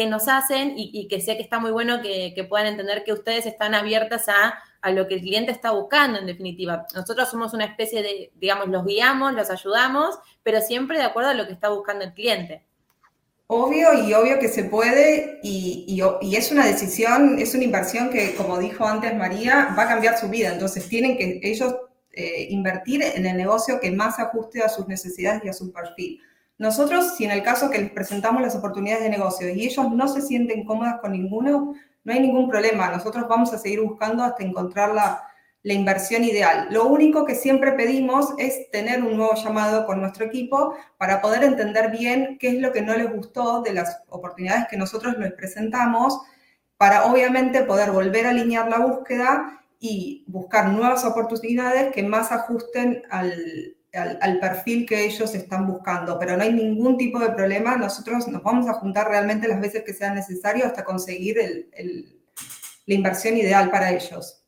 nos 0.07 0.29
hacen 0.29 0.73
y, 0.77 1.07
que 1.09 1.19
sé 1.19 1.35
que 1.35 1.43
está 1.43 1.59
muy 1.59 1.71
bueno 1.71 2.01
que, 2.01 2.45
puedan 2.47 2.67
entender 2.67 3.03
que 3.03 3.11
ustedes 3.11 3.45
están 3.45 3.75
abiertas 3.75 4.29
a, 4.29 4.57
a, 4.81 4.91
lo 4.91 5.07
que 5.07 5.15
el 5.15 5.21
cliente 5.21 5.51
está 5.51 5.71
buscando, 5.71 6.19
en 6.19 6.25
definitiva. 6.25 6.85
Nosotros 6.95 7.29
somos 7.29 7.53
una 7.53 7.65
especie 7.65 8.01
de, 8.01 8.31
digamos, 8.35 8.67
los 8.69 8.85
guiamos, 8.85 9.33
los 9.33 9.49
ayudamos, 9.49 10.19
pero 10.43 10.61
siempre 10.61 10.97
de 10.97 11.05
acuerdo 11.05 11.29
a 11.29 11.33
lo 11.33 11.47
que 11.47 11.53
está 11.53 11.69
buscando 11.69 12.03
el 12.05 12.13
cliente. 12.13 12.65
Obvio 13.47 13.93
y 13.93 14.13
obvio 14.13 14.37
que 14.37 14.47
se 14.47 14.65
puede 14.65 15.39
y, 15.41 15.85
y, 16.21 16.35
es 16.35 16.51
una 16.51 16.67
decisión, 16.67 17.39
es 17.39 17.55
una 17.55 17.63
inversión 17.63 18.11
que, 18.11 18.35
como 18.35 18.59
dijo 18.59 18.85
antes 18.85 19.15
María, 19.15 19.73
va 19.77 19.83
a 19.83 19.87
cambiar 19.87 20.19
su 20.19 20.29
vida. 20.29 20.53
Entonces 20.53 20.87
tienen 20.87 21.17
que 21.17 21.39
ellos 21.43 21.75
eh, 22.11 22.47
invertir 22.49 23.01
en 23.01 23.25
el 23.25 23.37
negocio 23.37 23.79
que 23.79 23.91
más 23.91 24.19
ajuste 24.19 24.61
a 24.61 24.69
sus 24.69 24.87
necesidades 24.87 25.43
y 25.43 25.49
a 25.49 25.53
su 25.53 25.71
perfil. 25.71 26.21
Nosotros, 26.59 27.15
si 27.15 27.23
en 27.23 27.31
el 27.31 27.41
caso 27.41 27.69
que 27.69 27.79
les 27.79 27.91
presentamos 27.91 28.41
las 28.41 28.55
oportunidades 28.55 29.03
de 29.03 29.09
negocio 29.09 29.47
y 29.49 29.65
ellos 29.65 29.89
no 29.91 30.07
se 30.09 30.21
sienten 30.21 30.65
cómodas 30.65 30.99
con 30.99 31.13
ninguno, 31.13 31.73
no 32.09 32.15
hay 32.15 32.21
ningún 32.21 32.49
problema. 32.49 32.89
Nosotros 32.89 33.27
vamos 33.29 33.53
a 33.53 33.59
seguir 33.59 33.81
buscando 33.81 34.23
hasta 34.23 34.43
encontrar 34.43 34.95
la, 34.95 35.23
la 35.61 35.73
inversión 35.73 36.23
ideal. 36.23 36.67
Lo 36.71 36.87
único 36.87 37.23
que 37.23 37.35
siempre 37.35 37.73
pedimos 37.73 38.33
es 38.39 38.71
tener 38.71 39.03
un 39.03 39.15
nuevo 39.15 39.35
llamado 39.35 39.85
con 39.85 40.01
nuestro 40.01 40.25
equipo 40.25 40.73
para 40.97 41.21
poder 41.21 41.43
entender 41.43 41.91
bien 41.91 42.37
qué 42.39 42.49
es 42.49 42.55
lo 42.55 42.71
que 42.71 42.81
no 42.81 42.95
les 42.95 43.13
gustó 43.13 43.61
de 43.61 43.73
las 43.73 44.01
oportunidades 44.09 44.67
que 44.69 44.77
nosotros 44.77 45.17
les 45.19 45.33
presentamos, 45.33 46.19
para 46.77 47.05
obviamente 47.05 47.61
poder 47.63 47.91
volver 47.91 48.25
a 48.25 48.31
alinear 48.31 48.67
la 48.69 48.79
búsqueda 48.79 49.61
y 49.79 50.23
buscar 50.27 50.69
nuevas 50.69 51.05
oportunidades 51.05 51.93
que 51.93 52.01
más 52.01 52.31
ajusten 52.31 53.03
al, 53.11 53.77
al, 53.93 54.39
perfil 54.39 54.85
que 54.85 55.05
ellos 55.05 55.33
están 55.33 55.67
buscando. 55.67 56.17
Pero 56.19 56.37
no 56.37 56.43
hay 56.43 56.53
ningún 56.53 56.97
tipo 56.97 57.19
de 57.19 57.31
problema. 57.31 57.75
Nosotros 57.75 58.27
nos 58.27 58.43
vamos 58.43 58.67
a 58.67 58.73
juntar 58.73 59.07
realmente 59.07 59.47
las 59.47 59.59
veces 59.59 59.83
que 59.83 59.93
sea 59.93 60.13
necesario 60.13 60.65
hasta 60.65 60.83
conseguir 60.83 61.39
el, 61.39 62.19
la 62.85 62.93
inversión 62.93 63.37
ideal 63.37 63.69
para 63.69 63.91
ellos. 63.91 64.43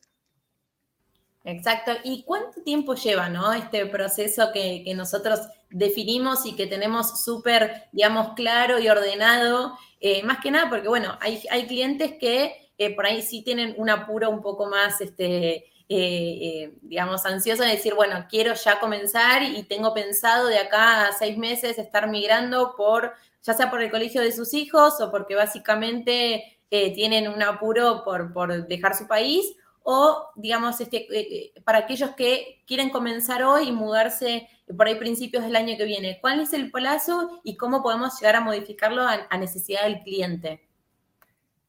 Exacto. 1.44 1.92
¿Y 2.04 2.22
cuánto 2.22 2.62
tiempo 2.62 2.94
lleva, 2.94 3.28
no? 3.28 3.52
Este 3.52 3.86
proceso 3.86 4.50
que, 4.52 4.84
nosotros 4.94 5.40
definimos 5.70 6.46
y 6.46 6.54
que 6.54 6.66
tenemos 6.66 7.24
súper, 7.24 7.88
digamos, 7.92 8.34
claro 8.34 8.78
y 8.78 8.88
ordenado. 8.88 9.76
Eh, 10.00 10.22
más 10.22 10.38
que 10.40 10.50
nada 10.50 10.68
porque, 10.68 10.88
bueno, 10.88 11.16
hay, 11.20 11.42
hay 11.50 11.66
clientes 11.66 12.14
que 12.20 12.70
eh, 12.78 12.94
por 12.94 13.06
ahí 13.06 13.22
sí 13.22 13.42
tienen 13.42 13.74
un 13.76 13.90
apuro 13.90 14.30
un 14.30 14.42
poco 14.42 14.66
más, 14.66 15.00
este, 15.00 15.71
eh, 15.94 16.72
digamos, 16.82 17.24
ansioso 17.26 17.62
de 17.62 17.70
decir, 17.70 17.94
bueno, 17.94 18.26
quiero 18.28 18.54
ya 18.54 18.80
comenzar 18.80 19.42
y 19.42 19.62
tengo 19.64 19.94
pensado 19.94 20.46
de 20.46 20.58
acá 20.58 21.08
a 21.08 21.12
seis 21.12 21.36
meses 21.36 21.78
estar 21.78 22.08
migrando 22.08 22.74
por, 22.76 23.12
ya 23.42 23.54
sea 23.54 23.70
por 23.70 23.82
el 23.82 23.90
colegio 23.90 24.20
de 24.20 24.32
sus 24.32 24.54
hijos 24.54 25.00
o 25.00 25.10
porque 25.10 25.34
básicamente 25.34 26.58
tienen 26.70 27.28
un 27.28 27.42
apuro 27.42 28.02
por, 28.02 28.32
por 28.32 28.66
dejar 28.66 28.96
su 28.96 29.06
país 29.06 29.54
o, 29.84 30.30
digamos, 30.36 30.80
este, 30.80 31.06
eh, 31.10 31.52
para 31.64 31.78
aquellos 31.78 32.10
que 32.10 32.62
quieren 32.66 32.90
comenzar 32.90 33.42
hoy 33.42 33.68
y 33.68 33.72
mudarse 33.72 34.48
por 34.76 34.86
ahí 34.86 34.94
principios 34.94 35.44
del 35.44 35.56
año 35.56 35.76
que 35.76 35.84
viene, 35.84 36.18
¿cuál 36.20 36.40
es 36.40 36.52
el 36.52 36.70
plazo 36.70 37.40
y 37.42 37.56
cómo 37.56 37.82
podemos 37.82 38.18
llegar 38.18 38.36
a 38.36 38.40
modificarlo 38.40 39.02
a, 39.02 39.36
necesidad 39.36 39.82
del 39.82 40.02
cliente? 40.02 40.62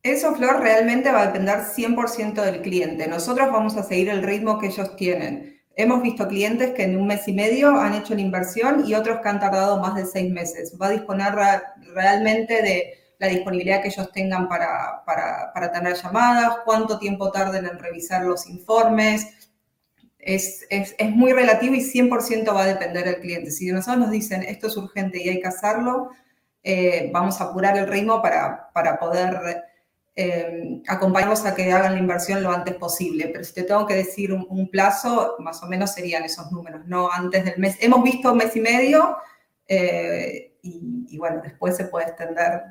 Eso, 0.04 0.36
Flor, 0.36 0.60
realmente 0.60 1.13
va 1.13 1.22
a 1.22 1.26
depender 1.28 1.60
100% 1.60 2.34
del 2.44 2.62
cliente. 2.62 3.08
Nosotros 3.08 3.50
vamos 3.50 3.78
a 3.78 3.84
seguir 3.84 4.10
el 4.10 4.22
ritmo 4.22 4.60
que 4.60 4.68
ellos 4.68 4.98
tienen. 4.98 5.62
Hemos 5.78 6.04
visto 6.04 6.28
clientes 6.28 6.72
que 6.72 6.84
en 6.84 6.98
un 6.98 7.08
mes 7.08 7.26
y 7.30 7.34
medio 7.34 7.70
han 7.80 7.96
hecho 7.96 8.13
la 8.13 8.20
inversión 8.20 8.84
y 8.86 8.96
otros 8.96 9.22
que 9.22 9.30
han 9.30 9.39
tardado 9.39 9.80
más 9.80 9.96
de 9.96 10.06
seis 10.06 10.30
meses. 10.30 10.78
Va 10.80 10.88
a 10.88 10.92
disponer 10.92 11.34
realmente 11.94 12.62
de 12.62 12.94
la 13.18 13.28
disponibilidad 13.28 13.82
que 13.82 13.88
ellos 13.88 14.12
tengan 14.12 14.50
para, 14.50 15.04
para, 15.06 15.72
tener 15.72 15.96
llamadas, 15.96 16.58
cuánto 16.66 17.00
tiempo 17.00 17.32
tarden 17.32 17.66
en 17.66 17.80
revisar 17.80 18.26
los 18.26 18.46
informes. 18.50 19.50
Es, 20.20 20.66
es, 20.70 20.96
es 20.98 21.10
muy 21.12 21.32
relativo 21.32 21.76
y 21.76 21.80
100% 21.80 22.54
va 22.54 22.63
a 22.63 22.68
depender 22.68 23.06
del 23.06 23.22
cliente. 23.22 23.52
Si 23.52 23.72
nosotros 23.72 24.00
nos 24.00 24.12
dicen 24.12 24.44
esto 24.44 24.68
es 24.68 24.76
urgente 24.76 25.24
y 25.24 25.30
hay 25.30 25.39
que 25.39 25.48
hacerlo, 25.48 26.10
eh, 26.62 27.10
vamos 27.13 27.39
a 27.39 27.46
apurar 27.46 27.78
el 27.78 27.88
ritmo 27.88 28.22
para, 28.22 28.70
para 28.74 29.00
poder 29.00 29.63
eh, 30.15 30.82
acompañarlos 30.88 31.45
a 31.45 31.56
que 31.56 31.71
hagan 31.71 31.93
la 31.93 31.99
inversión 31.99 32.43
lo 32.43 32.52
antes 32.52 32.76
posible. 32.76 33.30
Pero 33.32 33.43
si 33.43 33.54
te 33.54 33.63
tengo 33.63 33.86
que 33.88 33.95
decir 33.95 34.32
un, 34.32 34.69
plazo, 34.69 35.36
más 35.39 35.62
o 35.63 35.67
menos 35.67 35.91
serían 35.93 36.23
esos 36.23 36.52
números, 36.52 36.82
no 36.86 37.12
antes 37.12 37.45
del 37.45 37.58
mes. 37.58 37.78
Hemos 37.80 38.04
visto 38.04 38.32
un 38.32 38.38
mes 38.38 38.56
y 38.56 38.62
medio 38.62 39.17
eh, 39.67 40.54
y, 40.62 41.06
y, 41.10 41.17
bueno, 41.17 41.41
después 41.43 41.76
se 41.76 41.86
puede 41.86 42.08
extender 42.08 42.62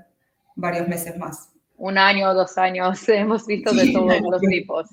varios 0.54 0.86
meses 0.88 1.16
más. 1.16 1.50
Un 1.76 1.98
año, 1.98 2.30
o 2.30 2.34
dos 2.34 2.56
años, 2.58 3.08
hemos 3.08 3.46
visto 3.46 3.72
de 3.72 3.92
todos 3.92 4.20
los 4.20 4.40
tipos. 4.40 4.88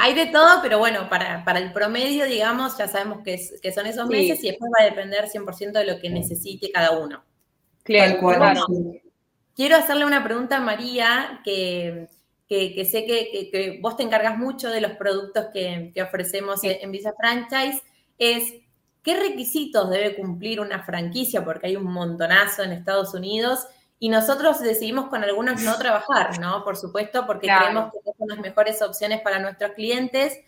Hay 0.00 0.14
de 0.14 0.26
todo, 0.26 0.60
pero 0.62 0.78
bueno, 0.78 1.08
para, 1.08 1.44
para 1.44 1.58
el 1.58 1.72
promedio, 1.72 2.26
digamos, 2.26 2.78
ya 2.78 2.86
sabemos 2.86 3.22
que, 3.24 3.40
que 3.60 3.72
son 3.72 3.86
esos 3.86 4.08
meses 4.08 4.42
y 4.44 4.48
después 4.48 4.70
va 4.70 4.84
a 4.84 4.88
depender 4.88 5.24
100% 5.26 5.72
de 5.72 5.84
lo 5.84 5.98
que 6.00 6.08
necesite 6.08 6.70
cada 6.70 6.92
uno. 6.98 7.24
Claro, 7.82 8.20
Quiero 9.54 9.76
hacerle 9.76 10.04
una 10.04 10.24
pregunta 10.24 10.56
a 10.56 10.60
María, 10.60 11.40
que, 11.44 12.08
que, 12.48 12.84
sé 12.84 13.04
que, 13.04 13.78
vos 13.80 13.96
te 13.96 14.02
encargas 14.02 14.38
mucho 14.38 14.70
de 14.70 14.80
los 14.80 14.92
productos 14.92 15.46
que, 15.52 15.92
ofrecemos 16.02 16.60
en 16.62 16.90
Visa 16.90 17.12
Franchise, 17.18 17.82
es 18.18 18.54
qué 19.02 19.16
requisitos 19.18 19.90
debe 19.90 20.16
cumplir 20.16 20.60
una 20.60 20.82
franquicia, 20.82 21.44
porque 21.44 21.66
hay 21.66 21.76
un 21.76 21.84
montonazo 21.84 22.62
en 22.62 22.72
Estados 22.72 23.14
Unidos 23.14 23.66
y 23.98 24.08
nosotros 24.08 24.60
decidimos 24.60 25.08
con 25.08 25.22
algunos 25.22 25.62
no 25.62 25.76
trabajar, 25.76 26.40
¿no? 26.40 26.64
Por 26.64 26.76
supuesto, 26.76 27.26
porque 27.26 27.46
creemos 27.46 27.92
que 27.92 28.00
son 28.18 28.28
las 28.28 28.38
mejores 28.38 28.82
opciones 28.82 29.20
para 29.20 29.38
nuestros 29.38 29.72
clientes. 29.72 30.38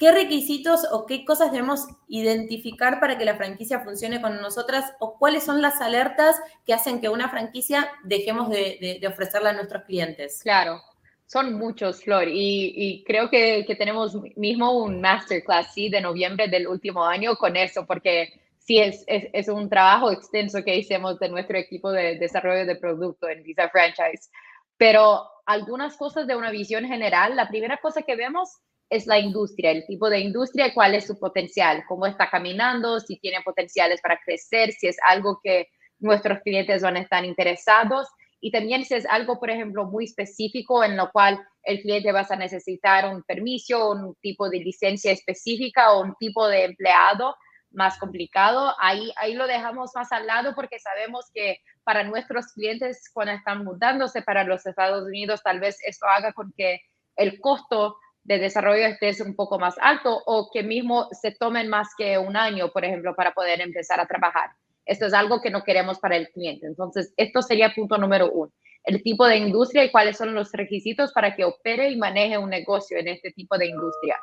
¿Qué 0.00 0.12
requisitos 0.12 0.86
o 0.90 1.04
qué 1.04 1.26
cosas 1.26 1.52
debemos 1.52 1.86
identificar 2.08 3.00
para 3.00 3.18
que 3.18 3.26
la 3.26 3.36
franquicia 3.36 3.80
funcione 3.80 4.22
con 4.22 4.40
nosotras? 4.40 4.94
¿O 4.98 5.18
cuáles 5.18 5.44
son 5.44 5.60
las 5.60 5.82
alertas 5.82 6.40
que 6.64 6.72
hacen 6.72 7.02
que 7.02 7.10
una 7.10 7.28
franquicia 7.28 7.86
dejemos 8.02 8.48
de, 8.48 8.98
ofrecerla 9.06 9.50
a 9.50 9.52
nuestros 9.52 9.82
clientes? 9.84 10.40
Claro, 10.42 10.80
son 11.26 11.52
muchos, 11.52 12.02
Flor, 12.02 12.28
y, 12.28 13.04
creo 13.06 13.28
que, 13.28 13.66
que, 13.66 13.74
tenemos 13.74 14.16
mismo 14.36 14.72
un 14.72 15.02
masterclass, 15.02 15.74
¿sí? 15.74 15.90
De 15.90 16.00
noviembre 16.00 16.48
del 16.48 16.66
último 16.66 17.04
año 17.04 17.36
con 17.36 17.54
eso, 17.56 17.84
porque 17.84 18.40
sí 18.56 18.78
es, 18.78 19.04
es, 19.06 19.28
es, 19.34 19.48
un 19.48 19.68
trabajo 19.68 20.10
extenso 20.10 20.64
que 20.64 20.78
hicimos 20.78 21.18
de 21.18 21.28
nuestro 21.28 21.58
equipo 21.58 21.92
de 21.92 22.16
desarrollo 22.16 22.64
de 22.64 22.76
producto 22.76 23.28
en 23.28 23.42
Visa 23.42 23.68
Franchise. 23.68 24.30
Pero 24.78 25.26
algunas 25.44 25.98
cosas 25.98 26.26
de 26.26 26.36
una 26.36 26.50
visión 26.50 26.86
general, 26.86 27.36
la 27.36 27.48
primera 27.48 27.76
cosa 27.76 28.00
que 28.00 28.16
vemos 28.16 28.60
es 28.90 29.06
la 29.06 29.18
industria, 29.18 29.70
el 29.70 29.86
tipo 29.86 30.10
de 30.10 30.18
industria, 30.18 30.74
cuál 30.74 30.94
es 30.94 31.06
su 31.06 31.18
potencial, 31.18 31.84
cómo 31.88 32.06
está 32.06 32.28
caminando, 32.28 32.98
si 32.98 33.18
tiene 33.20 33.40
potenciales 33.42 34.00
para 34.00 34.18
crecer, 34.18 34.72
si 34.72 34.88
es 34.88 34.96
algo 35.06 35.40
que 35.42 35.68
nuestros 36.00 36.40
clientes 36.40 36.82
van 36.82 36.96
a 36.96 37.00
estar 37.00 37.24
interesados. 37.24 38.08
Y 38.40 38.50
también 38.50 38.84
si 38.84 38.94
es 38.94 39.06
algo, 39.06 39.38
por 39.38 39.50
ejemplo, 39.50 39.84
muy 39.84 40.06
específico 40.06 40.82
en 40.82 40.96
lo 40.96 41.10
cual 41.12 41.40
el 41.62 41.80
cliente 41.82 42.10
va 42.10 42.26
a 42.28 42.36
necesitar 42.36 43.14
un 43.14 43.22
permiso, 43.22 43.92
un 43.92 44.14
tipo 44.16 44.48
de 44.48 44.58
licencia 44.58 45.12
específica 45.12 45.92
o 45.92 46.02
un 46.02 46.14
tipo 46.16 46.48
de 46.48 46.64
empleado 46.64 47.36
más 47.70 47.96
complicado, 47.98 48.74
ahí, 48.80 49.12
ahí 49.16 49.34
lo 49.34 49.46
dejamos 49.46 49.92
más 49.94 50.10
al 50.10 50.26
lado 50.26 50.54
porque 50.56 50.80
sabemos 50.80 51.26
que 51.32 51.58
para 51.84 52.02
nuestros 52.02 52.52
clientes 52.54 53.08
cuando 53.12 53.34
están 53.34 53.64
mudándose 53.64 54.22
para 54.22 54.42
los 54.42 54.66
Estados 54.66 55.04
Unidos, 55.04 55.42
tal 55.44 55.60
vez 55.60 55.78
esto 55.86 56.06
haga 56.06 56.32
con 56.32 56.52
que 56.56 56.80
el 57.14 57.40
costo 57.40 57.96
de 58.24 58.38
desarrollo 58.38 58.86
esté 58.86 59.22
un 59.22 59.34
poco 59.34 59.58
más 59.58 59.76
alto 59.80 60.22
o 60.26 60.50
que 60.52 60.62
mismo 60.62 61.08
se 61.12 61.32
tomen 61.32 61.68
más 61.68 61.88
que 61.96 62.18
un 62.18 62.36
año, 62.36 62.70
por 62.70 62.84
ejemplo, 62.84 63.14
para 63.14 63.32
poder 63.32 63.60
empezar 63.60 64.00
a 64.00 64.06
trabajar. 64.06 64.50
Esto 64.84 65.06
es 65.06 65.14
algo 65.14 65.40
que 65.40 65.50
no 65.50 65.62
queremos 65.62 65.98
para 65.98 66.16
el 66.16 66.28
cliente. 66.30 66.66
Entonces, 66.66 67.12
esto 67.16 67.42
sería 67.42 67.72
punto 67.74 67.96
número 67.96 68.30
uno. 68.30 68.52
El 68.84 69.02
tipo 69.02 69.26
de 69.26 69.36
industria 69.36 69.84
y 69.84 69.90
cuáles 69.90 70.16
son 70.16 70.34
los 70.34 70.52
requisitos 70.52 71.12
para 71.12 71.34
que 71.36 71.44
opere 71.44 71.90
y 71.90 71.96
maneje 71.96 72.38
un 72.38 72.50
negocio 72.50 72.98
en 72.98 73.08
este 73.08 73.30
tipo 73.30 73.58
de 73.58 73.66
industria. 73.66 74.16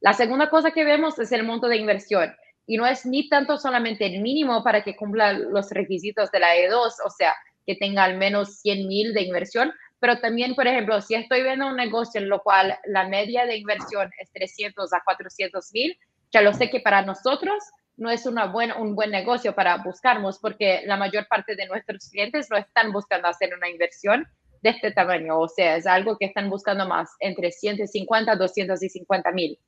La 0.00 0.14
segunda 0.14 0.48
cosa 0.48 0.70
que 0.70 0.84
vemos 0.84 1.18
es 1.18 1.30
el 1.32 1.44
monto 1.44 1.68
de 1.68 1.76
inversión 1.76 2.34
y 2.66 2.76
no 2.76 2.86
es 2.86 3.04
ni 3.04 3.28
tanto 3.28 3.58
solamente 3.58 4.06
el 4.06 4.22
mínimo 4.22 4.64
para 4.64 4.82
que 4.82 4.96
cumpla 4.96 5.32
los 5.32 5.70
requisitos 5.70 6.30
de 6.30 6.40
la 6.40 6.56
E2, 6.56 6.92
o 7.04 7.10
sea, 7.10 7.34
que 7.66 7.76
tenga 7.76 8.04
al 8.04 8.16
menos 8.16 8.60
100 8.60 8.88
mil 8.88 9.12
de 9.12 9.22
inversión, 9.22 9.72
pero 10.00 10.18
también, 10.18 10.54
por 10.54 10.66
ejemplo, 10.66 11.00
si 11.00 11.14
estoy 11.14 11.42
viendo 11.42 11.66
un 11.66 11.76
negocio 11.76 12.20
en 12.20 12.28
lo 12.28 12.42
cual 12.42 12.76
la 12.86 13.06
media 13.06 13.46
de 13.46 13.56
inversión 13.56 14.10
es 14.18 14.32
300 14.32 14.92
a 14.92 15.02
400 15.04 15.72
mil, 15.72 15.96
ya 16.32 16.40
lo 16.40 16.54
sé 16.54 16.70
que 16.70 16.80
para 16.80 17.02
nosotros 17.02 17.62
no 17.96 18.10
es 18.10 18.24
una 18.24 18.46
un 18.78 18.94
buen 18.94 19.10
negocio 19.10 19.54
para 19.54 19.76
buscarnos 19.76 20.38
porque 20.38 20.82
la 20.86 20.96
mayor 20.96 21.28
parte 21.28 21.54
de 21.54 21.66
nuestros 21.66 22.08
clientes 22.08 22.48
no 22.50 22.56
están 22.56 22.92
buscando 22.92 23.28
hacer 23.28 23.54
una 23.54 23.68
inversión 23.68 24.26
de 24.62 24.70
este 24.70 24.90
tamaño, 24.90 25.38
o 25.38 25.48
sea, 25.48 25.76
es 25.76 25.86
algo 25.86 26.16
que 26.18 26.26
están 26.26 26.50
buscando 26.50 26.86
más 26.86 27.10
entre 27.20 27.50
150 27.50 28.32
a 28.32 28.36
250 28.36 29.32
mil. 29.32 29.58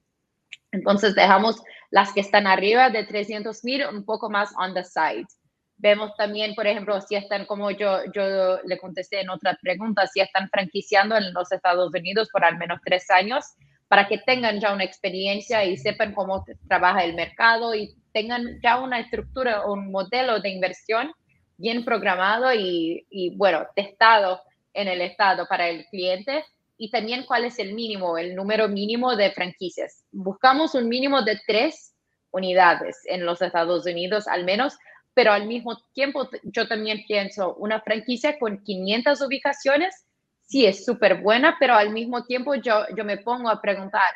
Entonces 0.71 1.15
dejamos 1.15 1.63
las 1.91 2.13
que 2.13 2.21
están 2.21 2.47
arriba 2.47 2.89
de 2.91 3.05
300 3.05 3.65
mil 3.65 3.87
un 3.87 4.05
poco 4.05 4.31
más 4.31 4.51
on 4.59 4.75
the 4.75 4.85
side. 4.85 5.27
Vemos 5.77 6.15
también, 6.17 6.55
por 6.55 6.67
ejemplo, 6.67 7.01
si 7.01 7.17
están, 7.17 7.45
como 7.47 7.71
yo, 7.71 8.01
yo 8.15 8.61
le 8.65 8.79
contesté 8.79 9.21
en 9.21 9.31
otra 9.31 9.59
pregunta, 9.61 10.07
si 10.07 10.21
están 10.21 10.49
franquiciando 10.49 11.17
en 11.17 11.33
los 11.33 11.51
Estados 11.51 11.93
Unidos 11.93 12.29
por 12.33 12.45
al 12.45 12.57
menos 12.59 12.81
tres 12.85 13.11
años, 13.11 13.45
para 13.89 14.07
que 14.09 14.19
tengan 14.19 14.61
ya 14.61 14.73
una 14.73 14.85
experiencia 14.85 15.65
y 15.65 15.77
sepan 15.77 16.15
cómo 16.15 16.45
trabaja 16.69 17.05
el 17.05 17.15
mercado 17.15 17.75
y 17.75 17.95
tengan 18.13 18.61
ya 18.63 18.79
una 18.79 19.01
estructura, 19.01 19.67
un 19.67 19.91
modelo 19.91 20.41
de 20.41 20.51
inversión 20.51 21.13
bien 21.59 21.85
programado 21.85 22.55
y, 22.55 23.07
y 23.11 23.37
bueno, 23.37 23.67
testado 23.77 24.41
en 24.73 24.89
el 24.89 25.01
estado 25.03 25.47
para 25.47 25.69
el 25.69 25.85
cliente 25.87 26.45
y 26.79 26.91
también 26.91 27.25
cuál 27.25 27.45
es 27.45 27.59
el 27.59 27.75
mínimo, 27.75 28.19
el 28.19 28.35
número 28.35 28.69
mínimo 28.69 29.15
de 29.15 29.31
franquicias. 29.31 30.05
Buscamos 30.11 30.75
un 30.75 30.89
mínimo 30.89 31.23
de 31.23 31.41
tres 31.47 31.95
unidades 32.31 32.97
en 33.05 33.27
los 33.27 33.43
Estados 33.43 33.87
Unidos 33.87 34.27
al 34.27 34.45
menos, 34.45 34.75
pero 35.15 35.33
al 35.33 35.47
mismo 35.47 35.77
tiempo 35.93 36.29
yo 36.43 36.67
también 36.69 37.05
pienso 37.07 37.55
una 37.55 37.81
franquicia 37.81 38.39
con 38.39 38.63
500 38.63 39.21
ubicaciones, 39.23 40.07
sí 40.43 40.67
es 40.67 40.85
súper 40.85 41.21
buena, 41.23 41.57
pero 41.59 41.75
al 41.75 41.91
mismo 41.91 42.25
tiempo 42.25 42.55
yo, 42.55 42.87
yo 42.97 43.05
me 43.05 43.19
pongo 43.19 43.49
a 43.49 43.61
preguntar, 43.61 44.13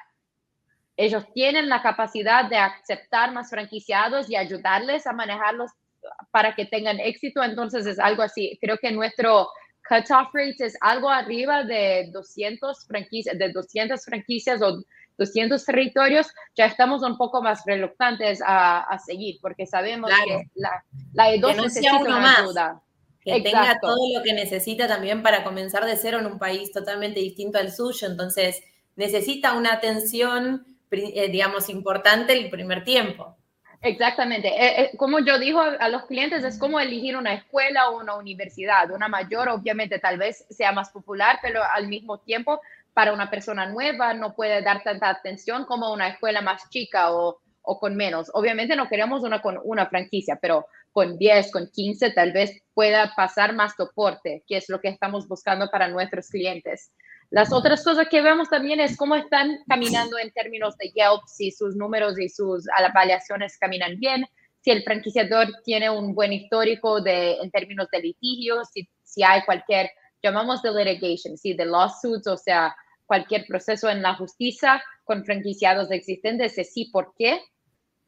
ellos 0.97 1.25
tienen 1.35 1.69
la 1.69 1.83
capacidad 1.83 2.49
de 2.49 2.57
aceptar 2.57 3.33
más 3.33 3.51
franquiciados 3.51 4.31
y 4.31 4.37
ayudarles 4.37 5.07
a 5.07 5.13
manejarlos 5.13 5.71
para 6.31 6.55
que 6.55 6.65
tengan 6.65 7.01
éxito, 7.01 7.43
entonces 7.43 7.87
es 7.87 7.99
algo 7.99 8.23
así. 8.23 8.59
Creo 8.61 8.79
que 8.79 8.91
nuestro 8.93 9.49
cutoff 9.89 10.33
rate 10.33 10.65
es 10.65 10.77
algo 10.81 11.11
arriba 11.11 11.65
de 11.65 12.09
200 12.13 12.87
franquicias, 12.87 13.39
de 13.39 13.53
200 13.53 14.03
franquicias 14.05 14.63
o 14.63 14.83
200 15.19 15.65
territorios, 15.65 16.29
ya 16.55 16.67
estamos 16.67 17.03
un 17.03 17.17
poco 17.17 17.43
más 17.43 17.63
reluctantes 17.67 18.41
a, 18.45 18.99
seguir, 19.05 19.39
porque 19.41 19.67
sabemos 19.67 20.11
que 20.25 20.51
la, 20.55 20.85
la 21.13 21.35
E2 21.35 21.63
necesita 21.63 21.99
una 21.99 22.39
ayuda. 22.39 22.83
Que 23.21 23.41
tenga 23.41 23.81
todo 23.81 24.17
lo 24.17 24.23
que 24.23 24.33
necesita 24.33 24.87
también 24.87 25.23
para 25.23 25.43
comenzar 25.43 25.85
de 25.85 25.97
cero 25.97 26.21
en 26.21 26.27
un 26.27 26.39
país 26.39 26.71
totalmente 26.71 27.19
distinto 27.19 27.59
al 27.59 27.73
suyo. 27.73 28.07
Entonces, 28.07 28.63
necesita 28.95 29.55
una 29.55 29.73
atención 29.73 30.65
eh, 30.91 31.29
digamos, 31.31 31.69
importante 31.69 32.33
el 32.33 32.49
primer 32.49 32.85
tiempo. 32.85 33.37
Exactamente. 33.83 34.49
Eh, 34.49 34.83
eh, 34.83 34.91
como 34.97 35.19
yo 35.19 35.39
digo 35.39 35.61
a 35.61 35.89
los 35.89 36.07
clientes, 36.07 36.45
es 36.45 36.59
como 36.59 36.81
elegir 36.81 37.17
una 37.17 37.35
escuela 37.35 37.91
o 37.91 38.01
una 38.01 38.15
universidad. 38.15 38.91
Una 38.91 39.09
mayor, 39.09 39.49
obviamente, 39.49 39.99
tal 39.99 40.17
vez 40.19 40.47
sea 40.49 40.73
más 40.73 40.91
popular, 40.91 41.39
pero 41.43 41.63
al 41.63 41.89
mismo 41.89 42.19
tiempo, 42.19 42.61
para 42.97 43.13
una 43.13 43.29
persona 43.29 43.67
nueva 43.67 44.15
no 44.15 44.35
puede 44.35 44.63
dar 44.63 44.83
tanta 44.83 45.11
atención 45.11 45.67
como 45.67 45.93
una 45.93 46.09
escuela 46.09 46.41
más 46.41 46.71
chica 46.71 47.13
o, 47.13 47.43
o 47.61 47.79
con 47.79 47.95
menos. 47.95 48.31
Obviamente 48.33 48.75
no 48.75 48.89
queremos 48.89 49.23
una 49.23 49.43
con 49.43 49.61
una 49.65 49.85
franquicia, 49.85 50.39
pero 50.41 50.67
con 50.93 51.19
10, 51.19 51.53
con 51.53 51.69
15, 51.71 52.13
tal 52.13 52.33
vez 52.33 52.59
pueda 52.73 53.13
pasar 53.15 53.55
más 53.55 53.75
soporte, 53.77 54.43
que 54.47 54.57
es 54.57 54.71
lo 54.71 54.81
que 54.81 54.89
estamos 54.89 55.29
buscando 55.29 55.69
para 55.71 55.89
nuestros 55.89 56.31
clientes. 56.31 56.91
Las 57.29 57.53
otras 57.53 57.85
cosas 57.85 58.09
que 58.09 58.23
vemos 58.23 58.49
también 58.49 58.81
es 58.81 58.97
cómo 58.97 59.15
están 59.15 59.59
caminando 59.69 60.17
en 60.17 60.31
términos 60.31 60.75
de 60.79 60.89
Yelp, 60.89 61.21
si 61.27 61.51
sus 61.51 61.77
números 61.77 62.19
y 62.19 62.31
sus 62.31 62.65
evaluaciones 62.79 63.59
caminan 63.59 63.99
bien, 63.99 64.25
si 64.63 64.71
el 64.71 64.83
franquiciador 64.85 65.49
tiene 65.65 65.91
un 65.91 66.15
buen 66.15 66.33
histórico 66.33 67.03
de, 67.03 67.35
en 67.43 67.51
términos 67.51 67.89
de 67.93 68.01
litigios, 68.01 68.71
si, 68.73 68.89
si 69.03 69.23
hay 69.23 69.43
cualquier, 69.43 69.91
llamamos 70.23 70.63
de 70.63 70.71
litigation, 70.83 71.37
si 71.37 71.53
de 71.53 71.67
lawsuits, 71.67 72.27
o 72.27 72.39
sea, 72.39 72.75
cualquier 73.07 73.47
proceso 73.47 73.89
en 73.89 74.03
la 74.03 74.15
justicia 74.15 74.83
con 75.05 75.25
franquiciados 75.25 75.91
existentes, 75.91 76.57
de 76.57 76.65
sí, 76.65 76.91
por 76.93 77.15
qué. 77.17 77.41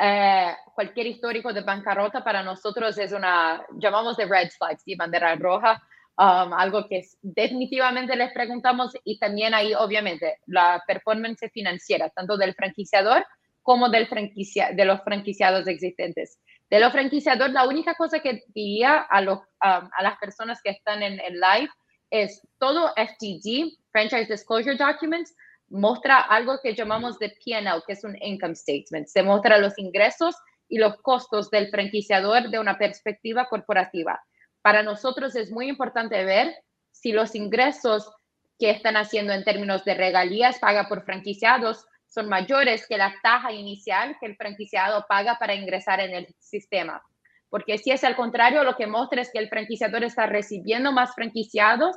Eh, 0.00 0.52
cualquier 0.74 1.06
histórico 1.06 1.52
de 1.52 1.62
bancarrota 1.62 2.22
para 2.22 2.42
nosotros 2.42 2.98
es 2.98 3.12
una, 3.12 3.64
llamamos 3.78 4.16
de 4.16 4.26
red 4.26 4.48
flags, 4.50 4.82
y 4.87 4.94
bandera 4.94 5.34
roja, 5.37 5.82
Um, 6.20 6.52
algo 6.52 6.88
que 6.88 7.06
definitivamente 7.22 8.16
les 8.16 8.32
preguntamos 8.32 8.92
y 9.04 9.20
también 9.20 9.54
ahí 9.54 9.72
obviamente 9.72 10.38
la 10.46 10.82
performance 10.84 11.48
financiera, 11.52 12.11
tanto 12.11 12.37
del 12.37 12.54
franquiciador 12.54 13.24
como 13.62 13.88
del 13.88 14.08
franquicia, 14.08 14.72
de 14.72 14.84
los 14.84 15.00
franquiciados 15.02 15.68
existentes. 15.68 16.40
De 16.68 16.80
los 16.80 16.90
franquiciadores, 16.90 17.54
la 17.54 17.68
única 17.68 17.94
cosa 17.94 18.18
que 18.18 18.42
diría 18.48 18.96
a, 18.98 19.20
los, 19.20 19.38
um, 19.38 19.88
a 19.96 20.02
las 20.02 20.18
personas 20.18 20.61
que 20.61 20.70
están 20.70 21.04
en 21.04 21.20
el 21.20 21.34
live 21.34 21.70
es 22.11 22.40
todo 22.59 22.92
FTD, 22.97 23.77
Franchise 23.90 24.27
Disclosure 24.27 24.77
Documents, 24.77 25.35
muestra 25.68 26.21
algo 26.21 26.59
que 26.62 26.75
llamamos 26.75 27.18
de 27.18 27.31
P&L, 27.31 27.83
que 27.87 27.92
es 27.92 28.05
un 28.05 28.16
income 28.23 28.55
statement. 28.55 29.07
Se 29.07 29.23
muestra 29.23 29.59
los 29.59 29.79
ingresos 29.79 30.35
y 30.68 30.79
los 30.79 30.97
costos 31.03 31.51
del 31.51 31.68
franquiciador 31.71 32.51
de 32.51 32.59
una 32.59 32.79
perspectiva 32.79 33.47
corporativa 33.49 34.21
para 34.62 34.83
nosotros 34.83 35.35
es 35.35 35.51
muy 35.51 35.68
importante 35.68 36.25
ver 36.25 36.55
si 36.90 37.12
los 37.12 37.35
ingresos 37.35 38.11
que 38.59 38.71
están 38.71 38.97
haciendo 38.97 39.33
en 39.33 39.44
términos 39.44 39.85
de 39.85 39.94
regalías 39.94 40.59
paga 40.59 40.88
por 40.88 41.05
franquiciados 41.05 41.87
son 42.07 42.29
mayores 42.29 42.87
que 42.87 42.99
la 42.99 43.14
tasa 43.23 43.53
inicial 43.53 44.16
que 44.21 44.27
el 44.27 44.37
franquiciado 44.37 45.07
paga 45.09 45.38
para 45.38 45.55
ingresar 45.55 46.01
en 46.01 46.14
el 46.14 46.35
sistema. 46.38 47.03
Porque 47.50 47.78
si 47.78 47.90
es 47.90 48.04
al 48.04 48.16
contrario, 48.16 48.64
lo 48.64 48.76
que 48.76 48.87
muestra 48.87 49.22
es 49.22 49.30
que 49.32 49.38
el 49.38 49.48
franquiciador 49.48 50.04
está 50.04 50.26
recibiendo 50.26 50.92
más 50.92 51.14
franquiciados, 51.14 51.96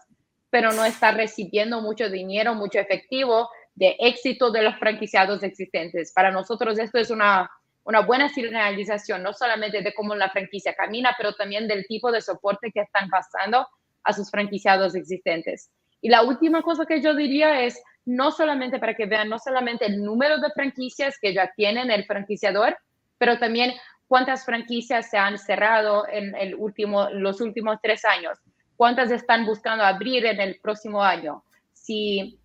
pero 0.49 0.71
no 0.71 0.85
está 0.85 1.11
recibiendo 1.11 1.81
mucho 1.81 2.09
dinero, 2.09 2.55
mucho 2.55 2.79
efectivo 2.79 3.49
de 3.75 3.95
éxito 3.99 4.51
de 4.51 4.63
los 4.63 4.75
franquiciados 4.77 5.43
existentes. 5.43 6.11
Para 6.13 6.31
nosotros 6.31 6.77
esto 6.79 6.97
es 6.97 7.09
una 7.09 7.49
una 7.83 8.01
buena 8.01 8.29
señalización, 8.29 9.23
no 9.23 9.33
solamente 9.33 9.81
de 9.81 9.93
cómo 9.93 10.15
la 10.15 10.29
franquicia 10.29 10.73
camina, 10.73 11.15
pero 11.17 11.33
también 11.33 11.67
del 11.67 11.85
tipo 11.87 12.11
de 12.11 12.21
soporte 12.21 12.71
que 12.71 12.81
están 12.81 13.09
pasando 13.09 13.67
a 14.03 14.13
sus 14.13 14.29
franquiciados 14.29 14.95
existentes. 14.95 15.71
Y 16.01 16.09
la 16.09 16.23
última 16.23 16.61
cosa 16.61 16.85
que 16.85 17.01
yo 17.01 17.15
diría 17.15 17.63
es, 17.63 17.81
no 18.05 18.31
solamente 18.31 18.79
para 18.79 18.95
que 18.95 19.05
vean, 19.05 19.29
no 19.29 19.39
solamente 19.39 19.85
el 19.85 20.03
número 20.03 20.39
de 20.39 20.49
franquicias 20.51 21.17
que 21.19 21.33
ya 21.33 21.51
tienen 21.55 21.91
el 21.91 22.05
franquiciador, 22.05 22.77
pero 23.17 23.37
también 23.37 23.73
cuántas 24.11 24.43
franquicias 24.43 25.09
se 25.09 25.17
han 25.17 25.37
cerrado 25.37 26.05
en 26.05 26.35
el 26.35 26.53
último, 26.55 27.07
los 27.11 27.39
últimos 27.39 27.77
tres 27.81 28.03
años, 28.03 28.37
cuántas 28.75 29.09
están 29.09 29.45
buscando 29.45 29.85
abrir 29.85 30.25
en 30.25 30.41
el 30.41 30.59
próximo 30.59 31.01
año. 31.01 31.45
Si 31.71 32.37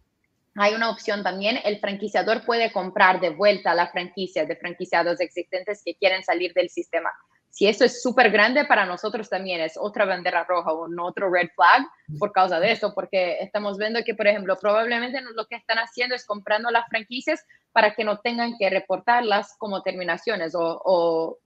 hay 0.54 0.74
una 0.74 0.90
opción 0.90 1.24
también, 1.24 1.58
el 1.64 1.80
franquiciador 1.80 2.44
puede 2.46 2.70
comprar 2.70 3.18
de 3.18 3.30
vuelta 3.30 3.74
la 3.74 3.88
franquicia 3.88 4.46
de 4.46 4.54
franquiciados 4.54 5.20
existentes 5.20 5.82
que 5.84 5.96
quieren 5.96 6.22
salir 6.22 6.54
del 6.54 6.70
sistema. 6.70 7.10
Si 7.50 7.66
eso 7.66 7.84
es 7.84 8.00
súper 8.00 8.30
grande, 8.30 8.64
para 8.66 8.86
nosotros 8.86 9.28
también 9.28 9.60
es 9.60 9.76
otra 9.76 10.04
bandera 10.04 10.44
roja 10.44 10.72
o 10.72 10.86
otro 11.02 11.32
red 11.32 11.48
flag 11.56 11.84
por 12.20 12.30
causa 12.30 12.60
de 12.60 12.70
eso, 12.70 12.94
porque 12.94 13.38
estamos 13.40 13.76
viendo 13.76 14.04
que, 14.04 14.14
por 14.14 14.28
ejemplo, 14.28 14.56
probablemente 14.56 15.20
lo 15.20 15.46
que 15.46 15.56
están 15.56 15.78
haciendo 15.78 16.14
es 16.14 16.24
comprando 16.26 16.70
las 16.70 16.86
franquicias 16.88 17.44
para 17.72 17.92
que 17.96 18.04
no 18.04 18.20
tengan 18.20 18.56
que 18.56 18.70
reportarlas 18.70 19.56
como 19.58 19.82
terminaciones 19.82 20.54
o, 20.54 20.80
o 20.84 21.38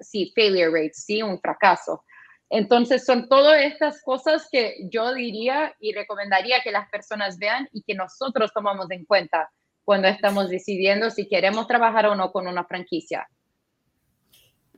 sí, 0.00 0.32
failure 0.34 0.70
rates, 0.70 1.04
sí, 1.04 1.22
un 1.22 1.40
fracaso. 1.40 2.04
Entonces, 2.50 3.04
son 3.04 3.28
todas 3.28 3.60
estas 3.62 4.02
cosas 4.02 4.48
que 4.50 4.76
yo 4.90 5.12
diría 5.12 5.74
y 5.80 5.92
recomendaría 5.92 6.62
que 6.62 6.72
las 6.72 6.88
personas 6.88 7.38
vean 7.38 7.68
y 7.72 7.82
que 7.82 7.94
nosotros 7.94 8.52
tomamos 8.54 8.90
en 8.90 9.04
cuenta 9.04 9.50
cuando 9.84 10.08
estamos 10.08 10.48
decidiendo 10.48 11.10
si 11.10 11.28
queremos 11.28 11.66
trabajar 11.66 12.06
o 12.06 12.14
no 12.14 12.32
con 12.32 12.46
una 12.46 12.64
franquicia. 12.64 13.26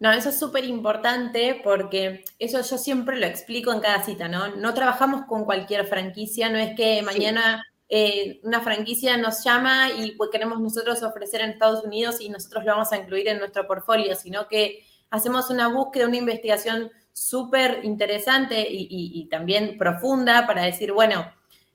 No, 0.00 0.10
eso 0.12 0.30
es 0.30 0.38
súper 0.38 0.64
importante 0.64 1.60
porque 1.62 2.24
eso 2.38 2.62
yo 2.62 2.78
siempre 2.78 3.18
lo 3.18 3.26
explico 3.26 3.70
en 3.72 3.80
cada 3.80 4.02
cita, 4.02 4.28
¿no? 4.28 4.56
No 4.56 4.72
trabajamos 4.72 5.26
con 5.26 5.44
cualquier 5.44 5.86
franquicia, 5.86 6.48
no 6.48 6.58
es 6.58 6.74
que 6.74 7.02
mañana 7.02 7.62
eh, 7.92 8.38
una 8.44 8.60
franquicia 8.60 9.16
nos 9.16 9.42
llama 9.42 9.90
y 9.90 10.12
pues 10.12 10.30
queremos 10.30 10.60
nosotros 10.60 11.02
ofrecer 11.02 11.40
en 11.40 11.50
Estados 11.50 11.84
Unidos 11.84 12.20
y 12.20 12.28
nosotros 12.28 12.64
lo 12.64 12.70
vamos 12.70 12.92
a 12.92 12.98
incluir 12.98 13.26
en 13.26 13.40
nuestro 13.40 13.66
portfolio, 13.66 14.14
sino 14.14 14.46
que 14.46 14.86
hacemos 15.10 15.50
una 15.50 15.66
búsqueda, 15.66 16.06
una 16.06 16.16
investigación 16.16 16.92
súper 17.12 17.80
interesante 17.82 18.64
y, 18.70 19.26
también 19.28 19.76
profunda 19.76 20.46
para 20.46 20.62
decir, 20.62 20.92
bueno, 20.92 21.32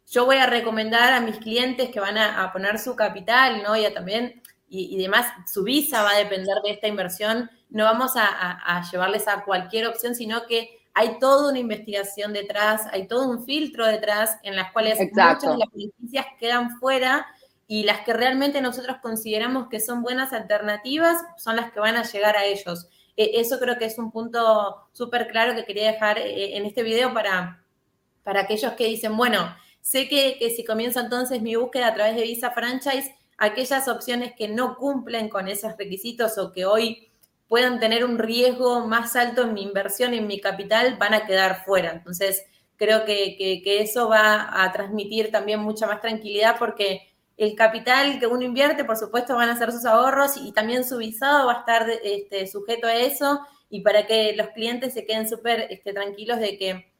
yo 0.10 0.26
voy 0.26 0.38
a 0.38 0.46
recomendar 0.46 1.12
a 1.12 1.20
mis 1.20 1.38
clientes 1.38 1.90
que 1.90 2.00
van 2.00 2.18
a, 2.18 2.50
poner 2.54 2.80
su 2.80 2.96
capital, 2.96 3.62
¿no? 3.62 3.76
Y 3.76 3.84
también, 3.94 4.42
y, 4.70 4.98
demás, 4.98 5.28
su 5.52 5.64
visa 5.64 6.02
va 6.02 6.12
a 6.12 6.18
depender 6.18 6.56
de 6.64 6.72
esta 6.72 6.88
inversión. 6.88 7.52
No 7.70 7.84
vamos 7.84 8.14
a, 8.16 8.82
llevarles 8.90 9.28
a 9.28 9.44
cualquier 9.44 9.88
opción, 9.88 10.16
sino 10.16 10.46
que 10.48 10.80
hay 10.98 11.20
toda 11.20 11.50
una 11.50 11.60
investigación 11.60 12.32
detrás, 12.32 12.88
hay 12.92 13.08
todo 13.08 13.28
un 13.30 13.44
filtro 13.44 13.86
detrás 13.86 14.38
en 14.44 14.56
las 14.56 14.72
cuales 14.72 14.98
muchas 14.98 15.42
de 15.42 15.58
las 15.58 15.70
franquicias 15.70 16.26
quedan 16.40 16.80
fuera 16.80 17.28
y 17.68 17.84
las 17.84 18.06
que 18.06 18.14
realmente 18.14 18.62
nosotros 18.62 18.98
consideramos 19.02 19.68
que 19.68 19.82
son 19.82 20.02
buenas 20.02 20.32
alternativas 20.32 21.22
son 21.38 21.58
las 21.58 21.74
que 21.74 21.82
van 21.82 21.98
a 21.98 22.04
llegar 22.04 22.38
a 22.38 22.46
ellos. 22.46 22.88
E, 23.18 23.42
eso 23.42 23.60
creo 23.60 23.78
que 23.78 23.86
es 23.86 24.00
un 24.00 24.10
punto 24.10 24.88
súper 24.94 25.28
claro 25.28 25.54
que 25.54 25.66
quería 25.66 25.92
dejar 25.92 26.18
eh, 26.18 26.56
en 26.56 26.66
este 26.66 26.82
video 26.82 27.14
para, 27.14 27.62
para 28.24 28.42
aquellos 28.42 28.72
que 28.74 28.86
dicen, 28.86 29.18
bueno, 29.18 29.54
sé 29.82 30.08
que, 30.08 30.38
que 30.40 30.50
si 30.52 30.64
comienzo 30.64 31.02
entonces 31.02 31.42
mi 31.42 31.58
búsqueda 31.58 31.88
a 31.88 31.94
través 31.94 32.16
de 32.16 32.22
Visa 32.22 32.52
Franchise, 32.52 33.14
aquellas 33.38 33.90
opciones 33.90 34.34
que 34.38 34.48
no 34.48 34.78
cumplen 34.78 35.28
con 35.28 35.50
esos 35.50 35.76
requisitos 35.78 36.38
o 36.38 36.54
que 36.54 36.66
hoy 36.66 37.10
puedan 37.48 37.80
tener 37.80 38.06
un 38.06 38.18
riesgo 38.18 38.88
más 38.88 39.16
alto 39.16 39.44
en 39.44 39.54
mi 39.54 39.64
inversión, 39.64 40.14
en 40.14 40.28
mi 40.28 40.40
capital, 40.40 40.98
van 40.98 41.14
a 41.14 41.26
quedar 41.26 41.64
fuera. 41.64 41.92
Entonces, 41.92 42.44
creo 42.78 43.06
que, 43.06 43.38
que, 43.38 43.82
eso 43.82 44.10
va 44.10 44.64
a 44.64 44.72
transmitir 44.72 45.32
también 45.32 45.60
mucha 45.60 45.88
más 45.88 46.02
tranquilidad 46.02 46.58
porque 46.58 47.02
el 47.38 47.56
capital 47.56 48.20
que 48.20 48.28
uno 48.28 48.44
invierte, 48.44 48.84
por 48.86 48.98
supuesto, 48.98 49.36
van 49.36 49.50
a 49.50 49.58
ser 49.58 49.72
sus 49.72 49.86
ahorros 49.86 50.38
y 50.38 50.52
también 50.54 50.84
su 50.84 50.98
visado 50.98 51.48
va 51.48 51.54
a 51.54 51.60
estar 51.60 51.90
este, 52.04 52.48
sujeto 52.48 52.88
a 52.88 52.96
eso 52.96 53.46
y 53.70 53.82
para 53.82 54.06
que 54.08 54.34
los 54.36 54.50
clientes 54.50 54.94
se 54.94 55.06
queden 55.06 55.28
súper 55.28 55.68
este, 55.70 55.94
tranquilos 55.94 56.40
de 56.40 56.58
que 56.58 56.92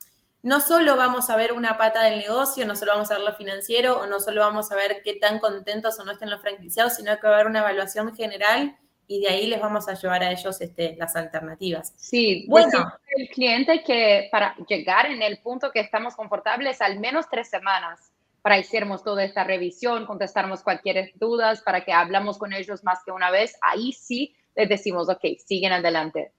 no 0.44 0.60
solo 0.60 0.96
vamos 0.96 1.30
a 1.30 1.36
ver 1.36 1.54
una 1.54 1.78
pata 1.78 2.04
del 2.04 2.20
negocio, 2.20 2.68
no 2.68 2.76
solo 2.76 2.92
vamos 2.94 3.10
a 3.10 3.16
ver 3.16 3.24
lo 3.24 3.34
financiero 3.34 4.00
o 4.00 4.06
no 4.06 4.20
solo 4.20 4.42
vamos 4.42 4.72
a 4.72 4.76
ver 4.76 5.02
qué 5.04 5.16
tan 5.16 5.40
contentos 5.40 6.00
o 6.00 6.06
no 6.06 6.12
estén 6.12 6.30
los 6.30 6.42
franquiciados, 6.42 6.96
sino 6.98 7.18
que 7.18 7.28
va 7.28 7.34
a 7.34 7.36
haber 7.38 7.48
una 7.48 7.60
evaluación 7.60 8.16
general 8.16 8.78
y 9.08 9.22
de 9.22 9.30
ahí 9.30 9.48
les 9.48 9.60
vamos 9.60 9.88
a 9.88 9.94
llevar 9.94 10.24
a 10.24 10.32
ellos 10.32 10.60
este, 10.62 10.96
las 10.98 11.16
alternativas. 11.16 11.94
Sí, 11.96 12.46
bueno, 12.48 12.86
el 13.16 13.30
cliente 13.30 13.84
que 13.84 14.30
para 14.32 14.56
llegar 14.68 15.08
en 15.08 15.22
el 15.22 15.38
punto 15.40 15.72
que 15.72 15.80
estamos 15.80 16.16
confortables 16.16 16.82
al 16.82 17.00
menos 17.00 17.28
tres 17.30 17.50
semanas 17.50 18.12
para 18.42 18.60
hicimos 18.60 19.04
toda 19.04 19.24
esta 19.24 19.44
revisión, 19.44 20.06
contestarnos 20.06 20.62
cualquier 20.62 21.12
dudas, 21.16 21.62
para 21.62 21.84
que 21.84 21.92
hablamos 21.92 22.38
con 22.38 22.54
ellos 22.54 22.84
más 22.84 23.00
que 23.04 23.12
una 23.12 23.32
vez, 23.32 23.58
ahí 23.62 23.92
sí 23.92 24.36
les 24.56 24.70
decimos, 24.70 25.10
ok, 25.10 25.22
siguen 25.44 25.74
adelante. 25.74 26.32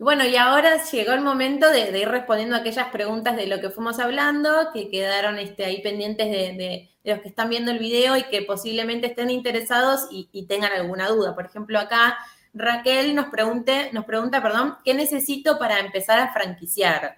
Bueno, 0.00 0.24
y 0.24 0.34
ahora 0.36 0.82
llegó 0.82 1.12
el 1.12 1.20
momento 1.20 1.68
de, 1.68 1.98
ir 1.98 2.08
respondiendo 2.08 2.56
a 2.56 2.60
aquellas 2.60 2.88
preguntas 2.88 3.36
de 3.36 3.46
lo 3.46 3.60
que 3.60 3.68
fuimos 3.68 3.98
hablando, 3.98 4.72
que 4.72 4.88
quedaron 4.88 5.38
este, 5.38 5.66
ahí 5.66 5.82
pendientes 5.82 6.30
de, 6.30 6.90
los 7.04 7.20
que 7.20 7.28
están 7.28 7.50
viendo 7.50 7.70
el 7.70 7.78
video 7.78 8.16
y 8.16 8.22
que 8.24 8.40
posiblemente 8.40 9.08
estén 9.08 9.28
interesados 9.28 10.08
y, 10.10 10.30
y 10.32 10.46
tengan 10.46 10.72
alguna 10.72 11.08
duda. 11.08 11.34
Por 11.34 11.44
ejemplo, 11.44 11.78
acá 11.78 12.16
Raquel 12.54 13.14
nos, 13.14 13.26
pregunte, 13.26 13.90
nos 13.92 14.06
pregunta, 14.06 14.42
perdón, 14.42 14.78
¿qué 14.86 14.94
necesito 14.94 15.58
para 15.58 15.78
empezar 15.80 16.18
a 16.18 16.32
franquiciar? 16.32 17.16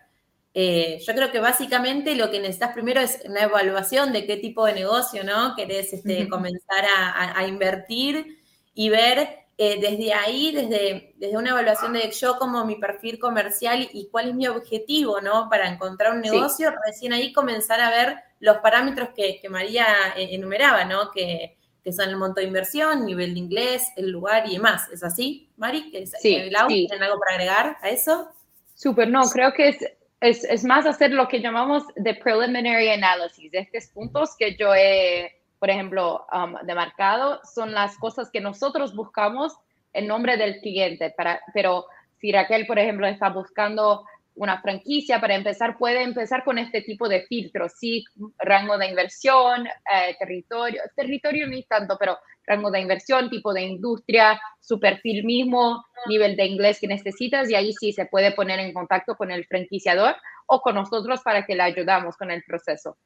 Eh, 0.53 0.99
yo 1.07 1.15
creo 1.15 1.31
que 1.31 1.39
básicamente 1.39 2.17
lo 2.17 2.33
que 2.33 2.41
necesitas 2.41 2.73
primero 2.73 3.01
es 3.01 3.23
una 3.25 3.45
evaluación 3.45 4.13
de 4.13 4.27
qué 4.27 4.39
tipo 4.39 4.67
de 4.67 4.75
negocio, 4.75 5.23
¿no? 5.23 5.55
Querés 5.55 5.93
este, 5.93 6.29
comenzar 6.29 6.85
a, 6.85 7.47
invertir 7.47 8.39
y 8.75 8.89
ver 8.91 9.42
eh, 9.59 9.79
desde 9.81 10.13
ahí, 10.15 10.53
desde, 10.53 11.15
desde 11.17 11.37
una 11.37 11.51
evaluación 11.51 11.93
de 11.93 12.11
yo 12.11 12.39
como 12.39 12.65
mi 12.65 12.77
perfil 12.77 13.19
comercial 13.19 13.89
y 13.93 14.09
cuál 14.11 14.31
es 14.31 14.35
mi 14.35 14.49
objetivo, 14.49 15.21
¿no? 15.21 15.49
Para 15.51 15.69
encontrar 15.69 16.15
un 16.15 16.21
negocio, 16.21 16.73
recién 16.85 17.13
ahí 17.13 17.33
comenzar 17.33 17.81
a 17.81 17.91
ver 17.91 18.17
los 18.41 18.59
parámetros 18.59 19.11
que, 19.15 19.41
María 19.49 19.87
eh, 20.17 20.29
enumeraba, 20.33 20.85
¿no? 20.85 21.11
Que, 21.11 21.59
que, 21.85 21.93
son 21.93 22.09
el 22.09 22.17
monto 22.17 22.41
de 22.41 22.47
inversión, 22.47 23.05
nivel 23.05 23.35
de 23.35 23.41
inglés, 23.41 23.93
el 23.97 24.11
lugar 24.11 24.49
y 24.49 24.55
demás. 24.55 24.89
¿Es 24.91 25.05
así, 25.05 25.51
Mari? 25.57 25.93
Sí, 26.21 26.51
¿Tienen 26.69 27.03
algo 27.03 27.21
para 27.21 27.35
agregar 27.35 27.77
a 27.83 27.91
eso? 27.91 28.31
Súper, 28.75 29.09
no, 29.09 29.23
creo 29.31 29.53
que 29.53 29.69
es 29.69 29.79
es, 30.23 30.45
es, 30.45 30.65
más 30.65 30.87
hacer 30.87 31.11
lo 31.11 31.27
que 31.27 31.41
llamamos 31.41 31.83
de 31.97 32.15
preliminary 32.15 32.91
analysis. 32.91 33.51
Estos 33.53 33.87
puntos 33.93 34.37
que 34.39 34.57
yo 34.57 34.73
he, 34.73 35.42
por 35.63 35.71
ejemplo, 35.71 36.27
um, 36.33 36.57
demarcado 36.67 37.41
son 37.45 37.71
las 37.71 37.97
cosas 37.97 38.31
que 38.33 38.41
nosotros 38.41 38.97
buscamos 38.97 39.57
en 39.93 40.09
nombre 40.09 40.37
del 40.37 40.59
cliente. 40.59 41.15
Para, 41.17 41.41
pero 41.55 41.87
si 42.19 42.33
Raquel, 42.33 42.67
por 42.67 42.81
ejemplo, 42.81 43.07
está 43.07 43.29
buscando 43.29 44.05
una 44.35 44.61
franquicia, 44.61 45.21
para 45.21 45.37
empezar, 45.37 45.79
puede 45.79 46.03
empezar 46.03 46.43
con 46.43 46.59
este 46.59 46.83
tipo 46.83 47.09
de 47.09 47.23
filtros, 47.29 47.75
sí, 47.79 48.05
rango 48.41 48.77
de 48.77 48.89
inversión, 48.89 49.69
eh, 49.69 50.17
territorio, 50.19 50.83
territorio 50.97 51.47
ni 51.47 51.63
tanto, 51.63 51.97
pero 51.97 52.19
rango 52.45 52.73
de 52.73 52.81
inversión, 52.81 53.31
tipo 53.31 53.55
de 53.55 53.63
industria, 53.63 54.41
su 54.59 54.81
perfil 54.81 55.23
mismo, 55.23 55.85
nivel 56.09 56.35
de 56.35 56.45
inglés 56.45 56.81
que 56.81 56.89
necesitas 56.89 57.49
y 57.49 57.55
ahí 57.55 57.73
sí 57.73 57.93
se 57.93 58.07
puede 58.07 58.33
poner 58.33 58.59
en 58.59 58.73
contacto 58.73 59.15
con 59.15 59.31
el 59.31 59.47
franquiciador 59.47 60.17
o 60.47 60.61
con 60.61 60.75
nosotros 60.75 61.21
para 61.23 61.47
que 61.47 61.55
le 61.55 61.63
ayudamos 61.63 62.17
con 62.17 62.33
el 62.33 62.43
proceso. 62.43 62.97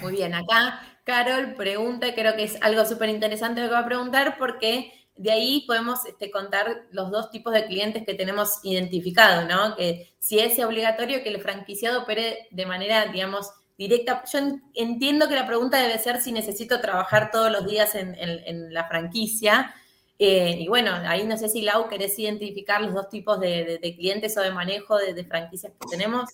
Muy 0.00 0.12
bien, 0.12 0.34
acá 0.34 0.80
Carol 1.04 1.54
pregunta, 1.54 2.14
creo 2.14 2.36
que 2.36 2.44
es 2.44 2.60
algo 2.60 2.84
súper 2.84 3.08
interesante 3.08 3.60
lo 3.60 3.68
que 3.68 3.72
va 3.72 3.80
a 3.80 3.86
preguntar 3.86 4.36
porque 4.38 4.92
de 5.16 5.32
ahí 5.32 5.64
podemos 5.66 6.06
este, 6.06 6.30
contar 6.30 6.86
los 6.92 7.10
dos 7.10 7.30
tipos 7.30 7.52
de 7.52 7.66
clientes 7.66 8.04
que 8.06 8.14
tenemos 8.14 8.60
identificados, 8.62 9.48
¿no? 9.48 9.74
Que 9.74 10.12
si 10.18 10.38
es 10.38 10.58
obligatorio 10.64 11.22
que 11.22 11.30
el 11.30 11.40
franquiciado 11.40 12.02
opere 12.02 12.46
de 12.52 12.66
manera, 12.66 13.06
digamos, 13.06 13.50
directa. 13.76 14.22
Yo 14.32 14.38
entiendo 14.74 15.28
que 15.28 15.34
la 15.34 15.46
pregunta 15.46 15.80
debe 15.80 15.98
ser 15.98 16.20
si 16.20 16.30
necesito 16.30 16.80
trabajar 16.80 17.30
todos 17.30 17.50
los 17.50 17.66
días 17.66 17.94
en, 17.94 18.72
la 18.72 18.86
franquicia. 18.88 19.74
Eh, 20.18 20.56
y 20.58 20.68
bueno, 20.68 20.92
ahí 21.06 21.24
no 21.24 21.36
sé 21.36 21.48
si 21.48 21.62
Lau 21.62 21.88
querés 21.88 22.18
identificar 22.18 22.80
los 22.80 22.94
dos 22.94 23.08
tipos 23.08 23.40
de, 23.40 23.80
clientes 23.96 24.36
o 24.36 24.40
de 24.40 24.50
manejo 24.50 24.96
de, 24.98 25.24
franquicias 25.24 25.72
que 25.72 25.88
tenemos. 25.88 26.28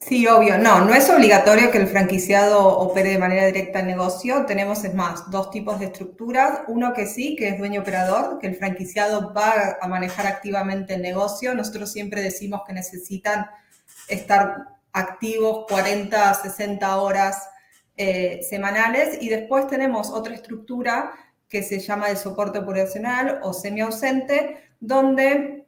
Sí, 0.00 0.26
obvio. 0.28 0.58
No, 0.58 0.84
no 0.84 0.94
es 0.94 1.10
obligatorio 1.10 1.70
que 1.70 1.78
el 1.78 1.88
franquiciado 1.88 2.66
opere 2.66 3.10
de 3.10 3.18
manera 3.18 3.46
directa 3.46 3.80
el 3.80 3.86
negocio. 3.86 4.46
Tenemos, 4.46 4.84
es 4.84 4.94
más, 4.94 5.28
dos 5.30 5.50
tipos 5.50 5.80
de 5.80 5.86
estructuras. 5.86 6.60
Uno 6.68 6.94
que 6.94 7.06
sí, 7.06 7.34
que 7.36 7.48
es 7.48 7.58
dueño 7.58 7.80
operador, 7.80 8.38
que 8.38 8.46
el 8.46 8.56
franquiciado 8.56 9.34
va 9.34 9.76
a 9.80 9.88
manejar 9.88 10.26
activamente 10.26 10.94
el 10.94 11.02
negocio. 11.02 11.54
Nosotros 11.54 11.92
siempre 11.92 12.22
decimos 12.22 12.62
que 12.66 12.72
necesitan 12.72 13.46
estar 14.06 14.68
activos 14.92 15.66
40, 15.68 16.32
60 16.34 16.96
horas 16.96 17.48
eh, 17.96 18.40
semanales 18.48 19.20
y 19.20 19.28
después 19.28 19.66
tenemos 19.66 20.10
otra 20.10 20.34
estructura 20.34 21.12
que 21.48 21.62
se 21.62 21.80
llama 21.80 22.08
de 22.08 22.16
soporte 22.16 22.60
operacional 22.60 23.40
o 23.42 23.52
semi-ausente, 23.52 24.62
donde 24.78 25.66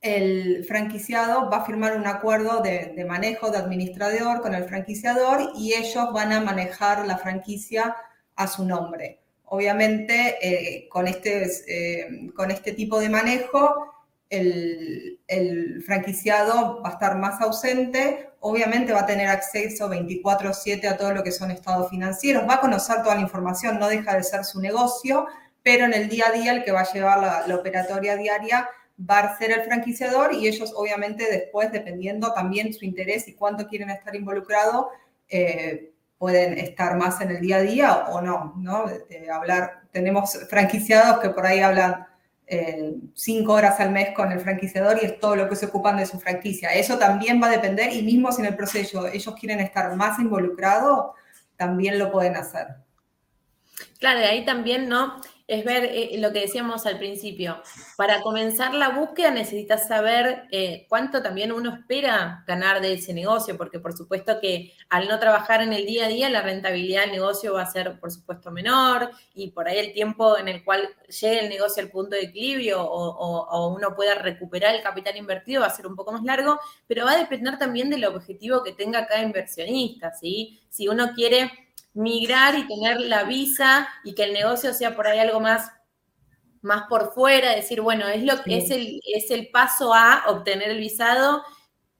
el 0.00 0.64
franquiciado 0.66 1.50
va 1.50 1.58
a 1.58 1.66
firmar 1.66 1.96
un 1.96 2.06
acuerdo 2.06 2.62
de, 2.62 3.04
manejo 3.06 3.50
de 3.50 3.58
administrador 3.58 4.40
con 4.40 4.54
el 4.54 4.64
franquiciador 4.64 5.52
y 5.56 5.74
ellos 5.74 6.12
van 6.12 6.32
a 6.32 6.40
manejar 6.40 7.06
la 7.06 7.18
franquicia 7.18 7.96
a 8.36 8.46
su 8.46 8.64
nombre. 8.64 9.20
Obviamente, 9.44 10.38
eh, 10.40 10.88
con, 10.88 11.06
este, 11.06 11.50
eh, 11.68 12.30
con 12.34 12.50
este 12.50 12.72
tipo 12.72 12.98
de 13.00 13.08
manejo, 13.08 13.90
el, 14.30 15.82
franquiciado 15.84 16.80
va 16.82 16.90
a 16.90 16.92
estar 16.92 17.16
más 17.18 17.40
ausente, 17.40 18.30
obviamente 18.40 18.92
va 18.92 19.00
a 19.00 19.06
tener 19.06 19.28
acceso 19.28 19.88
24/7 19.88 20.86
a 20.86 20.96
todo 20.96 21.12
lo 21.12 21.22
que 21.24 21.32
son 21.32 21.50
estados 21.50 21.90
financieros, 21.90 22.48
va 22.48 22.54
a 22.54 22.60
conocer 22.60 23.02
toda 23.02 23.16
la 23.16 23.20
información, 23.22 23.78
no 23.78 23.88
deja 23.88 24.14
de 24.14 24.22
ser 24.22 24.44
su 24.44 24.60
negocio, 24.60 25.26
pero 25.62 25.84
en 25.84 25.94
el 25.94 26.08
día 26.08 26.26
a 26.28 26.32
día 26.32 26.52
el 26.52 26.64
que 26.64 26.72
va 26.72 26.80
a 26.80 26.92
llevar 26.92 27.46
la, 27.46 27.54
operatoria 27.54 28.16
diaria 28.16 28.68
va 29.08 29.20
a 29.20 29.38
ser 29.38 29.52
el 29.52 29.62
franquiciador 29.62 30.34
y 30.34 30.46
ellos 30.46 30.72
obviamente 30.76 31.30
después, 31.30 31.72
dependiendo 31.72 32.32
también 32.32 32.72
su 32.72 32.84
interés 32.84 33.28
y 33.28 33.34
cuánto 33.34 33.66
quieren 33.66 33.90
estar 33.90 34.14
involucrados, 34.14 34.86
eh, 35.28 35.92
pueden 36.18 36.58
estar 36.58 36.96
más 36.96 37.20
en 37.20 37.30
el 37.30 37.40
día 37.40 37.56
a 37.56 37.62
día 37.62 37.96
o 38.08 38.20
no, 38.20 38.54
¿no? 38.58 38.84
hablar, 39.32 39.82
tenemos 39.90 40.38
franquiciados 40.50 41.20
que 41.20 41.30
por 41.30 41.46
ahí 41.46 41.60
hablan 41.60 42.06
eh, 42.46 42.94
cinco 43.14 43.52
horas 43.52 43.78
al 43.78 43.92
mes 43.92 44.12
con 44.14 44.32
el 44.32 44.40
franquiciador 44.40 44.98
y 45.00 45.06
es 45.06 45.20
todo 45.20 45.36
lo 45.36 45.48
que 45.48 45.56
se 45.56 45.66
ocupan 45.66 45.96
de 45.96 46.04
su 46.04 46.18
franquicia. 46.18 46.74
Eso 46.74 46.98
también 46.98 47.40
va 47.40 47.46
a 47.46 47.50
depender 47.50 47.92
y 47.92 48.02
mismo 48.02 48.32
si 48.32 48.42
en 48.42 48.48
el 48.48 48.56
proceso 48.56 49.06
ellos 49.06 49.34
quieren 49.38 49.60
estar 49.60 49.94
más 49.96 50.18
involucrados, 50.18 51.12
también 51.56 51.98
lo 51.98 52.10
pueden 52.10 52.36
hacer. 52.36 52.66
Claro, 53.98 54.18
de 54.18 54.26
ahí 54.26 54.44
también, 54.44 54.88
¿no? 54.88 55.20
Es 55.50 55.64
ver 55.64 55.84
eh, 55.84 56.10
lo 56.18 56.32
que 56.32 56.42
decíamos 56.42 56.86
al 56.86 56.98
principio. 56.98 57.60
Para 57.96 58.22
comenzar 58.22 58.72
la 58.72 58.90
búsqueda 58.90 59.32
necesitas 59.32 59.88
saber 59.88 60.44
eh, 60.52 60.86
cuánto 60.88 61.22
también 61.22 61.50
uno 61.50 61.74
espera 61.74 62.44
ganar 62.46 62.80
de 62.80 62.94
ese 62.94 63.12
negocio, 63.12 63.56
porque 63.56 63.80
por 63.80 63.92
supuesto 63.92 64.40
que 64.40 64.72
al 64.88 65.08
no 65.08 65.18
trabajar 65.18 65.60
en 65.60 65.72
el 65.72 65.86
día 65.86 66.06
a 66.06 66.08
día, 66.08 66.30
la 66.30 66.42
rentabilidad 66.42 67.02
del 67.02 67.12
negocio 67.12 67.54
va 67.54 67.62
a 67.62 67.70
ser, 67.70 67.98
por 67.98 68.12
supuesto, 68.12 68.52
menor 68.52 69.10
y 69.34 69.50
por 69.50 69.66
ahí 69.66 69.78
el 69.78 69.92
tiempo 69.92 70.38
en 70.38 70.46
el 70.46 70.64
cual 70.64 70.88
llegue 71.08 71.40
el 71.40 71.48
negocio 71.48 71.82
al 71.82 71.90
punto 71.90 72.14
de 72.14 72.22
equilibrio 72.22 72.82
o, 72.82 73.74
uno 73.74 73.94
pueda 73.96 74.14
recuperar 74.14 74.74
el 74.74 74.82
capital 74.82 75.16
invertido 75.16 75.62
va 75.62 75.66
a 75.66 75.74
ser 75.74 75.86
un 75.86 75.96
poco 75.96 76.12
más 76.12 76.22
largo, 76.22 76.58
pero 76.86 77.04
va 77.04 77.12
a 77.12 77.18
depender 77.18 77.58
también 77.58 77.90
del 77.90 78.04
objetivo 78.04 78.62
que 78.62 78.72
tenga 78.72 79.06
cada 79.06 79.22
inversionista, 79.22 80.12
¿sí? 80.12 80.60
Si 80.68 80.86
uno 80.86 81.12
quiere 81.14 81.69
migrar 81.94 82.56
y 82.58 82.66
tener 82.66 83.00
la 83.00 83.24
visa 83.24 83.88
y 84.04 84.14
que 84.14 84.24
el 84.24 84.32
negocio 84.32 84.72
sea 84.72 84.94
por 84.94 85.06
ahí 85.06 85.18
algo 85.18 85.40
más, 85.40 85.70
más 86.62 86.84
por 86.88 87.12
fuera, 87.12 87.54
decir, 87.54 87.80
bueno, 87.80 88.06
es, 88.08 88.22
lo, 88.22 88.34
es, 88.46 88.70
el, 88.70 89.00
es 89.14 89.30
el 89.30 89.48
paso 89.48 89.94
a 89.94 90.24
obtener 90.28 90.70
el 90.70 90.78
visado, 90.78 91.42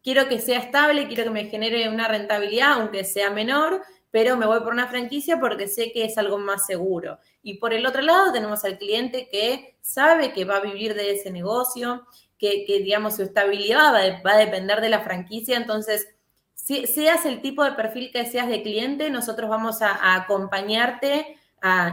quiero 0.03 0.29
que 0.29 0.39
sea 0.39 0.59
estable, 0.59 1.09
quiero 1.09 1.25
que 1.25 1.31
me 1.31 1.47
genere 1.47 1.89
una 1.89 2.09
rentabilidad, 2.09 2.75
aunque 2.75 3.05
sea 3.05 3.31
menor, 3.31 3.83
pero 4.11 4.37
me 4.37 4.47
voy 4.47 4.61
por 4.61 4.73
una 4.73 4.89
franquicia 4.89 5.39
porque 5.39 5.69
sé 5.69 5.93
que 5.93 6.05
es 6.05 6.19
algo 6.19 6.39
más 6.39 6.67
seguro. 6.67 7.19
Y 7.43 7.55
por 7.55 7.73
el 7.73 7.87
otro 7.87 8.03
lado 8.03 8.33
tenemos 8.33 8.65
al 8.65 8.79
cliente 8.79 9.29
que 9.31 9.79
sabe 9.81 10.33
que 10.33 10.45
va 10.45 10.57
a 10.57 10.61
vivir 10.61 10.95
de 10.95 11.13
ese 11.13 11.31
negocio, 11.31 12.07
que, 12.39 12.65
digamos, 12.67 13.17
su 13.17 13.23
estabilidad 13.23 13.93
va, 13.93 14.23
va 14.23 14.33
a 14.33 14.39
depender 14.39 14.81
de 14.81 14.89
la 14.89 15.01
franquicia, 15.01 15.59
entonces 15.59 16.09
si, 16.71 16.87
seas 16.87 17.27
el 17.27 17.43
tipo 17.43 17.65
de 17.65 17.73
perfil 17.73 18.13
que 18.13 18.25
seas 18.27 18.49
de 18.49 18.63
cliente, 18.63 19.11
nosotros 19.11 19.51
vamos 19.51 19.83
a, 19.83 20.15
acompañarte 20.15 21.37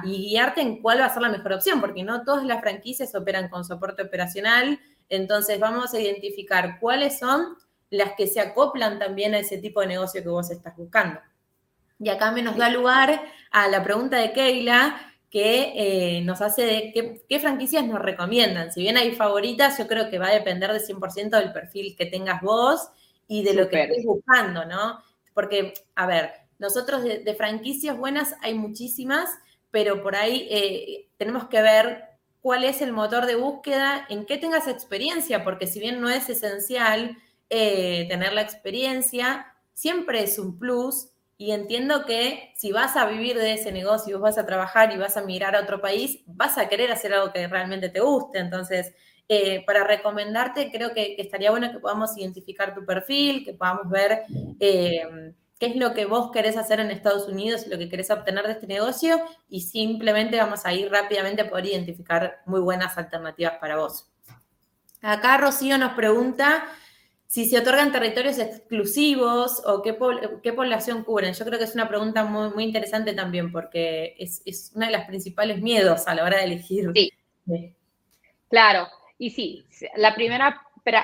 y 0.03 0.29
guiarte 0.29 0.61
en 0.61 0.83
cuál 0.83 1.01
va 1.01 1.05
a 1.05 1.13
ser 1.13 1.23
la 1.23 1.29
mejor 1.29 1.53
opción, 1.53 1.81
porque 1.81 2.03
no 2.03 2.23
todas 2.23 2.45
las 2.45 2.61
franquicias 2.61 3.15
operan 3.15 3.49
con 3.49 3.65
soporte 3.65 4.03
operacional, 4.03 4.79
entonces 5.09 5.59
vamos 5.59 5.95
a 5.95 5.99
identificar 5.99 6.79
cuáles 6.79 7.17
son 7.17 7.57
las 7.89 8.13
que 8.13 8.27
se 8.27 8.39
acoplan 8.39 8.99
también 8.99 9.33
a 9.33 9.39
ese 9.39 9.57
tipo 9.57 9.81
de 9.81 9.87
negocio 9.87 10.21
que 10.21 10.29
vos 10.29 10.51
estás 10.51 10.77
buscando. 10.77 11.19
Y 11.99 12.09
acá 12.09 12.31
me 12.31 12.43
nos 12.43 12.55
da 12.55 12.69
lugar 12.69 13.23
a 13.49 13.67
la 13.67 13.83
pregunta 13.83 14.17
de 14.17 14.31
Keila, 14.31 15.01
que 15.31 15.73
eh, 15.75 16.21
nos 16.21 16.41
hace 16.41 16.65
de 16.65 16.91
qué, 16.93 17.25
qué, 17.27 17.39
franquicias 17.39 17.83
nos 17.85 17.99
recomiendan. 17.99 18.71
Si 18.71 18.81
bien 18.81 18.95
hay 18.95 19.13
favoritas, 19.13 19.77
yo 19.77 19.87
creo 19.87 20.09
que 20.09 20.19
va 20.19 20.27
a 20.27 20.33
depender 20.33 20.71
de 20.71 20.79
100% 20.79 21.31
del 21.31 21.51
perfil 21.51 21.95
que 21.97 22.05
tengas 22.05 22.41
vos 22.41 22.91
y 23.27 23.43
de 23.43 23.53
lo 23.53 23.69
que 23.69 23.83
estés 23.83 24.05
buscando, 24.05 24.65
¿no? 24.65 24.99
Porque, 25.33 25.73
a 25.95 26.07
ver, 26.07 26.31
nosotros 26.59 27.03
de, 27.03 27.35
franquicias 27.35 27.97
buenas 27.97 28.35
hay 28.41 28.53
muchísimas, 28.53 29.29
pero 29.71 30.01
por 30.01 30.15
ahí 30.15 30.47
eh, 30.49 31.09
tenemos 31.17 31.47
que 31.47 31.61
ver 31.61 32.03
cuál 32.41 32.63
es 32.63 32.81
el 32.81 32.93
motor 32.93 33.25
de 33.25 33.35
búsqueda, 33.35 34.05
en 34.09 34.25
qué 34.25 34.37
tengas 34.37 34.67
experiencia, 34.67 35.43
porque 35.43 35.67
si 35.67 35.79
bien 35.79 36.01
no 36.01 36.09
es 36.09 36.29
esencial 36.29 37.17
eh, 37.49 38.07
tener 38.09 38.33
la 38.33 38.41
experiencia, 38.41 39.53
siempre 39.73 40.23
es 40.23 40.39
un 40.39 40.57
plus 40.57 41.09
y 41.37 41.51
entiendo 41.51 42.05
que 42.05 42.51
si 42.55 42.71
vas 42.71 42.95
a 42.95 43.05
vivir 43.05 43.37
de 43.37 43.53
ese 43.53 43.71
negocio, 43.71 44.19
vas 44.19 44.39
a 44.39 44.45
trabajar 44.45 44.91
y 44.91 44.97
vas 44.97 45.17
a 45.17 45.21
migrar 45.21 45.55
a 45.55 45.61
otro 45.61 45.81
país, 45.81 46.21
vas 46.25 46.57
a 46.57 46.67
querer 46.67 46.91
hacer 46.91 47.13
algo 47.13 47.31
que 47.31 47.47
realmente 47.47 47.89
te 47.89 47.99
guste. 47.99 48.39
Entonces, 48.39 48.95
eh, 49.29 49.63
para 49.65 49.83
recomendarte, 49.83 50.71
creo 50.71 50.93
que, 50.93 51.15
estaría 51.17 51.51
bueno 51.51 51.71
que 51.71 51.79
podamos 51.79 52.17
identificar 52.17 52.73
tu 52.73 52.85
perfil, 52.85 53.43
que 53.43 53.53
podamos 53.53 53.89
ver 53.89 54.23
eh, 54.59 55.33
qué 55.59 55.65
es 55.65 55.75
lo 55.75 55.93
que 55.93 56.05
vos 56.05 56.31
querés 56.31 56.55
hacer 56.55 56.79
en 56.79 56.91
Estados 56.91 57.27
Unidos 57.27 57.67
lo 57.67 57.77
que 57.77 57.89
querés 57.89 58.09
obtener 58.09 58.45
de 58.45 58.53
este 58.53 58.67
negocio 58.67 59.19
y 59.49 59.61
simplemente 59.61 60.37
vamos 60.37 60.65
a 60.65 60.73
ir 60.73 60.89
rápidamente 60.89 61.41
a 61.41 61.49
poder 61.49 61.65
identificar 61.65 62.41
muy 62.45 62.61
buenas 62.61 62.97
alternativas 62.97 63.53
para 63.59 63.77
vos. 63.77 64.09
Acá 65.01 65.37
Rocío 65.37 65.77
nos 65.77 65.93
pregunta 65.93 66.65
si 67.27 67.45
se 67.45 67.59
otorgan 67.59 67.91
territorios 67.91 68.39
exclusivos 68.39 69.61
o 69.65 69.81
qué, 69.81 69.97
qué, 70.41 70.53
población 70.53 71.03
cubren. 71.03 71.33
Yo 71.33 71.43
creo 71.45 71.59
que 71.59 71.65
es 71.65 71.75
una 71.75 71.89
pregunta 71.89 72.23
muy, 72.23 72.49
muy 72.51 72.63
interesante 72.63 73.13
también 73.13 73.51
porque 73.51 74.15
es, 74.17 74.41
es 74.45 74.71
uno 74.73 74.85
de 74.85 74.93
los 74.93 75.01
principales 75.01 75.61
miedos 75.61 76.07
a 76.07 76.15
la 76.15 76.23
hora 76.23 76.37
de 76.37 76.45
elegir. 76.45 76.91
Sí. 76.95 77.11
Claro, 78.49 78.87
y 79.17 79.31
sí, 79.31 79.65
la 79.95 80.13
primera, 80.13 80.61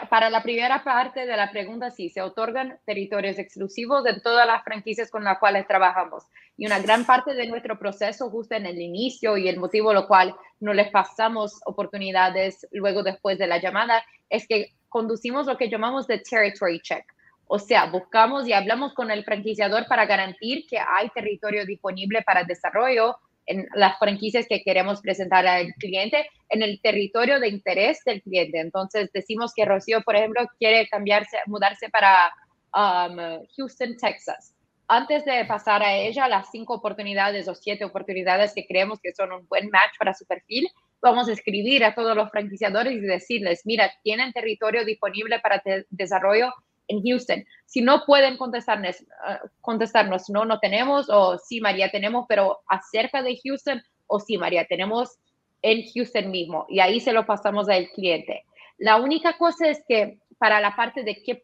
para 0.09 0.29
la 0.29 0.43
primera 0.43 0.83
parte 0.83 1.25
de 1.25 1.35
la 1.35 1.49
pregunta, 1.51 1.89
sí, 1.89 2.09
se 2.09 2.21
otorgan 2.21 2.77
territorios 2.85 3.39
exclusivos 3.39 4.03
de 4.03 4.19
todas 4.19 4.45
las 4.45 4.63
franquicias 4.63 5.09
con 5.09 5.23
las 5.23 5.39
cuales 5.39 5.67
trabajamos. 5.67 6.23
Y 6.55 6.67
una 6.67 6.79
gran 6.79 7.05
parte 7.05 7.33
de 7.33 7.47
nuestro 7.47 7.79
proceso, 7.79 8.29
justo 8.29 8.55
en 8.55 8.67
el 8.67 8.79
inicio 8.79 9.35
y 9.37 9.47
el 9.47 9.59
motivo 9.59 9.93
lo 9.93 10.07
cual 10.07 10.35
no 10.59 10.73
les 10.73 10.91
pasamos 10.91 11.59
oportunidades 11.65 12.67
luego 12.71 13.01
después 13.01 13.39
de 13.39 13.47
la 13.47 13.59
llamada, 13.59 14.03
es 14.29 14.47
que 14.47 14.73
conducimos 14.89 15.47
lo 15.47 15.57
que 15.57 15.69
llamamos 15.69 16.05
de 16.05 16.19
territory 16.19 16.79
check. 16.81 17.05
O 17.47 17.57
sea, 17.57 17.87
buscamos 17.87 18.47
y 18.47 18.53
hablamos 18.53 18.93
con 18.93 19.11
el 19.11 19.23
franquiciador 19.23 19.87
para 19.87 20.05
garantir 20.05 20.65
que 20.67 20.77
hay 20.77 21.09
territorio 21.09 21.65
disponible 21.65 22.21
para 22.21 22.43
desarrollo 22.43 23.17
en 23.45 23.67
las 23.75 23.97
franquicias 23.99 24.45
que 24.47 24.63
queremos 24.63 25.01
presentar 25.01 25.45
al 25.45 25.73
cliente 25.75 26.27
en 26.49 26.61
el 26.61 26.79
territorio 26.81 27.39
de 27.39 27.49
interés 27.49 27.99
del 28.05 28.21
cliente. 28.21 28.59
Entonces, 28.59 29.09
decimos 29.13 29.53
que 29.55 29.65
Rocío, 29.65 30.01
por 30.01 30.15
ejemplo, 30.15 30.47
quiere 30.59 30.87
cambiarse, 30.87 31.37
mudarse 31.47 31.89
para 31.89 32.33
um, 32.73 33.45
Houston, 33.57 33.97
Texas. 33.97 34.55
Antes 34.87 35.25
de 35.25 35.45
pasar 35.45 35.81
a 35.81 35.95
ella 35.95 36.27
las 36.27 36.51
cinco 36.51 36.75
oportunidades 36.75 37.47
o 37.47 37.55
siete 37.55 37.85
oportunidades 37.85 38.53
que 38.53 38.67
creemos 38.67 38.99
que 39.01 39.13
son 39.13 39.31
un 39.31 39.47
buen 39.47 39.69
match 39.69 39.97
para 39.97 40.13
su 40.13 40.25
perfil, 40.25 40.67
vamos 41.01 41.27
a 41.27 41.33
escribir 41.33 41.83
a 41.83 41.95
todos 41.95 42.15
los 42.15 42.29
franquiciadores 42.29 42.93
y 42.93 42.99
decirles, 42.99 43.61
mira, 43.65 43.91
tienen 44.03 44.33
territorio 44.33 44.85
disponible 44.85 45.39
para 45.39 45.61
desarrollo 45.89 46.53
en 46.87 47.01
Houston. 47.03 47.43
Si 47.65 47.81
no 47.81 48.03
pueden 48.05 48.37
contestarnos, 48.37 49.01
uh, 49.01 49.47
contestarnos, 49.61 50.29
no, 50.29 50.45
no 50.45 50.59
tenemos, 50.59 51.09
o 51.09 51.37
sí, 51.37 51.61
María, 51.61 51.89
tenemos, 51.89 52.25
pero 52.27 52.61
acerca 52.67 53.21
de 53.21 53.39
Houston, 53.43 53.81
o 54.07 54.19
sí, 54.19 54.37
María, 54.37 54.65
tenemos 54.65 55.17
en 55.61 55.83
Houston 55.93 56.29
mismo. 56.29 56.65
Y 56.69 56.79
ahí 56.79 56.99
se 56.99 57.13
lo 57.13 57.25
pasamos 57.25 57.69
al 57.69 57.89
cliente. 57.89 58.45
La 58.77 58.97
única 58.97 59.37
cosa 59.37 59.69
es 59.69 59.83
que 59.87 60.19
para 60.37 60.59
la 60.59 60.75
parte 60.75 61.03
de 61.03 61.23
qué 61.23 61.39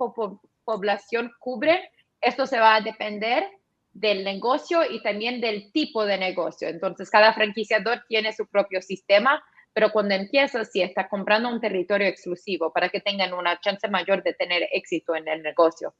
población 0.65 1.31
cubre, 1.39 1.89
esto 2.21 2.45
se 2.45 2.59
va 2.59 2.75
a 2.75 2.81
depender 2.81 3.47
del 3.93 4.23
negocio 4.23 4.81
y 4.89 5.01
también 5.01 5.41
del 5.41 5.71
tipo 5.71 6.05
de 6.05 6.17
negocio. 6.17 6.67
Entonces, 6.67 7.09
cada 7.09 7.33
franquiciador 7.33 8.03
tiene 8.07 8.33
su 8.33 8.45
propio 8.47 8.81
sistema, 8.81 9.41
pero 9.79 9.93
cuando 9.93 10.13
empiezas, 10.13 10.71
sí, 10.73 10.81
está 10.81 11.07
comprando 11.07 11.47
un 11.47 11.61
territorio 11.61 12.05
exclusivo 12.05 12.73
para 12.73 12.89
que 12.89 12.99
tengan 12.99 13.31
una 13.31 13.61
chance 13.61 13.87
mayor 13.87 14.21
de 14.23 14.33
tener 14.33 14.67
éxito 14.73 15.15
en 15.15 15.25
el 15.29 15.41
negocio. 15.41 15.95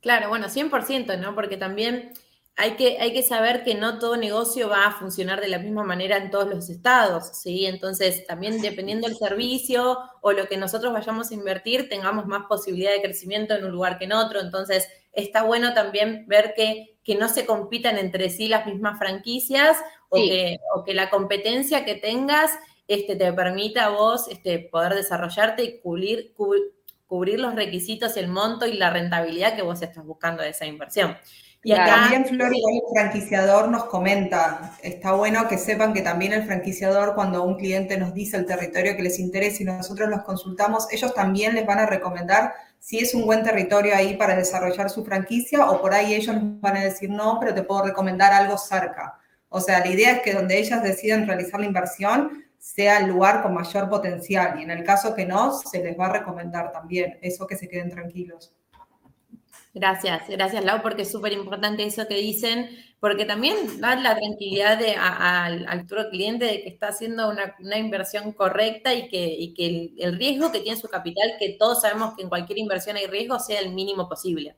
Claro, 0.00 0.28
bueno, 0.28 0.46
100%, 0.46 1.18
¿no? 1.18 1.34
Porque 1.34 1.56
también 1.56 2.12
hay 2.54 2.76
que, 2.76 2.98
hay 3.00 3.12
que 3.12 3.24
saber 3.24 3.64
que 3.64 3.74
no 3.74 3.98
todo 3.98 4.16
negocio 4.16 4.68
va 4.68 4.86
a 4.86 4.92
funcionar 4.92 5.40
de 5.40 5.48
la 5.48 5.58
misma 5.58 5.82
manera 5.82 6.18
en 6.18 6.30
todos 6.30 6.48
los 6.48 6.70
estados, 6.70 7.36
¿sí? 7.36 7.66
Entonces, 7.66 8.24
también 8.28 8.62
dependiendo 8.62 9.08
del 9.08 9.16
servicio 9.16 9.98
o 10.20 10.30
lo 10.30 10.46
que 10.46 10.56
nosotros 10.56 10.92
vayamos 10.92 11.32
a 11.32 11.34
invertir, 11.34 11.88
tengamos 11.88 12.26
más 12.26 12.44
posibilidad 12.46 12.92
de 12.92 13.02
crecimiento 13.02 13.56
en 13.56 13.64
un 13.64 13.72
lugar 13.72 13.98
que 13.98 14.04
en 14.04 14.12
otro. 14.12 14.38
Entonces, 14.38 14.88
está 15.10 15.42
bueno 15.42 15.74
también 15.74 16.28
ver 16.28 16.54
que, 16.54 16.96
que 17.02 17.16
no 17.16 17.28
se 17.28 17.44
compitan 17.44 17.98
entre 17.98 18.30
sí 18.30 18.46
las 18.46 18.66
mismas 18.66 19.00
franquicias 19.00 19.78
o, 20.08 20.16
que, 20.16 20.58
o 20.74 20.84
que 20.84 20.94
la 20.94 21.10
competencia 21.10 21.84
que 21.84 21.94
tengas 21.94 22.50
este, 22.88 23.16
te 23.16 23.32
permita 23.32 23.86
a 23.86 23.88
vos 23.90 24.28
este, 24.28 24.58
poder 24.58 24.94
desarrollarte 24.94 25.64
y 25.64 25.80
cubrir, 25.80 26.34
cubrir 27.06 27.40
los 27.40 27.54
requisitos, 27.54 28.16
el 28.16 28.28
monto 28.28 28.66
y 28.66 28.74
la 28.74 28.90
rentabilidad 28.90 29.56
que 29.56 29.62
vos 29.62 29.82
estás 29.82 30.04
buscando 30.04 30.42
de 30.42 30.50
esa 30.50 30.66
inversión. 30.66 31.16
Y 31.64 31.74
También 31.74 32.24
Flor, 32.26 32.52
el 32.54 32.80
franquiciador 32.94 33.68
nos 33.68 33.86
comenta, 33.86 34.76
está 34.84 35.14
bueno 35.14 35.48
que 35.48 35.58
sepan 35.58 35.92
que 35.92 36.02
también 36.02 36.32
el 36.32 36.44
franquiciador, 36.44 37.16
cuando 37.16 37.42
un 37.42 37.56
cliente 37.56 37.98
nos 37.98 38.14
dice 38.14 38.36
el 38.36 38.46
territorio 38.46 38.94
que 38.94 39.02
les 39.02 39.18
interesa 39.18 39.64
y 39.64 39.66
nosotros 39.66 40.08
los 40.08 40.22
consultamos, 40.22 40.86
ellos 40.92 41.12
también 41.12 41.56
les 41.56 41.66
van 41.66 41.80
a 41.80 41.86
recomendar 41.86 42.52
si 42.78 43.00
es 43.00 43.14
un 43.14 43.26
buen 43.26 43.42
territorio 43.42 43.96
ahí 43.96 44.16
para 44.16 44.36
desarrollar 44.36 44.90
su 44.90 45.04
franquicia 45.04 45.68
o 45.68 45.80
por 45.80 45.92
ahí 45.92 46.14
ellos 46.14 46.36
nos 46.36 46.60
van 46.60 46.76
a 46.76 46.84
decir 46.84 47.10
no, 47.10 47.38
pero 47.40 47.52
te 47.52 47.64
puedo 47.64 47.86
recomendar 47.86 48.32
algo 48.32 48.56
cerca. 48.58 49.18
O 49.48 49.60
sea, 49.60 49.80
la 49.80 49.88
idea 49.88 50.12
es 50.12 50.22
que 50.22 50.34
donde 50.34 50.58
ellas 50.58 50.82
deciden 50.82 51.26
realizar 51.26 51.60
la 51.60 51.66
inversión 51.66 52.44
sea 52.58 52.98
el 52.98 53.08
lugar 53.08 53.42
con 53.42 53.54
mayor 53.54 53.88
potencial 53.88 54.58
y 54.58 54.64
en 54.64 54.70
el 54.70 54.82
caso 54.82 55.14
que 55.14 55.24
no, 55.24 55.52
se 55.52 55.82
les 55.82 55.98
va 55.98 56.06
a 56.06 56.12
recomendar 56.14 56.72
también, 56.72 57.18
eso 57.22 57.46
que 57.46 57.56
se 57.56 57.68
queden 57.68 57.90
tranquilos. 57.90 58.52
Gracias, 59.72 60.22
gracias 60.28 60.64
Lau, 60.64 60.82
porque 60.82 61.02
es 61.02 61.12
súper 61.12 61.32
importante 61.32 61.84
eso 61.84 62.08
que 62.08 62.16
dicen, 62.16 62.70
porque 62.98 63.26
también 63.26 63.78
da 63.78 63.94
la 63.94 64.16
tranquilidad 64.16 64.80
al, 64.98 65.66
al 65.68 65.86
cliente 66.10 66.46
de 66.46 66.62
que 66.62 66.70
está 66.70 66.88
haciendo 66.88 67.28
una, 67.28 67.78
inversión 67.78 68.32
correcta 68.32 68.94
y 68.94 69.08
que, 69.08 69.52
que 69.54 69.92
el, 69.98 70.18
riesgo 70.18 70.50
que 70.50 70.60
tiene 70.60 70.80
su 70.80 70.88
capital, 70.88 71.34
que 71.38 71.56
todos 71.58 71.82
sabemos 71.82 72.14
que 72.16 72.22
en 72.22 72.30
cualquier 72.30 72.58
inversión 72.58 72.96
hay 72.96 73.06
riesgo, 73.06 73.38
sea 73.38 73.60
el 73.60 73.74
mínimo 73.74 74.08
posible. 74.08 74.56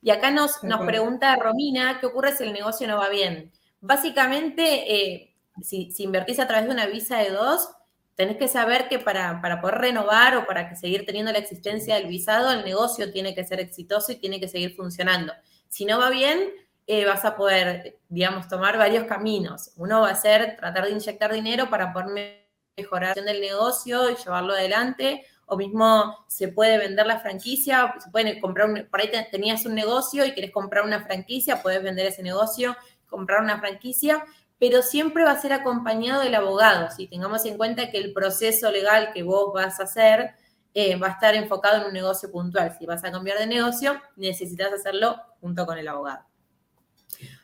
Y 0.00 0.10
acá 0.10 0.30
nos, 0.30 0.62
nos 0.64 0.86
pregunta 0.86 1.36
Romina, 1.36 1.98
¿qué 2.00 2.06
ocurre 2.06 2.34
si 2.34 2.44
el 2.44 2.54
negocio 2.54 2.88
no 2.88 2.96
va 2.96 3.08
bien? 3.08 3.52
Básicamente, 3.86 4.64
eh, 4.92 5.34
si, 5.62 5.92
invertís 5.98 6.40
a 6.40 6.48
través 6.48 6.66
de 6.66 6.72
una 6.72 6.86
visa 6.86 7.18
de 7.18 7.30
dos, 7.30 7.68
tenés 8.16 8.36
que 8.36 8.48
saber 8.48 8.88
que 8.88 8.98
para, 8.98 9.40
poder 9.60 9.76
renovar 9.76 10.36
o 10.36 10.46
para 10.46 10.68
que 10.68 10.74
seguir 10.74 11.06
teniendo 11.06 11.30
la 11.30 11.38
existencia 11.38 11.94
del 11.94 12.08
visado, 12.08 12.50
el 12.50 12.64
negocio 12.64 13.12
tiene 13.12 13.32
que 13.34 13.44
ser 13.44 13.60
exitoso 13.60 14.10
y 14.10 14.16
tiene 14.16 14.40
que 14.40 14.48
seguir 14.48 14.74
funcionando. 14.74 15.32
Si 15.68 15.84
no 15.84 16.00
va 16.00 16.10
bien, 16.10 16.50
eh, 16.88 17.04
vas 17.04 17.24
a 17.24 17.36
poder, 17.36 17.98
digamos, 18.08 18.48
tomar 18.48 18.76
varios 18.76 19.04
caminos. 19.04 19.70
Uno 19.76 20.00
va 20.00 20.10
a 20.10 20.14
ser 20.16 20.56
tratar 20.56 20.86
de 20.86 20.90
inyectar 20.90 21.32
dinero 21.32 21.70
para 21.70 21.92
poder 21.92 22.42
mejorar 22.76 23.16
el 23.16 23.40
negocio 23.40 24.10
y 24.10 24.16
llevarlo 24.16 24.52
adelante, 24.52 25.24
o 25.46 25.56
mismo 25.56 26.24
se 26.26 26.48
puede 26.48 26.76
vender 26.76 27.06
la 27.06 27.20
franquicia, 27.20 27.94
se 28.02 28.10
puede 28.10 28.40
comprar, 28.40 28.88
por 28.88 29.00
ahí 29.00 29.10
tenías 29.30 29.64
un 29.64 29.76
negocio 29.76 30.24
y 30.24 30.32
quieres 30.32 30.50
comprar 30.50 30.84
una 30.84 31.04
franquicia, 31.04 31.62
puedes 31.62 31.82
vender 31.82 32.06
ese 32.06 32.22
negocio, 32.24 32.76
comprar 33.08 33.42
una 33.42 33.58
franquicia, 33.58 34.24
pero 34.58 34.82
siempre 34.82 35.24
va 35.24 35.32
a 35.32 35.40
ser 35.40 35.52
acompañado 35.52 36.22
del 36.22 36.34
abogado. 36.34 36.90
Si 36.90 37.06
tengamos 37.06 37.44
en 37.44 37.56
cuenta 37.56 37.90
que 37.90 37.98
el 37.98 38.12
proceso 38.12 38.70
legal 38.70 39.10
que 39.12 39.22
vos 39.22 39.52
vas 39.52 39.80
a 39.80 39.84
hacer 39.84 40.34
eh, 40.74 40.96
va 40.96 41.08
a 41.08 41.10
estar 41.12 41.34
enfocado 41.34 41.80
en 41.80 41.86
un 41.88 41.92
negocio 41.92 42.30
puntual. 42.30 42.76
Si 42.78 42.84
vas 42.84 43.02
a 43.04 43.10
cambiar 43.10 43.38
de 43.38 43.46
negocio, 43.46 44.00
necesitas 44.16 44.72
hacerlo 44.72 45.20
junto 45.40 45.64
con 45.64 45.78
el 45.78 45.88
abogado. 45.88 46.24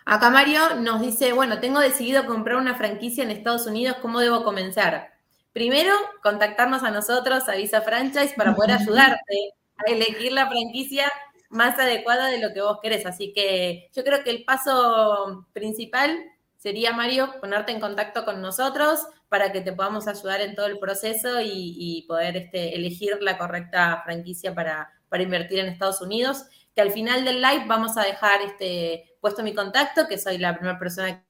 Acá 0.04 0.30
Mario 0.30 0.74
nos 0.76 1.00
dice, 1.00 1.32
bueno, 1.32 1.60
tengo 1.60 1.80
decidido 1.80 2.26
comprar 2.26 2.56
una 2.56 2.74
franquicia 2.74 3.24
en 3.24 3.30
Estados 3.30 3.66
Unidos, 3.66 3.96
¿cómo 4.02 4.20
debo 4.20 4.44
comenzar? 4.44 5.12
Primero, 5.52 5.94
contactarnos 6.22 6.82
a 6.82 6.90
nosotros, 6.90 7.48
a 7.48 7.54
Visa 7.54 7.82
Franchise, 7.82 8.34
para 8.36 8.54
poder 8.54 8.72
ayudarte 8.80 9.54
a 9.76 9.90
elegir 9.90 10.32
la 10.32 10.48
franquicia 10.48 11.10
más 11.52 11.78
adecuada 11.78 12.28
de 12.28 12.40
lo 12.40 12.52
que 12.52 12.62
vos 12.62 12.78
querés. 12.82 13.06
Así 13.06 13.32
que 13.32 13.88
yo 13.94 14.02
creo 14.02 14.24
que 14.24 14.30
el 14.30 14.44
paso 14.44 15.46
principal 15.52 16.18
sería, 16.56 16.92
Mario, 16.92 17.34
ponerte 17.40 17.72
en 17.72 17.80
contacto 17.80 18.24
con 18.24 18.40
nosotros 18.40 19.06
para 19.28 19.52
que 19.52 19.60
te 19.60 19.72
podamos 19.72 20.08
ayudar 20.08 20.40
en 20.40 20.54
todo 20.54 20.66
el 20.66 20.78
proceso 20.78 21.40
y, 21.42 22.04
poder 22.08 22.36
este, 22.36 22.74
elegir 22.74 23.18
la 23.20 23.38
correcta 23.38 24.02
franquicia 24.04 24.54
para, 24.54 24.90
invertir 25.18 25.58
en 25.60 25.66
Estados 25.66 26.00
Unidos. 26.00 26.44
Que 26.74 26.80
al 26.80 26.90
final 26.90 27.24
del 27.24 27.42
live 27.42 27.64
vamos 27.66 27.98
a 27.98 28.02
dejar 28.02 28.40
este, 28.40 29.16
puesto 29.20 29.42
mi 29.42 29.54
contacto, 29.54 30.08
que 30.08 30.18
soy 30.18 30.38
la 30.38 30.54
primera 30.54 30.78
persona 30.78 31.22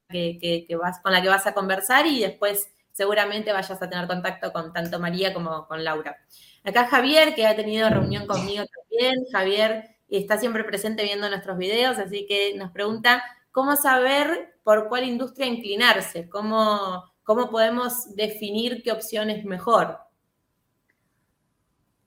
con 1.03 1.13
la 1.13 1.23
que 1.23 1.29
vas 1.29 1.47
a 1.47 1.55
conversar 1.55 2.07
y 2.07 2.21
después 2.21 2.69
seguramente 2.93 3.53
vayas 3.53 3.83
a 3.83 3.89
tener 3.89 4.07
contacto 4.07 4.53
con 4.53 4.73
tanto 4.73 5.01
María 5.01 5.35
como 5.35 5.67
con 5.67 5.83
Laura. 5.83 6.17
Acá 6.63 6.87
Javier, 6.87 7.35
que 7.35 7.47
ha 7.47 7.57
tenido 7.57 7.89
reunión 7.89 8.27
conmigo 8.27 8.65
también. 8.67 9.15
Javier 9.33 9.92
está 10.19 10.39
siempre 10.39 10.65
presente 10.65 11.03
viendo 11.03 11.29
nuestros 11.29 11.57
videos, 11.57 11.99
así 11.99 12.27
que 12.27 12.55
nos 12.55 12.71
pregunta 12.71 13.23
cómo 13.51 13.77
saber 13.77 14.55
por 14.63 14.89
cuál 14.89 15.05
industria 15.05 15.47
inclinarse, 15.47 16.29
cómo, 16.29 17.05
cómo 17.23 17.51
podemos 17.51 18.15
definir 18.15 18.83
qué 18.83 18.93
opción 18.93 19.31
es 19.31 19.45
mejor. 19.45 19.99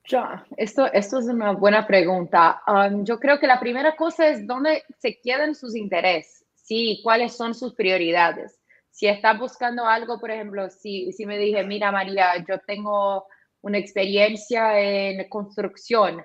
Ya, 0.08 0.46
esto, 0.58 0.86
esto 0.94 1.18
es 1.18 1.26
una 1.26 1.52
buena 1.54 1.88
pregunta. 1.88 2.62
Um, 2.68 3.04
yo 3.04 3.20
creo 3.20 3.40
que 3.40 3.48
la 3.48 3.60
primera 3.60 3.96
cosa 3.96 4.28
es 4.28 4.46
dónde 4.46 4.84
se 5.00 5.20
quedan 5.20 5.56
sus 5.56 5.76
intereses, 5.76 6.46
sí, 6.54 7.02
cuáles 7.04 7.36
son 7.36 7.56
sus 7.56 7.74
prioridades. 7.74 8.60
Si 8.92 9.08
está 9.08 9.34
buscando 9.34 9.86
algo, 9.86 10.20
por 10.20 10.32
ejemplo, 10.32 10.70
si, 10.70 11.12
si 11.12 11.26
me 11.26 11.38
dije, 11.38 11.64
mira 11.64 11.92
María, 11.92 12.38
yo 12.48 12.60
tengo 12.60 13.26
una 13.62 13.80
experiencia 13.80 14.80
en 14.80 15.28
construcción, 15.28 16.24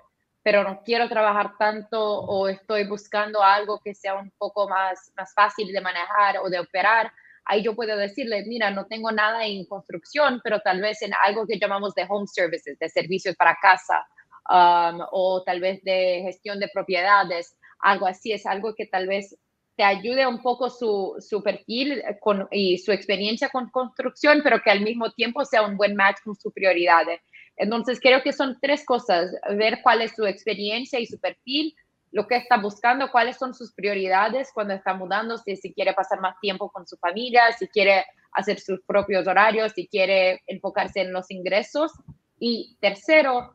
pero 0.51 0.65
no 0.65 0.83
quiero 0.83 1.09
trabajar 1.09 1.53
tanto 1.57 2.03
o 2.03 2.49
estoy 2.49 2.85
buscando 2.85 3.41
algo 3.41 3.79
que 3.79 3.95
sea 3.95 4.17
un 4.17 4.33
poco 4.37 4.69
más, 4.69 5.13
más 5.17 5.33
fácil 5.33 5.73
de 5.73 5.81
manejar 5.81 6.39
o 6.39 6.51
de 6.51 6.59
operar, 6.59 7.13
ahí 7.45 7.63
yo 7.63 7.77
puedo 7.77 7.97
decirle, 7.97 8.45
mira, 8.49 8.69
no 8.73 8.87
tengo 8.87 9.13
nada 9.13 9.47
en 9.47 9.65
construcción, 9.67 10.41
pero 10.43 10.59
tal 10.59 10.81
vez 10.81 11.03
en 11.03 11.13
algo 11.25 11.47
que 11.47 11.57
llamamos 11.57 11.95
de 11.95 12.05
home 12.09 12.27
services, 12.27 12.77
de 12.81 12.89
servicios 12.89 13.37
para 13.37 13.57
casa, 13.63 14.05
um, 14.49 15.01
o 15.13 15.41
tal 15.47 15.61
vez 15.61 15.85
de 15.85 16.23
gestión 16.25 16.59
de 16.59 16.69
propiedades, 16.75 17.57
algo 17.79 18.09
así, 18.09 18.33
es 18.33 18.45
algo 18.45 18.75
que 18.75 18.87
tal 18.87 19.07
vez 19.07 19.39
te 19.77 19.85
ayude 19.85 20.27
un 20.27 20.43
poco 20.43 20.69
su, 20.69 21.15
su 21.21 21.45
perfil 21.45 22.03
con, 22.21 22.49
y 22.51 22.79
su 22.79 22.91
experiencia 22.91 23.51
con 23.51 23.71
construcción, 23.71 24.41
pero 24.43 24.61
que 24.61 24.73
al 24.73 24.81
mismo 24.81 25.13
tiempo 25.13 25.45
sea 25.45 25.63
un 25.63 25.77
buen 25.77 25.95
match 25.95 26.17
con 26.25 26.35
sus 26.35 26.53
prioridades. 26.53 27.21
Entonces, 27.61 28.01
creo 28.01 28.23
que 28.23 28.33
son 28.33 28.59
tres 28.59 28.87
cosas, 28.87 29.33
ver 29.51 29.81
cuál 29.83 30.01
es 30.01 30.17
su 30.17 30.25
experiencia 30.25 30.99
y 30.99 31.05
su 31.05 31.21
perfil, 31.21 31.77
lo 32.11 32.27
que 32.27 32.37
está 32.37 32.57
buscando, 32.57 33.11
cuáles 33.11 33.37
son 33.37 33.53
sus 33.53 33.73
prioridades 33.75 34.51
cuando 34.55 34.73
está 34.73 34.95
mudando, 34.95 35.37
si, 35.37 35.57
si 35.57 35.75
quiere 35.75 35.93
pasar 35.93 36.21
más 36.21 36.41
tiempo 36.41 36.71
con 36.71 36.87
su 36.87 36.97
familia, 36.97 37.53
si 37.53 37.69
quiere 37.69 38.07
hacer 38.33 38.59
sus 38.61 38.81
propios 38.87 39.27
horarios, 39.27 39.73
si 39.75 39.87
quiere 39.87 40.41
enfocarse 40.47 41.03
en 41.03 41.13
los 41.13 41.31
ingresos. 41.31 41.93
Y 42.39 42.79
tercero, 42.81 43.55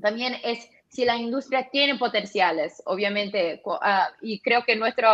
también 0.00 0.36
es 0.42 0.66
si 0.88 1.04
la 1.04 1.16
industria 1.16 1.68
tiene 1.70 1.98
potenciales, 1.98 2.82
obviamente, 2.86 3.62
ah, 3.82 4.08
y 4.22 4.40
creo 4.40 4.64
que 4.64 4.76
nuestro, 4.76 5.08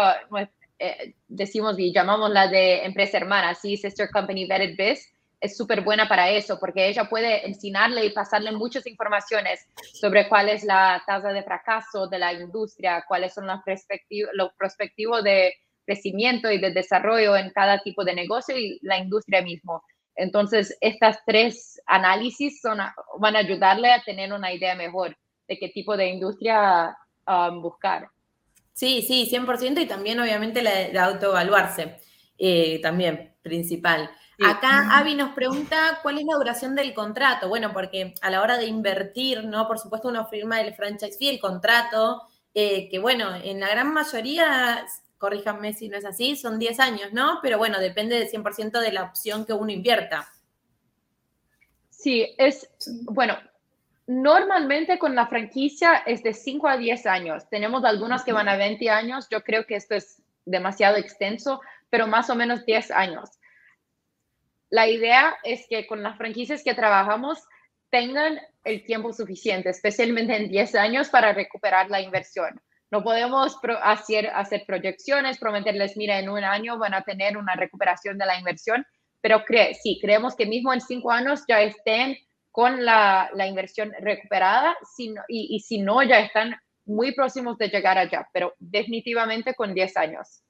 eh, 0.78 1.14
decimos 1.26 1.76
y 1.76 1.92
llamamos 1.92 2.30
la 2.30 2.46
de 2.46 2.84
empresa 2.84 3.16
hermana, 3.16 3.52
sí, 3.56 3.76
Sister 3.76 4.08
Company 4.10 4.46
Vetted 4.46 4.76
Biz, 4.78 5.12
es 5.40 5.56
súper 5.56 5.82
buena 5.82 6.08
para 6.08 6.30
eso, 6.30 6.58
porque 6.58 6.88
ella 6.88 7.08
puede 7.08 7.46
enseñarle 7.46 8.06
y 8.06 8.10
pasarle 8.10 8.52
muchas 8.52 8.86
informaciones 8.86 9.66
sobre 9.92 10.28
cuál 10.28 10.48
es 10.48 10.64
la 10.64 11.02
tasa 11.06 11.32
de 11.32 11.42
fracaso 11.42 12.06
de 12.06 12.18
la 12.18 12.32
industria, 12.32 13.04
cuáles 13.06 13.34
son 13.34 13.46
los 13.46 13.62
perspectivos, 13.62 14.30
prospectivos 14.56 15.22
de 15.22 15.54
crecimiento 15.84 16.50
y 16.50 16.58
de 16.58 16.72
desarrollo 16.72 17.36
en 17.36 17.50
cada 17.50 17.78
tipo 17.80 18.04
de 18.04 18.14
negocio 18.14 18.56
y 18.56 18.78
la 18.82 18.98
industria 18.98 19.42
mismo. 19.42 19.82
Entonces, 20.16 20.76
estas 20.80 21.18
tres 21.26 21.80
análisis 21.86 22.60
son, 22.60 22.78
van 23.18 23.36
a 23.36 23.40
ayudarle 23.40 23.92
a 23.92 24.02
tener 24.02 24.32
una 24.32 24.52
idea 24.52 24.74
mejor 24.74 25.16
de 25.46 25.58
qué 25.58 25.68
tipo 25.68 25.96
de 25.96 26.08
industria 26.08 26.96
um, 27.26 27.62
buscar. 27.62 28.08
Sí, 28.72 29.02
sí, 29.02 29.28
100% 29.30 29.80
y 29.80 29.86
también 29.86 30.18
obviamente 30.18 30.62
la, 30.62 31.04
autoevaluarse, 31.04 31.96
eh, 32.38 32.80
también 32.82 33.34
principal. 33.42 34.10
Acá 34.44 34.98
Avi 34.98 35.14
nos 35.14 35.34
pregunta 35.34 35.98
cuál 36.02 36.18
es 36.18 36.24
la 36.24 36.36
duración 36.36 36.74
del 36.74 36.92
contrato. 36.92 37.48
Bueno, 37.48 37.72
porque 37.72 38.14
a 38.20 38.30
la 38.30 38.42
hora 38.42 38.58
de 38.58 38.66
invertir, 38.66 39.44
¿no? 39.44 39.66
Por 39.66 39.78
supuesto, 39.78 40.08
uno 40.08 40.26
firma 40.26 40.60
el 40.60 40.74
franchise 40.74 41.16
fee, 41.16 41.30
el 41.30 41.40
contrato, 41.40 42.22
eh, 42.54 42.88
que 42.90 42.98
bueno, 42.98 43.34
en 43.34 43.60
la 43.60 43.68
gran 43.68 43.92
mayoría, 43.94 44.86
corríjanme 45.18 45.72
si 45.72 45.88
no 45.88 45.96
es 45.96 46.04
así, 46.04 46.36
son 46.36 46.58
10 46.58 46.80
años, 46.80 47.12
¿no? 47.12 47.38
Pero 47.42 47.56
bueno, 47.56 47.78
depende 47.80 48.18
del 48.18 48.28
100% 48.28 48.80
de 48.80 48.92
la 48.92 49.04
opción 49.04 49.46
que 49.46 49.54
uno 49.54 49.70
invierta. 49.70 50.28
Sí, 51.88 52.34
es, 52.36 52.68
bueno, 53.04 53.36
Normalmente 54.06 55.00
con 55.00 55.16
la 55.16 55.26
franquicia 55.26 55.96
es 56.06 56.22
de 56.22 56.32
5 56.32 56.68
a 56.68 56.76
10 56.76 57.06
años. 57.06 57.48
Tenemos 57.48 57.84
algunas 57.84 58.22
que 58.22 58.32
van 58.32 58.48
a 58.48 58.56
20 58.56 58.88
años. 58.88 59.26
Yo 59.28 59.42
creo 59.42 59.66
que 59.66 59.74
esto 59.74 59.96
es 59.96 60.22
demasiado 60.44 60.96
extenso, 60.96 61.60
pero 61.90 62.06
más 62.06 62.30
o 62.30 62.36
menos 62.36 62.64
10 62.64 62.92
años. 62.92 63.30
La 64.70 64.88
idea 64.88 65.36
es 65.44 65.66
que 65.68 65.86
con 65.86 66.02
las 66.02 66.16
franquicias 66.16 66.62
que 66.62 66.74
trabajamos 66.74 67.42
tengan 67.90 68.38
el 68.64 68.84
tiempo 68.84 69.12
suficiente, 69.12 69.70
especialmente 69.70 70.36
en 70.36 70.48
10 70.48 70.74
años, 70.74 71.08
para 71.08 71.32
recuperar 71.32 71.88
la 71.88 72.00
inversión. 72.00 72.60
No 72.90 73.02
podemos 73.02 73.58
hacer, 73.82 74.30
proyecciones, 74.66 75.38
prometerles, 75.38 75.96
mira, 75.96 76.18
en 76.18 76.28
un 76.28 76.44
año 76.44 76.78
van 76.78 76.94
a 76.94 77.02
tener 77.02 77.36
una 77.36 77.54
recuperación 77.54 78.16
de 78.18 78.26
la 78.26 78.38
inversión, 78.38 78.84
pero 79.20 79.44
cree, 79.44 79.74
sí, 79.74 79.98
creemos 80.00 80.36
que 80.36 80.46
mismo 80.46 80.72
en 80.72 80.80
5 80.80 81.10
años 81.10 81.44
ya 81.48 81.60
estén 81.62 82.16
con 82.52 82.84
la, 82.84 83.28
la 83.34 83.46
inversión 83.46 83.92
recuperada 84.00 84.76
y, 84.98 85.14
y, 85.28 85.60
si 85.60 85.78
no, 85.78 86.02
ya 86.02 86.20
están 86.20 86.56
muy 86.84 87.12
próximos 87.12 87.58
de 87.58 87.68
llegar 87.68 87.98
allá, 87.98 88.28
pero 88.32 88.54
definitivamente 88.58 89.54
con 89.54 89.74
10 89.74 89.96
años. 89.96 90.42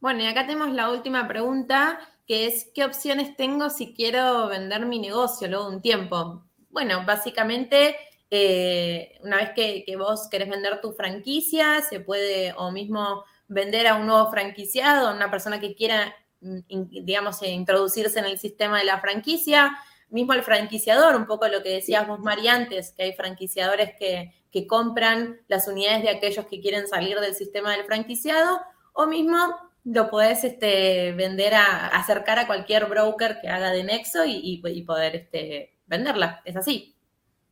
Bueno, 0.00 0.22
y 0.22 0.26
acá 0.26 0.46
tenemos 0.46 0.70
la 0.70 0.90
última 0.90 1.26
pregunta, 1.26 1.98
que 2.26 2.46
es, 2.46 2.70
¿qué 2.74 2.84
opciones 2.84 3.36
tengo 3.36 3.70
si 3.70 3.94
quiero 3.94 4.48
vender 4.48 4.86
mi 4.86 4.98
negocio 4.98 5.48
luego 5.48 5.68
de 5.68 5.76
un 5.76 5.82
tiempo? 5.82 6.44
Bueno, 6.70 7.04
básicamente, 7.06 7.96
eh, 8.30 9.18
una 9.22 9.36
vez 9.36 9.50
que, 9.54 9.84
que, 9.84 9.96
vos 9.96 10.28
querés 10.30 10.48
vender 10.48 10.80
tu 10.80 10.92
franquicia, 10.92 11.82
se 11.82 12.00
puede 12.00 12.52
o 12.56 12.70
mismo 12.72 13.24
vender 13.48 13.86
a 13.86 13.96
un 13.96 14.06
nuevo 14.06 14.30
franquiciado, 14.30 15.08
a 15.08 15.14
una 15.14 15.30
persona 15.30 15.60
que 15.60 15.74
quiera, 15.74 16.14
mm, 16.40 16.60
digamos, 17.04 17.42
introducirse 17.42 18.18
en 18.18 18.24
el 18.26 18.38
sistema 18.38 18.78
de 18.78 18.84
la 18.84 19.00
franquicia, 19.00 19.76
mismo 20.10 20.32
el 20.32 20.42
franquiciador, 20.42 21.16
un 21.16 21.26
poco 21.26 21.48
lo 21.48 21.62
que 21.62 21.70
decías 21.70 22.06
vos, 22.06 22.20
Mari, 22.20 22.48
antes, 22.48 22.92
que 22.92 23.02
hay 23.02 23.12
franquiciadores 23.14 23.92
que, 23.98 24.32
compran 24.68 25.40
las 25.48 25.66
unidades 25.66 26.04
de 26.04 26.10
aquellos 26.10 26.46
que 26.46 26.60
quieren 26.60 26.86
salir 26.86 27.18
del 27.18 27.34
sistema 27.34 27.72
del 27.72 27.84
franquiciado, 27.86 28.60
o 28.92 29.04
mismo 29.04 29.36
lo 29.84 30.08
podés 30.08 30.44
este, 30.44 31.12
vender 31.12 31.54
a, 31.54 31.88
acercar 31.88 32.38
a 32.38 32.46
cualquier 32.46 32.86
broker 32.86 33.38
que 33.40 33.48
haga 33.48 33.70
de 33.70 33.84
nexo 33.84 34.24
y, 34.26 34.84
poder 34.86 35.16
este, 35.16 35.76
venderla. 35.86 36.42
¿Es 36.44 36.56
así? 36.56 36.96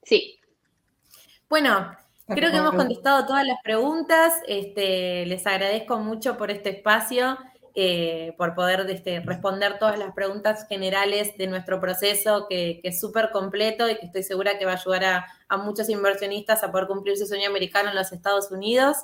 Sí. 0.02 0.40
Bueno, 1.48 1.94
creo 2.26 2.50
que 2.50 2.56
hemos 2.56 2.74
contestado 2.74 3.26
todas 3.26 3.46
las 3.46 3.60
preguntas. 3.62 4.32
Este, 4.46 5.26
les 5.26 5.46
agradezco 5.46 5.98
mucho 5.98 6.36
por 6.36 6.50
este 6.50 6.70
espacio. 6.70 7.38
Eh, 7.74 8.34
por 8.36 8.54
poder 8.54 8.84
este, 8.90 9.20
responder 9.20 9.78
todas 9.78 9.98
las 9.98 10.12
preguntas 10.12 10.66
generales 10.68 11.38
de 11.38 11.46
nuestro 11.46 11.80
proceso, 11.80 12.46
que, 12.46 12.80
es 12.82 13.00
súper 13.00 13.30
completo 13.30 13.88
y 13.88 13.96
que 13.96 14.04
estoy 14.04 14.22
segura 14.22 14.58
que 14.58 14.66
va 14.66 14.72
a 14.72 14.76
ayudar 14.76 15.24
a, 15.48 15.56
muchos 15.56 15.88
inversionistas 15.88 16.62
a 16.62 16.70
poder 16.70 16.86
cumplir 16.86 17.16
su 17.16 17.26
sueño 17.26 17.48
americano 17.48 17.88
en 17.88 17.94
los 17.94 18.12
Estados 18.12 18.50
Unidos. 18.50 18.98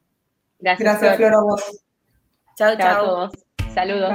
Gracias, 0.58 1.00
gracias 1.00 1.18
Flor, 1.18 1.34
a 1.34 1.40
vos. 1.42 1.62
Chao, 2.56 2.78
chao. 2.78 3.30
Saludos. 3.74 4.14